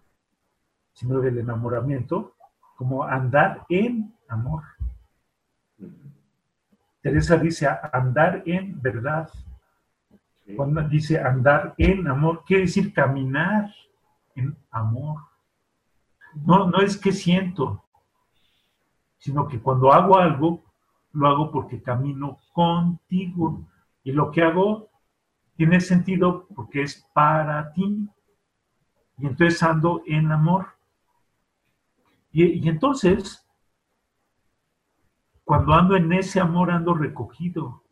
sino 0.93 1.21
del 1.21 1.39
enamoramiento 1.39 2.35
como 2.77 3.05
andar 3.05 3.65
en 3.69 4.15
amor. 4.29 4.63
Teresa 7.03 7.37
dice 7.37 7.69
andar 7.93 8.43
en 8.47 8.81
verdad. 8.81 9.31
Cuando 10.57 10.83
dice 10.83 11.21
andar 11.21 11.75
en 11.79 12.09
amor, 12.09 12.43
quiere 12.45 12.63
decir 12.65 12.93
caminar 12.93 13.73
en 14.35 14.57
amor. 14.71 15.21
No, 16.45 16.69
no 16.69 16.81
es 16.81 16.97
que 16.97 17.13
siento, 17.13 17.85
sino 19.21 19.47
que 19.47 19.61
cuando 19.61 19.93
hago 19.93 20.19
algo, 20.19 20.65
lo 21.13 21.29
hago 21.29 21.53
porque 21.53 21.83
camino 21.83 22.39
contigo. 22.53 23.69
Y 24.03 24.13
lo 24.13 24.33
que 24.33 24.43
hago 24.43 24.91
tiene 25.57 25.81
sentido 25.81 26.49
porque 26.57 26.83
es 26.83 27.07
para 27.15 27.73
ti. 27.73 28.09
Y 29.19 29.27
entonces 29.27 29.63
ando 29.63 30.03
en 30.05 30.33
amor. 30.33 30.67
Y, 32.33 32.69
entonces, 32.69 33.47
cuando 35.45 35.75
ando 35.75 35.97
en 35.97 36.11
ese 36.15 36.41
amor, 36.41 36.71
ando 36.71 36.95
recogido. 36.95 37.83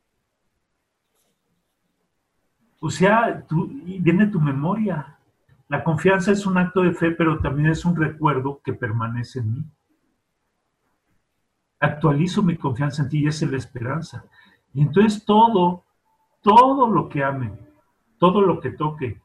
O 2.80 2.90
sea, 2.90 3.44
tú- 3.46 3.68
viene 4.00 4.26
tu 4.26 4.40
memoria. 4.40 5.16
La 5.68 5.84
confianza 5.84 6.32
es 6.32 6.44
un 6.44 6.58
acto 6.58 6.80
de 6.82 6.92
fe, 6.92 7.12
pero 7.12 7.38
también 7.38 7.68
es 7.70 7.84
un 7.84 7.94
recuerdo 7.94 8.60
que 8.64 8.72
permanece 8.72 9.38
en 9.40 9.52
mí. 9.52 9.64
Actualizo 11.80 12.42
mi 12.42 12.56
confianza 12.56 13.02
en 13.02 13.08
ti 13.08 13.24
y 13.24 13.28
es 13.28 13.42
la 13.42 13.56
esperanza. 13.56 14.24
Y 14.74 14.82
entonces 14.82 15.24
todo, 15.24 15.84
todo 16.42 16.88
lo 16.88 17.08
que 17.08 17.22
ame, 17.22 17.52
todo 18.18 18.40
lo 18.42 18.60
que 18.60 18.70
toque, 18.70 19.20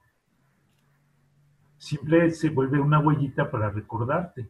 siempre 1.78 2.32
se 2.32 2.50
vuelve 2.50 2.80
una 2.80 3.00
huellita 3.00 3.50
para 3.50 3.70
recordarte. 3.70 4.50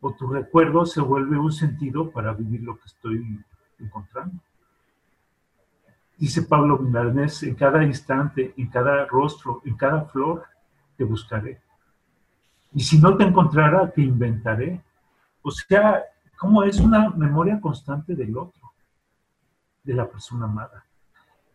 O 0.00 0.12
tu 0.12 0.26
recuerdo 0.28 0.84
se 0.84 1.00
vuelve 1.00 1.38
un 1.38 1.52
sentido 1.52 2.10
para 2.10 2.32
vivir 2.34 2.62
lo 2.62 2.76
que 2.76 2.86
estoy 2.86 3.44
encontrando. 3.78 4.40
Dice 6.18 6.42
Pablo 6.42 6.78
Milanés, 6.78 7.42
en 7.42 7.54
cada 7.54 7.84
instante, 7.84 8.54
en 8.56 8.68
cada 8.68 9.06
rostro, 9.06 9.62
en 9.64 9.76
cada 9.76 10.04
flor, 10.06 10.44
te 10.96 11.04
buscaré. 11.04 11.60
Y 12.72 12.80
si 12.80 12.98
no 12.98 13.16
te 13.16 13.24
encontrara, 13.24 13.90
te 13.90 14.02
inventaré. 14.02 14.82
O 15.42 15.50
sea, 15.50 16.02
como 16.38 16.62
es 16.64 16.78
una 16.80 17.10
memoria 17.10 17.60
constante 17.60 18.14
del 18.14 18.36
otro, 18.36 18.72
de 19.82 19.94
la 19.94 20.08
persona 20.08 20.44
amada. 20.46 20.84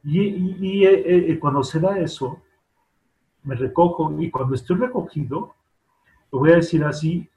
Y, 0.03 0.19
y- 0.19 0.57
y, 0.59 0.85
eh, 0.85 1.31
eh, 1.31 1.39
cuando 1.39 1.63
se 1.63 1.79
da 1.79 1.97
eso, 1.99 2.41
me 3.43 3.55
recojo 3.55 4.19
y 4.19 4.29
cuando 4.31 4.55
estoy 4.55 4.77
recogido, 4.77 5.53
lo 6.31 6.39
voy 6.39 6.51
a 6.51 6.55
decir 6.55 6.83
así, 6.83 7.27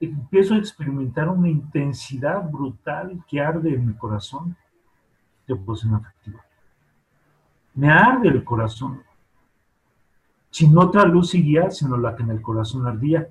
empiezo 0.00 0.54
a 0.54 0.58
experimentar 0.58 1.28
una 1.28 1.48
intensidad 1.48 2.48
brutal 2.50 3.22
que 3.28 3.40
arde 3.40 3.74
en 3.74 3.86
mi 3.86 3.94
corazón 3.94 4.56
de 5.46 5.54
devoción 5.54 5.94
afectiva. 5.94 6.44
Me 7.74 7.90
arde 7.90 8.28
el 8.28 8.42
corazón, 8.44 9.02
sin 10.50 10.76
otra 10.78 11.04
luz 11.04 11.34
y 11.34 11.42
guía, 11.42 11.70
sino 11.70 11.96
la 11.96 12.16
que 12.16 12.22
en 12.22 12.30
el 12.30 12.40
corazón 12.42 12.86
ardía. 12.86 13.28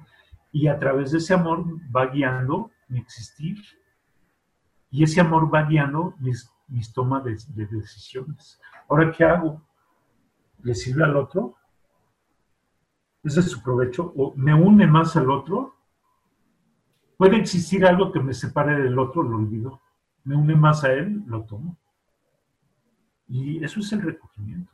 Y 0.51 0.67
a 0.67 0.77
través 0.77 1.11
de 1.11 1.17
ese 1.17 1.33
amor 1.33 1.65
va 1.95 2.05
guiando 2.07 2.69
mi 2.87 2.99
existir. 2.99 3.57
Y 4.89 5.03
ese 5.03 5.21
amor 5.21 5.53
va 5.53 5.63
guiando 5.63 6.15
mis, 6.19 6.49
mis 6.67 6.93
tomas 6.93 7.23
de, 7.23 7.37
de 7.49 7.65
decisiones. 7.65 8.59
Ahora, 8.89 9.11
¿qué 9.11 9.23
hago? 9.23 9.61
¿Le 10.63 10.73
sirve 10.75 11.03
al 11.03 11.15
otro? 11.17 11.55
¿Es 13.23 13.35
de 13.35 13.41
su 13.41 13.61
provecho? 13.61 14.13
¿O 14.15 14.33
me 14.35 14.53
une 14.53 14.87
más 14.87 15.15
al 15.15 15.29
otro? 15.31 15.75
¿Puede 17.17 17.37
existir 17.37 17.85
algo 17.85 18.11
que 18.11 18.19
me 18.19 18.33
separe 18.33 18.79
del 18.81 18.97
otro? 18.99 19.23
Lo 19.23 19.37
olvido. 19.37 19.81
¿Me 20.23 20.35
une 20.35 20.55
más 20.55 20.83
a 20.83 20.93
él? 20.93 21.23
Lo 21.27 21.43
tomo. 21.43 21.77
Y 23.27 23.63
eso 23.63 23.79
es 23.79 23.91
el 23.93 24.01
recogimiento. 24.01 24.71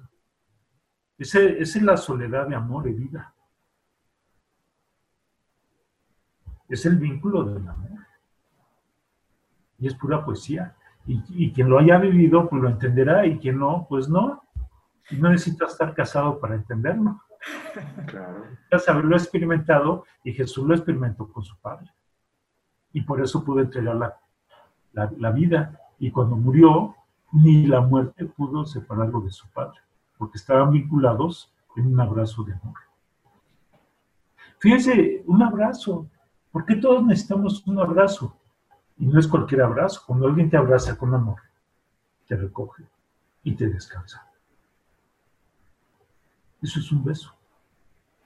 Ese- 1.17 1.61
Esa 1.61 1.79
es 1.79 1.83
la 1.85 1.97
soledad 1.97 2.47
de 2.47 2.55
amor 2.55 2.87
y 2.89 2.93
vida. 2.93 3.33
Es 6.71 6.85
el 6.85 6.95
vínculo 6.97 7.43
del 7.43 7.67
amor. 7.67 7.89
Y 9.79 9.87
es 9.87 9.95
pura 9.95 10.23
poesía. 10.23 10.75
Y, 11.05 11.21
y 11.29 11.51
quien 11.51 11.69
lo 11.69 11.79
haya 11.79 11.97
vivido, 11.97 12.47
pues 12.49 12.61
lo 12.61 12.69
entenderá, 12.69 13.25
y 13.25 13.37
quien 13.39 13.57
no, 13.59 13.85
pues 13.89 14.07
no. 14.07 14.41
Y 15.09 15.15
no 15.17 15.29
necesita 15.29 15.65
estar 15.65 15.93
casado 15.93 16.39
para 16.39 16.55
entenderlo. 16.55 17.21
Claro. 18.05 18.45
Necesitas 18.49 18.87
haberlo 18.89 19.15
experimentado, 19.17 20.05
y 20.23 20.33
Jesús 20.33 20.65
lo 20.67 20.75
experimentó 20.75 21.27
con 21.31 21.43
su 21.43 21.57
Padre. 21.57 21.91
Y 22.93 23.01
por 23.01 23.21
eso 23.21 23.43
pudo 23.43 23.59
entregar 23.61 23.95
la, 23.95 24.17
la- 24.93 25.11
la 25.17 25.31
vida. 25.31 25.79
Y 25.99 26.11
cuando 26.11 26.35
murió, 26.35 26.95
ni 27.31 27.65
la 27.65 27.81
muerte 27.81 28.25
pudo 28.25 28.65
separarlo 28.65 29.21
de 29.21 29.31
su 29.31 29.49
Padre, 29.49 29.79
porque 30.17 30.37
estaban 30.37 30.71
vinculados 30.71 31.51
en 31.75 31.87
un 31.87 31.99
abrazo 31.99 32.43
de 32.43 32.53
amor. 32.53 32.75
Fíjense, 34.59 35.23
un 35.25 35.41
abrazo. 35.41 36.07
¿Por 36.51 36.65
qué 36.65 36.75
todos 36.75 37.03
necesitamos 37.05 37.65
un 37.67 37.79
abrazo? 37.79 38.35
Y 38.97 39.05
no 39.05 39.19
es 39.19 39.27
cualquier 39.27 39.61
abrazo. 39.61 40.03
Cuando 40.05 40.27
alguien 40.27 40.49
te 40.49 40.57
abraza 40.57 40.97
con 40.97 41.13
amor, 41.13 41.39
te 42.27 42.35
recoge 42.35 42.83
y 43.43 43.55
te 43.55 43.67
descansa. 43.67 44.27
Eso 46.61 46.79
es 46.79 46.91
un 46.91 47.03
beso. 47.03 47.33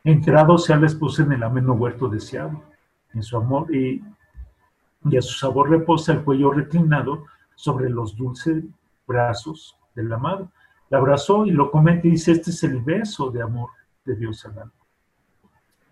Entrado 0.03 0.57
sea 0.57 0.77
la 0.77 0.87
esposa 0.87 1.23
en 1.23 1.31
el 1.33 1.43
ameno 1.43 1.73
huerto 1.73 2.09
deseado, 2.09 2.63
en 3.13 3.23
su 3.23 3.37
amor 3.37 3.73
y, 3.73 4.03
y 5.05 5.17
a 5.17 5.21
su 5.21 5.33
sabor 5.37 5.69
reposa 5.69 6.11
el 6.13 6.23
cuello 6.23 6.51
reclinado 6.51 7.25
sobre 7.55 7.89
los 7.89 8.15
dulces 8.15 8.63
brazos 9.07 9.77
del 9.95 10.11
amado. 10.11 10.51
La 10.89 10.97
abrazó 10.97 11.45
y 11.45 11.51
lo 11.51 11.71
comenta 11.71 12.07
y 12.07 12.11
dice, 12.11 12.33
este 12.33 12.51
es 12.51 12.63
el 12.63 12.81
beso 12.81 13.31
de 13.31 13.41
amor 13.41 13.69
de 14.03 14.15
Dios 14.15 14.45
al 14.45 14.59
alma. 14.59 14.73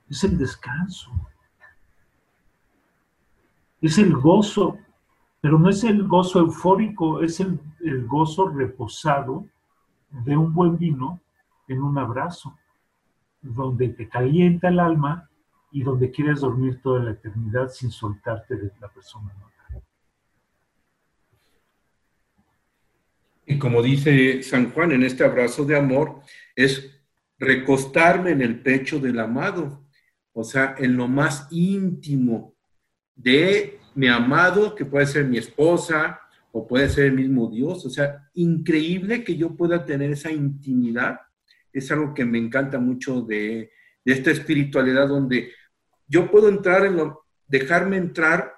Es 0.09 0.23
el 0.23 0.37
descanso. 0.37 1.11
Es 3.83 3.97
el 3.97 4.13
gozo, 4.13 4.79
pero 5.41 5.59
no 5.59 5.69
es 5.69 5.83
el 5.83 6.07
gozo 6.07 6.39
eufórico, 6.39 7.21
es 7.21 7.41
el, 7.41 7.59
el 7.81 8.07
gozo 8.07 8.47
reposado 8.47 9.45
de 10.09 10.37
un 10.37 10.53
buen 10.53 10.77
vino 10.77 11.19
en 11.67 11.83
un 11.83 11.97
abrazo, 11.97 12.57
donde 13.41 13.89
te 13.89 14.07
calienta 14.07 14.69
el 14.69 14.79
alma 14.79 15.29
y 15.73 15.83
donde 15.83 16.11
quieres 16.11 16.39
dormir 16.39 16.81
toda 16.81 17.03
la 17.03 17.11
eternidad 17.11 17.67
sin 17.67 17.91
soltarte 17.91 18.55
de 18.55 18.71
la 18.79 18.87
persona. 18.87 19.33
Y 23.45 23.59
como 23.59 23.81
dice 23.81 24.41
San 24.43 24.71
Juan 24.71 24.93
en 24.93 25.03
este 25.03 25.25
abrazo 25.25 25.65
de 25.65 25.77
amor, 25.77 26.21
es 26.55 27.03
recostarme 27.37 28.31
en 28.31 28.41
el 28.41 28.61
pecho 28.61 28.97
del 28.97 29.19
amado, 29.19 29.83
o 30.31 30.45
sea, 30.45 30.73
en 30.77 30.95
lo 30.95 31.09
más 31.09 31.49
íntimo 31.51 32.52
de 33.15 33.79
mi 33.95 34.07
amado, 34.07 34.75
que 34.75 34.85
puede 34.85 35.05
ser 35.05 35.25
mi 35.25 35.37
esposa 35.37 36.19
o 36.51 36.67
puede 36.67 36.89
ser 36.89 37.05
el 37.05 37.13
mismo 37.13 37.49
Dios, 37.49 37.85
o 37.85 37.89
sea, 37.89 38.29
increíble 38.35 39.23
que 39.23 39.35
yo 39.35 39.55
pueda 39.55 39.85
tener 39.85 40.11
esa 40.11 40.31
intimidad, 40.31 41.19
es 41.71 41.91
algo 41.91 42.13
que 42.13 42.25
me 42.25 42.37
encanta 42.37 42.79
mucho 42.79 43.21
de, 43.21 43.71
de 44.05 44.13
esta 44.13 44.29
espiritualidad 44.29 45.07
donde 45.07 45.51
yo 46.07 46.29
puedo 46.29 46.49
entrar 46.49 46.85
en 46.85 46.97
lo, 46.97 47.25
dejarme 47.47 47.97
entrar 47.97 48.53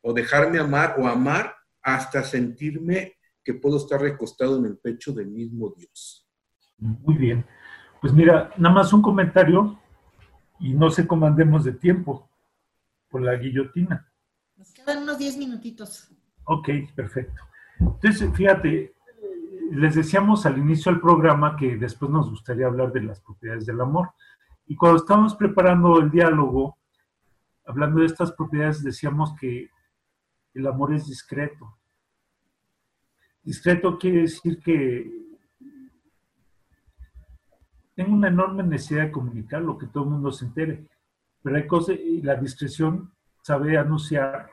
o 0.00 0.12
dejarme 0.12 0.58
amar 0.58 0.94
o 0.98 1.08
amar 1.08 1.54
hasta 1.82 2.22
sentirme 2.22 3.14
que 3.42 3.54
puedo 3.54 3.78
estar 3.78 4.00
recostado 4.00 4.58
en 4.58 4.66
el 4.66 4.78
pecho 4.78 5.12
del 5.12 5.28
mismo 5.28 5.74
Dios. 5.76 6.28
Muy 6.78 7.16
bien. 7.16 7.44
Pues 8.00 8.12
mira, 8.12 8.52
nada 8.56 8.74
más 8.74 8.92
un 8.92 9.02
comentario 9.02 9.78
y 10.60 10.72
no 10.74 10.90
sé 10.90 11.06
cómo 11.06 11.26
andemos 11.26 11.64
de 11.64 11.72
tiempo 11.72 12.29
por 13.10 13.22
la 13.22 13.34
guillotina. 13.36 14.10
Nos 14.56 14.72
quedan 14.72 15.02
unos 15.02 15.18
10 15.18 15.38
minutitos. 15.38 16.08
Ok, 16.44 16.68
perfecto. 16.94 17.42
Entonces, 17.78 18.30
fíjate, 18.34 18.94
les 19.72 19.94
decíamos 19.94 20.46
al 20.46 20.58
inicio 20.58 20.92
del 20.92 21.00
programa 21.00 21.56
que 21.56 21.76
después 21.76 22.10
nos 22.10 22.30
gustaría 22.30 22.66
hablar 22.66 22.92
de 22.92 23.02
las 23.02 23.20
propiedades 23.20 23.66
del 23.66 23.80
amor. 23.80 24.10
Y 24.66 24.76
cuando 24.76 24.98
estábamos 24.98 25.34
preparando 25.34 25.98
el 25.98 26.10
diálogo, 26.10 26.78
hablando 27.66 28.00
de 28.00 28.06
estas 28.06 28.32
propiedades, 28.32 28.82
decíamos 28.82 29.34
que 29.38 29.70
el 30.54 30.66
amor 30.66 30.94
es 30.94 31.06
discreto. 31.06 31.76
Discreto 33.42 33.98
quiere 33.98 34.22
decir 34.22 34.60
que 34.60 35.20
una 38.08 38.28
enorme 38.28 38.62
necesidad 38.62 39.04
de 39.04 39.12
comunicarlo, 39.12 39.78
que 39.78 39.86
todo 39.86 40.04
el 40.04 40.10
mundo 40.10 40.32
se 40.32 40.46
entere. 40.46 40.86
Pero 41.42 41.56
hay 41.56 41.66
cosas, 41.66 41.96
y 41.96 42.22
la 42.22 42.36
discreción 42.36 43.12
sabe 43.42 43.78
anunciar 43.78 44.50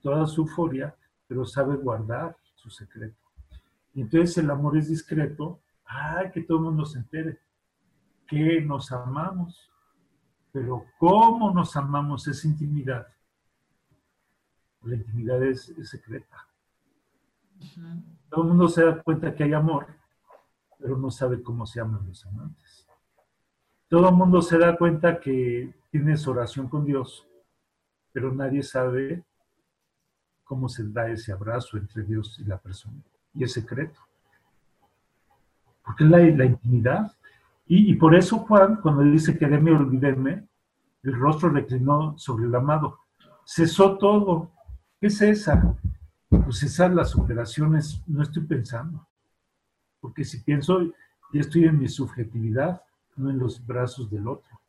toda 0.00 0.26
su 0.26 0.42
euforia, 0.42 0.94
pero 1.26 1.44
sabe 1.44 1.76
guardar 1.76 2.36
su 2.54 2.70
secreto. 2.70 3.22
Entonces 3.94 4.38
el 4.38 4.50
amor 4.50 4.76
es 4.76 4.88
discreto, 4.88 5.60
ay, 5.84 6.30
que 6.30 6.42
todo 6.42 6.58
el 6.58 6.64
mundo 6.64 6.84
se 6.84 6.98
entere, 6.98 7.40
que 8.26 8.60
nos 8.60 8.90
amamos, 8.92 9.70
pero 10.50 10.84
cómo 10.98 11.52
nos 11.52 11.76
amamos 11.76 12.26
es 12.28 12.44
intimidad. 12.44 13.06
La 14.82 14.96
intimidad 14.96 15.42
es, 15.42 15.72
secreta. 15.84 16.48
Todo 18.28 18.42
el 18.42 18.48
mundo 18.48 18.68
se 18.68 18.84
da 18.84 19.02
cuenta 19.02 19.34
que 19.34 19.44
hay 19.44 19.52
amor, 19.52 19.86
pero 20.78 20.96
no 20.96 21.10
sabe 21.10 21.42
cómo 21.42 21.64
se 21.64 21.80
aman 21.80 22.06
los 22.06 22.26
amantes. 22.26 22.86
Todo 23.88 24.08
el 24.08 24.14
mundo 24.14 24.42
se 24.42 24.58
da 24.58 24.76
cuenta 24.76 25.20
que 25.20 25.74
tienes 25.92 26.26
oración 26.26 26.68
con 26.68 26.86
Dios, 26.86 27.28
pero 28.12 28.32
nadie 28.32 28.62
sabe 28.62 29.22
cómo 30.42 30.66
se 30.66 30.88
da 30.88 31.10
ese 31.10 31.32
abrazo 31.32 31.76
entre 31.76 32.02
Dios 32.02 32.38
y 32.40 32.44
la 32.44 32.56
persona. 32.56 32.96
Y 33.34 33.44
es 33.44 33.52
secreto. 33.52 34.00
Porque 35.84 36.04
es 36.04 36.10
la, 36.10 36.46
intimidad. 36.46 37.12
Y, 37.66 37.94
por 37.96 38.14
eso 38.14 38.38
Juan, 38.38 38.76
cuando 38.76 39.02
dice 39.02 39.36
quererme 39.36 39.70
olvidarme, 39.70 40.48
el 41.02 41.12
rostro 41.12 41.50
reclinó 41.50 42.16
sobre 42.16 42.46
el 42.46 42.54
amado. 42.54 42.98
Cesó 43.44 43.98
todo. 43.98 44.50
¿Qué 44.98 45.08
es 45.08 45.20
esa? 45.20 45.76
Pues 46.30 46.58
cesar 46.58 46.92
las 46.94 47.14
operaciones, 47.14 48.02
no 48.06 48.22
estoy 48.22 48.44
pensando. 48.44 49.06
Porque 50.00 50.24
si 50.24 50.40
pienso, 50.40 50.80
ya 51.34 51.40
estoy 51.40 51.64
en 51.64 51.78
mi 51.78 51.88
subjetividad, 51.88 52.82
no 53.16 53.28
en 53.28 53.38
los 53.38 53.64
brazos 53.66 54.10
del 54.10 54.26
otro. 54.26 54.61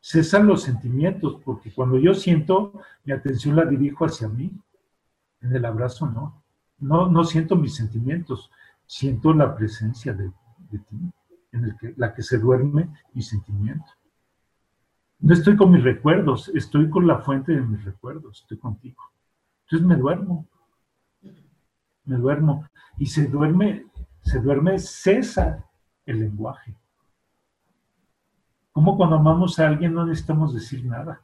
Cesan 0.00 0.46
los 0.46 0.62
sentimientos, 0.62 1.40
porque 1.44 1.72
cuando 1.72 1.98
yo 1.98 2.14
siento, 2.14 2.80
mi 3.04 3.12
atención 3.12 3.56
la 3.56 3.64
dirijo 3.64 4.04
hacia 4.04 4.28
mí. 4.28 4.50
En 5.40 5.54
el 5.54 5.64
abrazo 5.64 6.06
no. 6.06 6.42
No, 6.78 7.08
no 7.08 7.24
siento 7.24 7.56
mis 7.56 7.74
sentimientos, 7.74 8.50
siento 8.86 9.34
la 9.34 9.54
presencia 9.54 10.14
de, 10.14 10.32
ti, 10.70 11.12
en 11.52 11.64
el 11.64 11.76
que, 11.76 11.94
la 11.96 12.14
que 12.14 12.22
se 12.22 12.38
duerme 12.38 12.88
mi 13.12 13.22
sentimiento. 13.22 13.86
No 15.20 15.34
estoy 15.34 15.56
con 15.56 15.70
mis 15.70 15.84
recuerdos, 15.84 16.50
estoy 16.54 16.88
con 16.88 17.06
la 17.06 17.18
fuente 17.18 17.52
de 17.52 17.60
mis 17.60 17.84
recuerdos, 17.84 18.40
estoy 18.40 18.56
contigo. 18.56 19.02
Entonces 19.64 19.86
me 19.86 19.96
duermo, 19.96 20.48
me 22.06 22.16
duermo. 22.16 22.66
Y 22.98 23.06
se 23.06 23.26
duerme, 23.26 23.86
se 24.22 24.40
duerme, 24.40 24.78
cesa 24.78 25.64
el 26.06 26.20
lenguaje. 26.20 26.74
Como 28.72 28.96
cuando 28.96 29.16
amamos 29.16 29.58
a 29.58 29.66
alguien 29.66 29.94
no 29.94 30.06
necesitamos 30.06 30.54
decir 30.54 30.84
nada. 30.84 31.22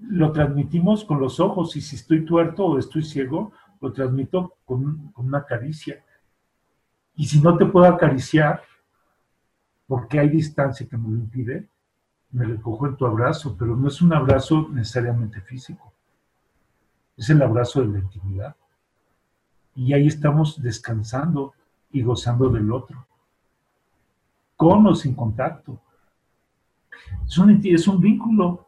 Lo 0.00 0.32
transmitimos 0.32 1.04
con 1.04 1.20
los 1.20 1.40
ojos 1.40 1.76
y 1.76 1.80
si 1.80 1.96
estoy 1.96 2.24
tuerto 2.24 2.66
o 2.66 2.78
estoy 2.78 3.02
ciego, 3.02 3.52
lo 3.80 3.92
transmito 3.92 4.56
con, 4.64 5.12
una 5.16 5.44
caricia. 5.44 6.04
Y 7.16 7.26
si 7.26 7.40
no 7.40 7.56
te 7.56 7.64
puedo 7.64 7.86
acariciar, 7.86 8.62
porque 9.86 10.18
hay 10.18 10.28
distancia 10.28 10.86
que 10.86 10.96
me 10.96 11.08
lo 11.08 11.16
impide, 11.16 11.68
me 12.32 12.44
recojo 12.44 12.86
en 12.86 12.96
tu 12.96 13.06
abrazo, 13.06 13.56
pero 13.56 13.76
no 13.76 13.88
es 13.88 14.02
un 14.02 14.12
abrazo 14.12 14.68
necesariamente 14.70 15.40
físico. 15.40 15.92
Es 17.16 17.30
el 17.30 17.40
abrazo 17.40 17.80
de 17.80 17.88
la 17.88 17.98
intimidad. 18.00 18.56
Y 19.76 19.92
ahí 19.92 20.08
estamos 20.08 20.60
descansando 20.60 21.54
y 21.92 22.02
gozando 22.02 22.48
del 22.48 22.72
otro 22.72 23.06
con 24.56 24.86
o 24.86 24.94
sin 24.94 25.14
contacto. 25.14 25.80
Es 27.26 27.88
un, 27.88 28.00
vínculo. 28.00 28.66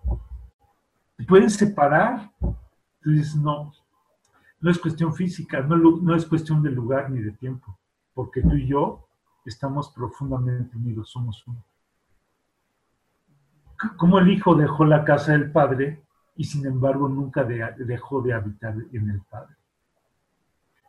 Te 1.16 1.24
pueden 1.24 1.50
separar. 1.50 2.30
Dices, 3.04 3.36
no, 3.36 3.72
no 4.60 4.70
es 4.70 4.78
cuestión 4.78 5.14
física, 5.14 5.60
no, 5.60 6.14
es 6.14 6.26
cuestión 6.26 6.62
de 6.62 6.70
lugar 6.70 7.10
ni 7.10 7.20
de 7.20 7.32
tiempo, 7.32 7.78
porque 8.14 8.42
tú 8.42 8.56
y 8.56 8.66
yo 8.66 9.06
estamos 9.44 9.90
profundamente 9.90 10.76
unidos, 10.76 11.10
somos 11.10 11.46
uno. 11.46 11.62
Como 13.96 14.18
el 14.18 14.28
hijo 14.30 14.56
dejó 14.56 14.84
la 14.84 15.04
casa 15.04 15.32
del 15.32 15.52
padre 15.52 16.02
y 16.34 16.44
sin 16.44 16.66
embargo 16.66 17.08
nunca 17.08 17.44
dejó 17.44 18.22
de 18.22 18.32
habitar 18.32 18.74
en 18.92 19.10
el 19.10 19.20
padre? 19.22 19.54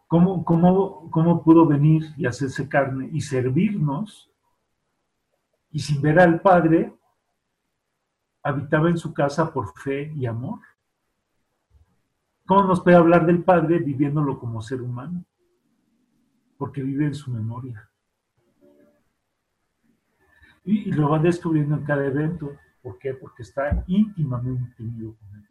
¿Cómo, 0.08 0.44
cómo, 0.44 1.12
¿Cómo 1.12 1.44
pudo 1.44 1.66
venir 1.66 2.04
y 2.18 2.26
hacerse 2.26 2.68
carne 2.68 3.10
y 3.12 3.22
servirnos 3.22 4.32
y 5.78 5.80
sin 5.80 6.02
ver 6.02 6.20
al 6.20 6.42
Padre, 6.42 6.92
habitaba 8.42 8.90
en 8.90 8.98
su 8.98 9.14
casa 9.14 9.54
por 9.54 9.78
fe 9.78 10.12
y 10.16 10.26
amor. 10.26 10.58
¿Cómo 12.48 12.64
nos 12.64 12.82
puede 12.82 12.98
hablar 12.98 13.28
del 13.28 13.44
Padre 13.44 13.78
viviéndolo 13.78 14.40
como 14.40 14.60
ser 14.64 14.82
humano? 14.82 15.24
Porque 16.58 16.82
vive 16.82 17.06
en 17.06 17.14
su 17.14 17.30
memoria. 17.30 17.88
Y, 20.66 20.92
lo 20.94 21.12
va 21.12 21.20
descubriendo 21.20 21.76
en 21.76 21.84
cada 21.84 22.08
evento. 22.08 22.58
¿Por 22.82 22.98
qué? 22.98 23.14
Porque 23.14 23.44
está 23.44 23.84
íntimamente 23.86 24.82
unido 24.82 25.16
con 25.16 25.40
él. 25.40 25.48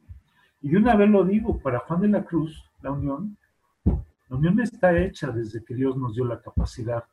Y 0.61 0.71
de 0.71 0.77
una 0.77 0.97
vez 0.97 1.09
lo 1.09 1.25
digo, 1.25 1.57
para 1.61 1.79
Juan 1.79 2.01
de 2.01 2.09
la 2.09 2.25
Cruz, 2.25 2.69
la 2.83 2.91
unión, 2.91 3.39
la 3.85 4.37
unión 4.37 4.59
está 4.59 4.99
hecha 4.99 5.31
desde 5.31 5.65
que 5.65 5.77
Dios 5.77 5.97
nos 5.97 6.17
dio 6.17 6.25
la 6.25 6.41
capacidad 6.41 7.05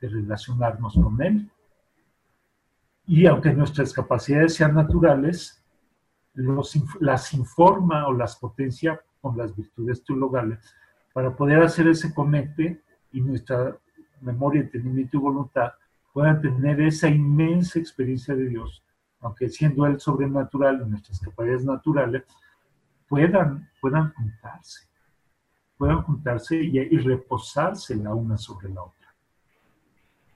de 0.00 0.08
relacionarnos 0.08 0.94
con 0.94 1.20
Él 1.20 1.50
y 3.06 3.26
aunque 3.26 3.52
nuestras 3.52 3.92
capacidades 3.92 4.54
sean 4.54 4.74
naturales, 4.74 5.62
las 6.34 7.34
informa 7.34 8.08
o 8.08 8.12
las 8.12 8.36
potencia 8.36 9.00
con 9.20 9.36
las 9.36 9.54
virtudes 9.54 10.04
teologales 10.04 10.58
para 11.12 11.34
poder 11.34 11.62
hacer 11.62 11.86
ese 11.88 12.12
conecte 12.12 12.82
y 13.12 13.20
nuestra 13.20 13.78
memoria, 14.20 14.62
entendimiento 14.62 15.16
y 15.16 15.20
voluntad 15.20 15.72
puedan 16.12 16.40
tener 16.40 16.80
esa 16.80 17.08
inmensa 17.08 17.78
experiencia 17.78 18.34
de 18.34 18.48
Dios, 18.48 18.82
aunque 19.20 19.48
siendo 19.48 19.84
Él 19.86 20.00
sobrenatural 20.00 20.82
y 20.82 20.90
nuestras 20.90 21.20
capacidades 21.20 21.64
naturales, 21.64 22.22
puedan, 23.08 23.68
puedan 23.80 24.12
juntarse, 24.14 24.88
puedan 25.76 26.02
juntarse 26.02 26.56
y, 26.56 26.78
y 26.78 26.98
reposarse 26.98 27.96
la 27.96 28.14
una 28.14 28.36
sobre 28.36 28.68
la 28.68 28.82
otra. 28.82 29.14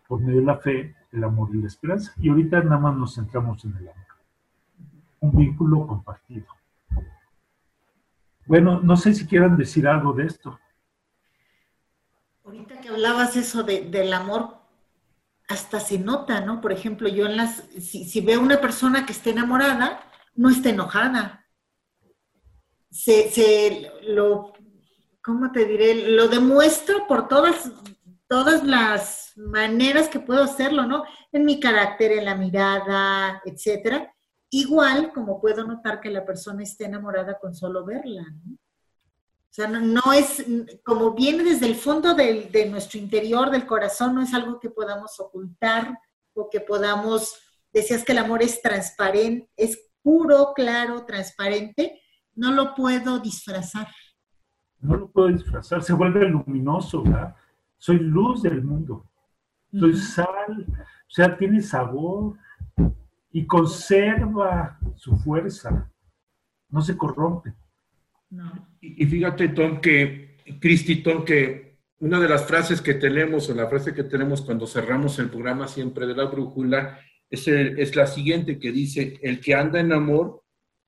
Por 0.07 0.21
medio 0.21 0.41
de 0.41 0.47
la 0.47 0.57
fe, 0.59 0.95
el 1.13 1.25
amor 1.25 1.51
y 1.55 1.61
la 1.61 1.67
esperanza. 1.67 2.13
Y 2.19 2.29
ahorita 2.29 2.61
nada 2.63 2.79
más 2.79 2.97
nos 2.97 3.15
centramos 3.15 3.65
en 3.65 3.77
el 3.77 3.89
amor. 3.89 4.07
Un 5.21 5.37
vínculo 5.37 5.87
compartido. 5.87 6.47
Bueno, 8.47 8.81
no 8.81 8.97
sé 8.97 9.15
si 9.15 9.27
quieran 9.27 9.57
decir 9.57 9.87
algo 9.87 10.13
de 10.13 10.25
esto. 10.25 10.59
Ahorita 12.45 12.81
que 12.81 12.89
hablabas 12.89 13.37
eso 13.37 13.63
del 13.63 14.13
amor, 14.13 14.57
hasta 15.49 15.81
se 15.81 15.99
nota, 15.99 16.41
¿no? 16.41 16.61
Por 16.61 16.73
ejemplo, 16.73 17.09
yo 17.09 17.27
en 17.27 17.37
las, 17.37 17.65
si, 17.79 18.05
si 18.05 18.21
veo 18.21 18.41
una 18.41 18.61
persona 18.61 19.05
que 19.05 19.13
esté 19.13 19.31
enamorada, 19.31 20.01
no 20.35 20.49
está 20.49 20.71
enojada. 20.71 21.47
Se, 22.91 23.31
se 23.31 23.91
lo, 24.09 24.55
¿cómo 25.23 25.53
te 25.53 25.67
diré? 25.67 26.13
Lo 26.13 26.29
demuestra 26.29 27.07
por 27.07 27.29
todas, 27.29 27.71
todas 28.29 28.63
las 28.63 29.33
maneras 29.37 30.09
que 30.09 30.21
puedo 30.21 30.43
hacerlo, 30.43 30.87
¿no? 30.87 31.05
En 31.33 31.45
mi 31.45 31.59
carácter, 31.59 32.13
en 32.13 32.27
la 32.27 32.37
mirada, 32.37 33.43
etcétera. 33.45 34.15
Igual 34.51 35.13
como 35.13 35.41
puedo 35.41 35.65
notar 35.65 36.01
que 36.01 36.11
la 36.11 36.25
persona 36.25 36.63
esté 36.63 36.85
enamorada 36.85 37.39
con 37.39 37.55
solo 37.55 37.85
verla, 37.85 38.23
¿no? 38.45 38.55
O 38.55 39.55
sea, 39.59 39.67
no, 39.67 40.13
es, 40.13 40.45
como 40.85 41.15
viene 41.15 41.43
desde 41.43 41.67
el 41.67 41.75
fondo 41.75 42.15
de 42.15 42.69
nuestro 42.71 42.99
interior, 43.01 43.51
del 43.51 43.67
corazón, 43.67 44.15
no 44.15 44.23
es 44.23 44.33
algo 44.33 44.61
que 44.61 44.71
podamos 44.71 45.19
ocultar 45.19 45.99
o 46.35 46.49
que 46.49 46.61
podamos, 46.61 47.35
decías 47.73 48.05
que 48.05 48.13
el 48.13 48.19
amor 48.19 48.43
es 48.43 48.63
transparente, 48.63 49.51
es 49.57 49.91
puro, 50.03 50.53
claro, 50.55 51.05
transparente, 51.05 52.01
no 52.35 52.53
lo 52.53 52.75
puedo 52.75 53.19
disfrazar. 53.19 53.89
No 54.81 54.97
lo 54.97 55.11
puedo 55.11 55.29
disfrazar, 55.29 55.83
se 55.83 55.93
vuelve 55.93 56.29
luminoso, 56.29 57.03
¿verdad? 57.03 57.35
Soy 57.79 58.01
luz 58.01 58.43
del 58.43 58.63
mundo, 58.63 59.07
soy 59.73 59.97
sal, 59.97 60.67
o 60.69 61.11
sea, 61.11 61.37
tiene 61.37 61.63
sabor 61.63 62.37
y 63.33 63.47
conserva 63.47 64.79
su 64.97 65.17
fuerza, 65.17 65.91
no 66.69 66.83
se 66.83 66.97
corrompe. 66.97 67.55
Y, 68.81 69.07
fíjate, 69.07 69.49
Tom, 69.49 69.81
que, 69.81 70.37
Cristi, 70.61 71.03
Tom, 71.03 71.25
que 71.25 71.79
una 72.01 72.21
de 72.21 72.29
las 72.29 72.45
frases 72.47 72.81
que 72.81 72.95
tenemos, 72.95 73.49
o 73.49 73.55
la 73.55 73.69
frase 73.69 73.95
que 73.95 74.05
tenemos 74.05 74.43
cuando 74.43 74.67
cerramos 74.67 75.19
el 75.19 75.31
programa 75.31 75.69
siempre 75.69 76.07
de 76.07 76.15
la 76.15 76.25
brújula, 76.25 76.99
es, 77.31 77.47
es 77.49 77.97
la 77.97 78.07
siguiente 78.07 78.59
que 78.59 78.73
dice, 78.73 79.19
el 79.23 79.41
que 79.41 79.55
anda 79.55 79.81
en 79.81 79.93
amor 79.93 80.43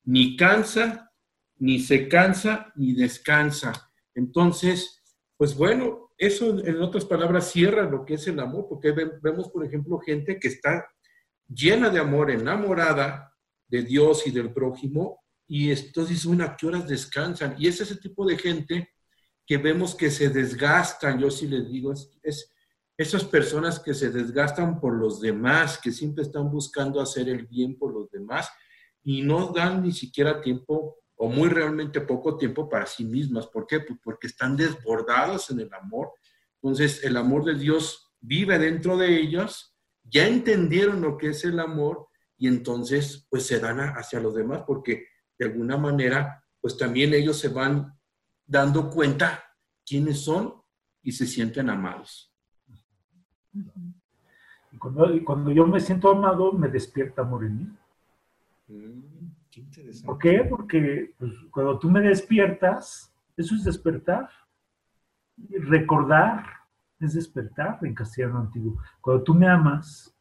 ni 0.05 0.37
cansa, 0.37 1.13
ni 1.59 1.79
se 1.79 2.09
cansa, 2.09 2.73
ni 2.77 2.95
descansa. 2.95 3.91
Entonces, 4.15 5.03
pues 5.37 5.55
bueno, 5.57 6.00
eso, 6.21 6.59
en 6.65 6.83
otras 6.83 7.07
palabras, 7.07 7.51
cierra 7.51 7.89
lo 7.89 8.05
que 8.05 8.15
es 8.15 8.27
el 8.27 8.39
amor, 8.39 8.67
porque 8.69 8.93
vemos, 9.23 9.49
por 9.49 9.65
ejemplo, 9.65 9.99
gente 9.99 10.39
que 10.39 10.49
está 10.49 10.87
llena 11.49 11.89
de 11.89 11.99
amor, 11.99 12.31
enamorada 12.31 13.35
de 13.67 13.83
Dios 13.83 14.27
y 14.27 14.31
del 14.31 14.53
prójimo, 14.53 15.25
y 15.49 15.71
entonces, 15.71 16.27
una, 16.27 16.45
¿a 16.45 16.57
qué 16.57 16.67
horas 16.67 16.87
descansan? 16.87 17.57
Y 17.59 17.69
es 17.69 17.81
ese 17.81 17.97
tipo 17.97 18.27
de 18.27 18.37
gente 18.37 18.91
que 19.47 19.57
vemos 19.57 19.95
que 19.95 20.11
se 20.11 20.29
desgastan, 20.29 21.19
yo 21.19 21.31
sí 21.31 21.49
les 21.49 21.71
digo, 21.71 21.93
es, 22.23 22.53
esas 22.99 23.25
personas 23.25 23.81
que 23.81 23.95
se 23.95 24.11
desgastan 24.11 24.79
por 24.79 24.95
los 24.95 25.23
demás, 25.23 25.81
que 25.83 25.91
siempre 25.91 26.23
están 26.23 26.51
buscando 26.51 27.01
hacer 27.01 27.31
el 27.31 27.47
bien 27.47 27.79
por 27.79 27.95
los 27.95 28.11
demás 28.11 28.51
y 29.03 29.23
no 29.23 29.55
dan 29.55 29.83
ni 29.83 29.93
siquiera 29.93 30.43
tiempo 30.43 30.99
o 31.23 31.29
muy 31.29 31.51
realmente 31.51 32.01
poco 32.01 32.39
tiempo 32.39 32.67
para 32.67 32.87
sí 32.87 33.05
mismas. 33.05 33.47
¿Por 33.47 33.67
qué? 33.67 33.81
Pues 33.81 33.99
porque 34.03 34.27
están 34.27 34.57
desbordados 34.57 35.51
en 35.51 35.61
el 35.61 35.75
amor. 35.75 36.15
Entonces, 36.55 37.05
el 37.05 37.15
amor 37.19 37.45
de 37.45 37.57
Dios 37.57 38.11
vive 38.21 38.59
dentro 38.59 38.97
de 38.97 39.21
ellos, 39.21 39.77
ya 40.03 40.27
entendieron 40.27 41.03
lo 41.03 41.19
que 41.19 41.29
es 41.29 41.45
el 41.45 41.61
amor 41.61 42.09
y 42.39 42.49
entonces 42.49 43.27
pues 43.29 43.47
se 43.47 43.61
dan 43.61 43.81
hacia 43.81 44.19
los 44.19 44.35
demás 44.35 44.63
porque 44.67 45.09
de 45.39 45.45
alguna 45.45 45.77
manera 45.77 46.43
pues 46.59 46.79
también 46.79 47.13
ellos 47.13 47.39
se 47.39 47.49
van 47.49 47.93
dando 48.47 48.89
cuenta 48.89 49.45
quiénes 49.87 50.21
son 50.21 50.55
y 51.03 51.13
se 51.13 51.27
sienten 51.27 51.69
amados. 51.69 52.35
Y 54.73 54.79
cuando, 54.79 55.51
yo 55.51 55.67
me 55.67 55.81
siento 55.81 56.11
amado, 56.11 56.53
me 56.53 56.69
despierta 56.69 57.21
amor 57.21 57.45
en 57.45 57.59
mí. 57.59 57.77
Mm, 58.69 59.20
¿Por 60.05 60.19
qué? 60.19 60.47
Porque 60.49 61.15
pues, 61.19 61.33
cuando 61.51 61.79
tú 61.79 61.91
me 61.91 62.01
despiertas, 62.01 63.13
eso 63.37 63.55
es 63.55 63.65
despertar. 63.65 64.29
Recordar 65.37 66.45
es 67.01 67.15
despertar 67.15 67.79
en 67.83 67.95
castellano 67.95 68.41
antiguo. 68.41 68.79
Cuando 69.01 69.23
tú 69.25 69.35
me 69.35 69.49
amas, 69.49 70.15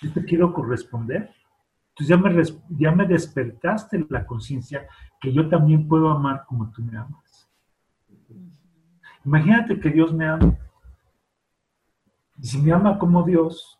yo 0.00 0.12
te 0.12 0.24
quiero 0.24 0.52
corresponder. 0.52 1.34
Entonces 1.90 2.08
ya 2.08 2.16
me, 2.16 2.42
ya 2.78 2.92
me 2.92 3.06
despertaste 3.06 4.04
la 4.08 4.26
conciencia 4.26 4.86
que 5.20 5.32
yo 5.32 5.48
también 5.48 5.86
puedo 5.86 6.10
amar 6.10 6.44
como 6.46 6.70
tú 6.70 6.82
me 6.82 6.96
amas. 6.96 7.48
Imagínate 9.24 9.78
que 9.78 9.90
Dios 9.90 10.12
me 10.12 10.26
ama. 10.26 10.56
Y 12.38 12.46
si 12.46 12.58
me 12.58 12.72
ama 12.72 12.98
como 12.98 13.22
Dios, 13.22 13.78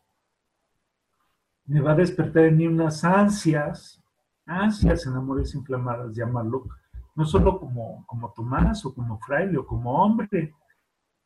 me 1.67 1.81
va 1.81 1.93
a 1.93 1.97
despertar 1.97 2.45
en 2.45 2.57
mí 2.57 2.67
unas 2.67 3.05
ansias, 3.05 4.04
ansias 4.47 5.07
en 5.07 5.15
amores 5.15 5.55
inflamadas, 5.55 6.15
llamarlo, 6.15 6.69
no 7.15 7.25
solo 7.25 7.59
como, 7.59 8.05
como 8.07 8.33
Tomás 8.33 8.85
o 8.85 8.95
como 8.95 9.19
fraile 9.21 9.59
o 9.59 9.67
como 9.67 9.93
hombre, 9.93 10.55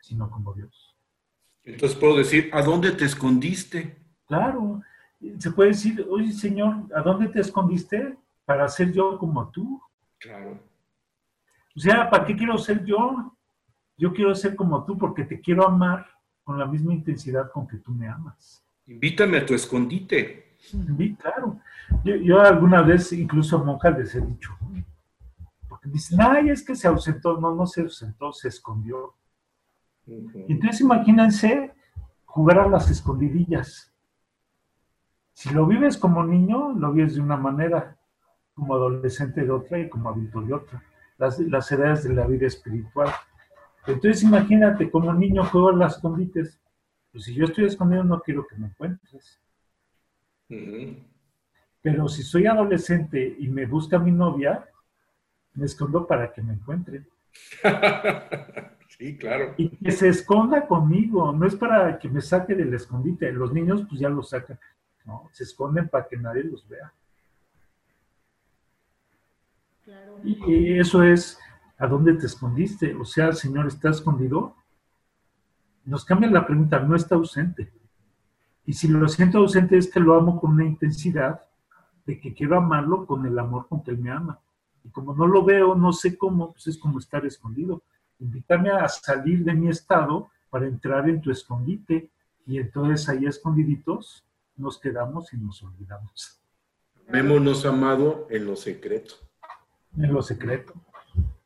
sino 0.01 0.31
como 0.31 0.53
Dios. 0.55 0.97
Entonces 1.65 1.99
puedo 1.99 2.17
decir, 2.17 2.51
¿a 2.53 2.63
dónde 2.63 2.93
te 2.93 3.05
escondiste? 3.05 3.99
Claro, 4.27 4.83
se 5.39 5.51
puede 5.51 5.71
decir, 5.71 6.07
oye 6.09 6.33
Señor, 6.33 6.85
¿a 6.95 7.01
dónde 7.03 7.29
te 7.29 7.41
escondiste 7.41 8.17
para 8.45 8.69
ser 8.69 8.93
yo 8.93 9.19
como 9.19 9.51
tú? 9.51 9.81
Claro. 10.19 10.59
O 11.77 11.81
sea, 11.81 12.09
¿para 12.11 12.25
qué 12.25 12.37
quiero 12.37 12.59
ser 12.59 12.85
yo? 12.85 13.37
Yo 13.97 14.13
quiero 14.13 14.35
ser 14.35 14.55
como 14.57 14.85
tú 14.85 14.97
porque 14.97 15.25
te 15.25 15.41
quiero 15.41 15.67
amar 15.67 16.07
con 16.45 16.59
la 16.59 16.67
misma 16.67 16.95
intensidad 16.95 17.51
con 17.53 17.67
que 17.67 17.79
tú 17.79 17.93
me 17.93 18.09
amas. 18.09 18.65
Invítame 18.87 19.39
a 19.39 19.47
tu 19.47 19.55
escondite. 19.55 20.57
Sí, 20.59 21.17
claro. 21.21 21.61
Yo, 22.25 22.41
alguna 22.41 22.83
vez 22.83 23.13
incluso 23.13 23.57
a 23.57 23.65
monjas 23.65 23.99
les 23.99 24.15
he 24.15 24.21
dicho, 24.21 24.57
porque 25.69 25.89
dicen, 25.89 26.21
ay, 26.21 26.51
es 26.51 26.65
que 26.65 26.75
se 26.75 26.89
ausentó. 26.89 27.39
No, 27.41 27.55
no 27.55 27.67
se 27.67 27.83
ausentó, 27.83 28.33
se 28.33 28.49
escondió. 28.49 29.15
Entonces 30.07 30.81
imagínense 30.81 31.75
jugar 32.25 32.61
a 32.61 32.69
las 32.69 32.91
escondidillas. 32.91 33.93
Si 35.35 35.51
lo 35.51 35.67
vives 35.67 35.97
como 35.99 36.25
niño, 36.25 36.73
lo 36.73 36.93
vives 36.93 37.15
de 37.15 37.21
una 37.21 37.37
manera, 37.37 37.97
como 38.55 38.75
adolescente 38.75 39.45
de 39.45 39.51
otra 39.51 39.79
y 39.79 39.89
como 39.89 40.09
adulto 40.09 40.41
de 40.41 40.55
otra. 40.55 40.83
Las, 41.19 41.39
las 41.39 41.71
edades 41.71 42.05
de 42.05 42.15
la 42.15 42.27
vida 42.27 42.47
espiritual. 42.47 43.13
Entonces 43.87 44.23
imagínate, 44.23 44.91
como 44.91 45.13
niño 45.13 45.45
juego 45.45 45.71
a 45.71 45.77
las 45.77 45.97
escondites. 45.97 46.61
Pues 47.13 47.25
si 47.25 47.35
yo 47.35 47.45
estoy 47.45 47.67
escondido 47.67 48.05
no 48.05 48.21
quiero 48.21 48.47
que 48.47 48.57
me 48.57 48.67
encuentres. 48.69 49.41
Pero 51.83 52.09
si 52.09 52.23
soy 52.23 52.47
adolescente 52.47 53.37
y 53.39 53.49
me 53.49 53.67
busca 53.67 53.99
mi 53.99 54.11
novia, 54.11 54.69
me 55.55 55.67
escondo 55.67 56.07
para 56.07 56.33
que 56.33 56.43
me 56.43 56.55
encuentre. 56.55 57.07
sí, 58.89 59.17
claro. 59.17 59.55
Y 59.57 59.71
que 59.77 59.93
se 59.93 60.09
esconda 60.09 60.67
conmigo, 60.67 61.33
no 61.33 61.47
es 61.47 61.55
para 61.55 61.99
que 61.99 62.09
me 62.09 62.21
saque 62.21 62.55
del 62.55 62.75
escondite. 62.75 63.33
Los 63.33 63.53
niños 63.53 63.85
pues 63.89 64.01
ya 64.01 64.09
lo 64.09 64.23
sacan. 64.23 64.59
Se 65.33 65.45
esconden 65.45 65.89
para 65.89 66.07
que 66.07 66.17
nadie 66.17 66.45
los 66.45 66.69
vea. 66.69 66.93
Y 70.23 70.79
eso 70.79 71.03
es, 71.03 71.39
¿a 71.79 71.87
dónde 71.87 72.15
te 72.15 72.27
escondiste? 72.27 72.95
O 72.95 73.05
sea, 73.05 73.33
Señor, 73.33 73.67
¿está 73.67 73.91
escondido? 73.91 74.55
Nos 75.85 76.05
cambia 76.05 76.31
la 76.31 76.47
pregunta, 76.47 76.79
no 76.81 76.95
está 76.95 77.15
ausente. 77.15 77.73
Y 78.67 78.75
si 78.75 78.89
lo 78.89 79.09
siento 79.09 79.39
ausente 79.39 79.79
es 79.79 79.91
que 79.91 80.01
lo 80.01 80.15
amo 80.15 80.39
con 80.39 80.53
una 80.53 80.67
intensidad 80.67 81.48
de 82.09 82.19
que 82.19 82.33
quiero 82.33 82.57
amarlo 82.57 83.05
con 83.05 83.27
el 83.27 83.39
amor 83.39 83.69
con 83.69 83.83
que 83.83 83.91
él 83.91 83.99
me 83.99 84.11
ama. 84.11 84.41
Y 84.83 84.89
como 84.89 85.15
no 85.15 85.27
lo 85.27 85.45
veo, 85.45 85.75
no 85.75 85.93
sé 85.93 86.17
cómo, 86.17 86.53
pues 86.53 86.67
es 86.67 86.79
como 86.79 86.99
estar 86.99 87.27
escondido. 87.27 87.83
Invítame 88.19 88.71
a 88.71 88.89
salir 88.89 89.45
de 89.45 89.53
mi 89.53 89.69
estado 89.69 90.31
para 90.49 90.67
entrar 90.67 91.07
en 91.07 91.21
tu 91.21 91.31
escondite. 91.31 92.11
Y 92.47 92.57
entonces 92.57 93.07
ahí 93.11 93.27
escondiditos 93.27 94.25
nos 94.57 94.81
quedamos 94.81 95.35
y 95.35 95.37
nos 95.37 95.63
olvidamos. 95.63 96.41
Vémonos, 97.11 97.67
amado, 97.67 98.27
en 98.31 98.47
lo 98.47 98.57
secreto. 98.57 99.17
En 99.95 100.11
lo 100.11 100.23
secreto. 100.23 100.73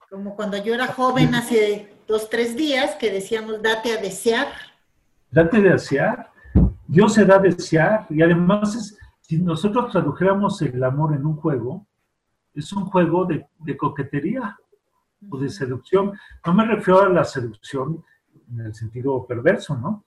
Como 0.09 0.37
cuando 0.37 0.59
yo 0.59 0.75
era 0.75 0.87
joven 0.87 1.35
hace 1.35 1.93
dos, 2.07 2.31
tres 2.31 2.55
días, 2.55 2.95
que 2.95 3.11
decíamos, 3.11 3.61
date 3.61 3.99
a 3.99 4.01
desear. 4.01 4.47
Date 5.29 5.57
a 5.57 5.73
desear. 5.73 6.31
Dios 6.87 7.15
se 7.15 7.25
da 7.25 7.35
a 7.35 7.41
desear. 7.41 8.07
Y 8.11 8.23
además, 8.23 8.97
si 9.33 9.39
nosotros 9.39 9.91
tradujéramos 9.91 10.61
el 10.61 10.85
amor 10.85 11.15
en 11.15 11.25
un 11.25 11.37
juego, 11.37 11.87
es 12.53 12.71
un 12.75 12.85
juego 12.85 13.25
de, 13.25 13.77
coquetería 13.79 14.59
o 15.31 15.39
de 15.39 15.49
seducción. 15.49 16.13
No 16.45 16.53
me 16.53 16.67
refiero 16.67 17.01
a 17.01 17.09
la 17.09 17.25
seducción 17.25 18.05
en 18.51 18.61
el 18.61 18.75
sentido 18.75 19.27
perverso, 19.27 19.75
¿no? 19.75 20.05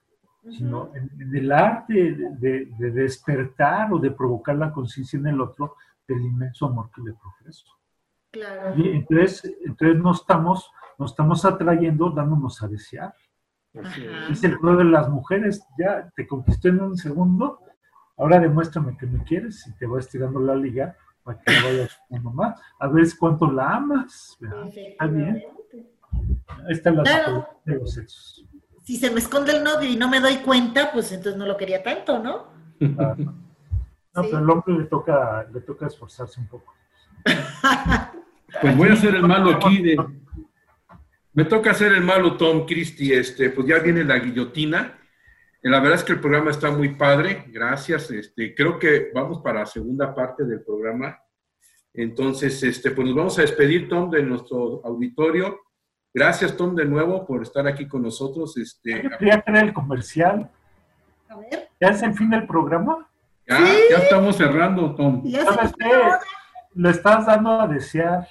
sino 0.52 0.92
en, 0.94 1.36
el 1.36 1.52
arte 1.52 2.16
de, 2.40 2.66
despertar 2.92 3.92
o 3.92 3.98
de 3.98 4.12
provocar 4.12 4.58
la 4.58 4.72
conciencia 4.72 5.18
en 5.18 5.26
el 5.26 5.42
otro 5.42 5.76
del 6.08 6.22
inmenso 6.22 6.68
amor 6.68 6.92
que 6.94 7.02
le 7.02 7.14
profeso. 7.14 7.66
Claro. 8.30 8.76
Y 8.78 8.90
entonces, 8.90 9.56
entonces 9.66 9.98
no 10.04 10.12
estamos, 10.12 10.70
nos 11.00 11.10
estamos 11.10 11.44
atrayendo 11.46 12.12
dándonos 12.12 12.62
a 12.62 12.68
desear. 12.68 13.12
Es 14.30 14.44
el 14.44 14.54
juego 14.54 14.78
de 14.78 14.86
las 14.86 15.10
mujeres, 15.10 15.66
ya 15.80 16.12
te 16.16 16.28
conquisté 16.28 16.70
en 16.70 16.82
un 16.82 16.96
segundo, 16.96 17.60
ahora 18.18 18.40
demuéstrame 18.40 18.98
que 18.98 19.06
me 19.06 19.24
quieres 19.24 19.68
y 19.68 19.74
te 19.74 19.86
voy 19.86 20.00
estirando 20.00 20.40
la 20.40 20.56
liga 20.56 20.96
para 21.24 21.40
que 21.40 21.54
vayas 21.64 22.00
como 22.10 22.32
más. 22.32 22.60
A 22.80 22.88
ver 22.88 23.06
cuánto 23.20 23.52
la 23.52 23.76
amas. 23.76 24.38
Está 24.76 25.08
bien. 25.08 25.44
Ahí 26.48 26.72
está 26.72 26.92
la 26.92 27.48
de 27.66 27.76
los 27.76 27.94
sexos 27.94 28.46
si 28.86 28.98
se 28.98 29.10
me 29.10 29.20
esconde 29.20 29.52
el 29.52 29.64
novio 29.64 29.90
y 29.90 29.96
no 29.96 30.08
me 30.08 30.20
doy 30.20 30.38
cuenta, 30.38 30.92
pues 30.94 31.12
entonces 31.12 31.38
no 31.40 31.48
lo 31.48 31.58
quería 31.58 31.82
tanto, 31.82 32.20
¿no? 32.20 32.54
No, 32.80 34.22
pero 34.22 34.38
al 34.38 34.50
hombre 34.50 34.78
le 34.78 34.84
toca, 34.86 35.46
le 35.52 35.60
toca 35.62 35.88
esforzarse 35.88 36.40
un 36.40 36.48
poco. 36.48 36.74
Pues 38.62 38.78
voy 38.78 38.88
a 38.88 38.94
hacer 38.94 39.14
el 39.16 39.24
malo 39.24 39.50
aquí 39.50 39.82
de... 39.82 39.98
Me 41.34 41.44
toca 41.44 41.72
hacer 41.72 41.92
el 41.92 42.04
malo, 42.04 42.38
Tom 42.38 42.66
Christie. 42.66 43.20
Este, 43.20 43.50
pues 43.50 43.68
ya 43.68 43.80
viene 43.80 44.06
la 44.06 44.18
guillotina. 44.18 44.98
La 45.72 45.80
verdad 45.80 45.96
es 45.96 46.04
que 46.04 46.14
el 46.14 46.20
programa 46.20 46.52
está 46.52 46.70
muy 46.70 46.90
padre. 46.90 47.46
Gracias. 47.48 48.12
Este, 48.12 48.54
creo 48.54 48.78
que 48.78 49.10
vamos 49.16 49.42
para 49.42 49.62
la 49.62 49.66
segunda 49.66 50.14
parte 50.14 50.44
del 50.44 50.62
programa. 50.64 51.20
Entonces, 51.92 52.62
este, 52.62 52.92
pues 52.92 53.08
nos 53.08 53.16
vamos 53.16 53.40
a 53.40 53.42
despedir, 53.42 53.90
Tom, 53.90 54.12
de 54.12 54.22
nuestro 54.22 54.86
auditorio. 54.86 55.60
Gracias, 56.14 56.56
Tom, 56.56 56.76
de 56.76 56.86
nuevo 56.86 57.26
por 57.26 57.42
estar 57.42 57.66
aquí 57.66 57.88
con 57.88 58.04
nosotros. 58.04 58.56
Este, 58.58 59.02
Yo 59.02 59.10
quería 59.18 59.42
tener 59.42 59.64
el 59.64 59.74
comercial. 59.74 60.52
A 61.30 61.38
ver. 61.38 61.70
¿Ya 61.82 61.88
es 61.88 62.04
el 62.04 62.14
fin 62.14 62.30
del 62.30 62.46
programa? 62.46 63.10
Ya, 63.48 63.58
ya 63.90 63.98
estamos 63.98 64.36
cerrando, 64.36 64.94
Tom. 64.94 65.24
¿Sabes 65.32 65.74
qué? 65.80 65.92
Lo 66.76 66.92
estás 66.92 67.26
dando 67.26 67.60
a 67.60 67.68
desear. 67.68 68.28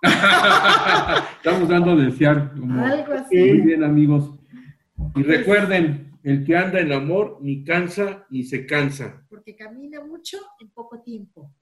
estamos 1.38 1.68
dando 1.68 1.90
a 1.90 1.96
desear. 1.96 2.52
Algo 2.54 3.14
así. 3.14 3.36
Muy 3.36 3.60
bien, 3.62 3.82
amigos. 3.82 4.30
Y 5.16 5.24
recuerden, 5.24 6.07
el 6.22 6.44
que 6.44 6.56
anda 6.56 6.80
en 6.80 6.92
amor 6.92 7.38
ni 7.40 7.64
cansa 7.64 8.26
ni 8.30 8.44
se 8.44 8.66
cansa. 8.66 9.26
Porque 9.28 9.56
camina 9.56 10.04
mucho 10.04 10.38
en 10.60 10.70
poco 10.70 11.00
tiempo. 11.00 11.52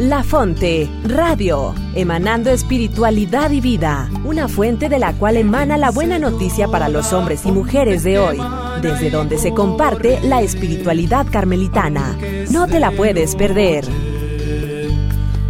La 0.00 0.22
Fonte, 0.22 0.88
radio, 1.04 1.74
emanando 1.94 2.48
espiritualidad 2.48 3.50
y 3.50 3.60
vida, 3.60 4.08
una 4.24 4.48
fuente 4.48 4.88
de 4.88 4.98
la 4.98 5.12
cual 5.12 5.36
emana 5.36 5.76
la 5.76 5.90
buena 5.90 6.18
noticia 6.18 6.68
para 6.68 6.88
los 6.88 7.12
hombres 7.12 7.44
y 7.44 7.52
mujeres 7.52 8.02
de 8.02 8.18
hoy, 8.18 8.38
desde 8.80 9.10
donde 9.10 9.36
se 9.36 9.52
comparte 9.52 10.18
la 10.22 10.40
espiritualidad 10.40 11.26
carmelitana. 11.30 12.16
No 12.50 12.66
te 12.66 12.80
la 12.80 12.92
puedes 12.92 13.36
perder. 13.36 13.84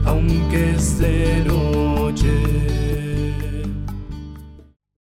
Aunque 0.04 0.70
esté 0.70 1.44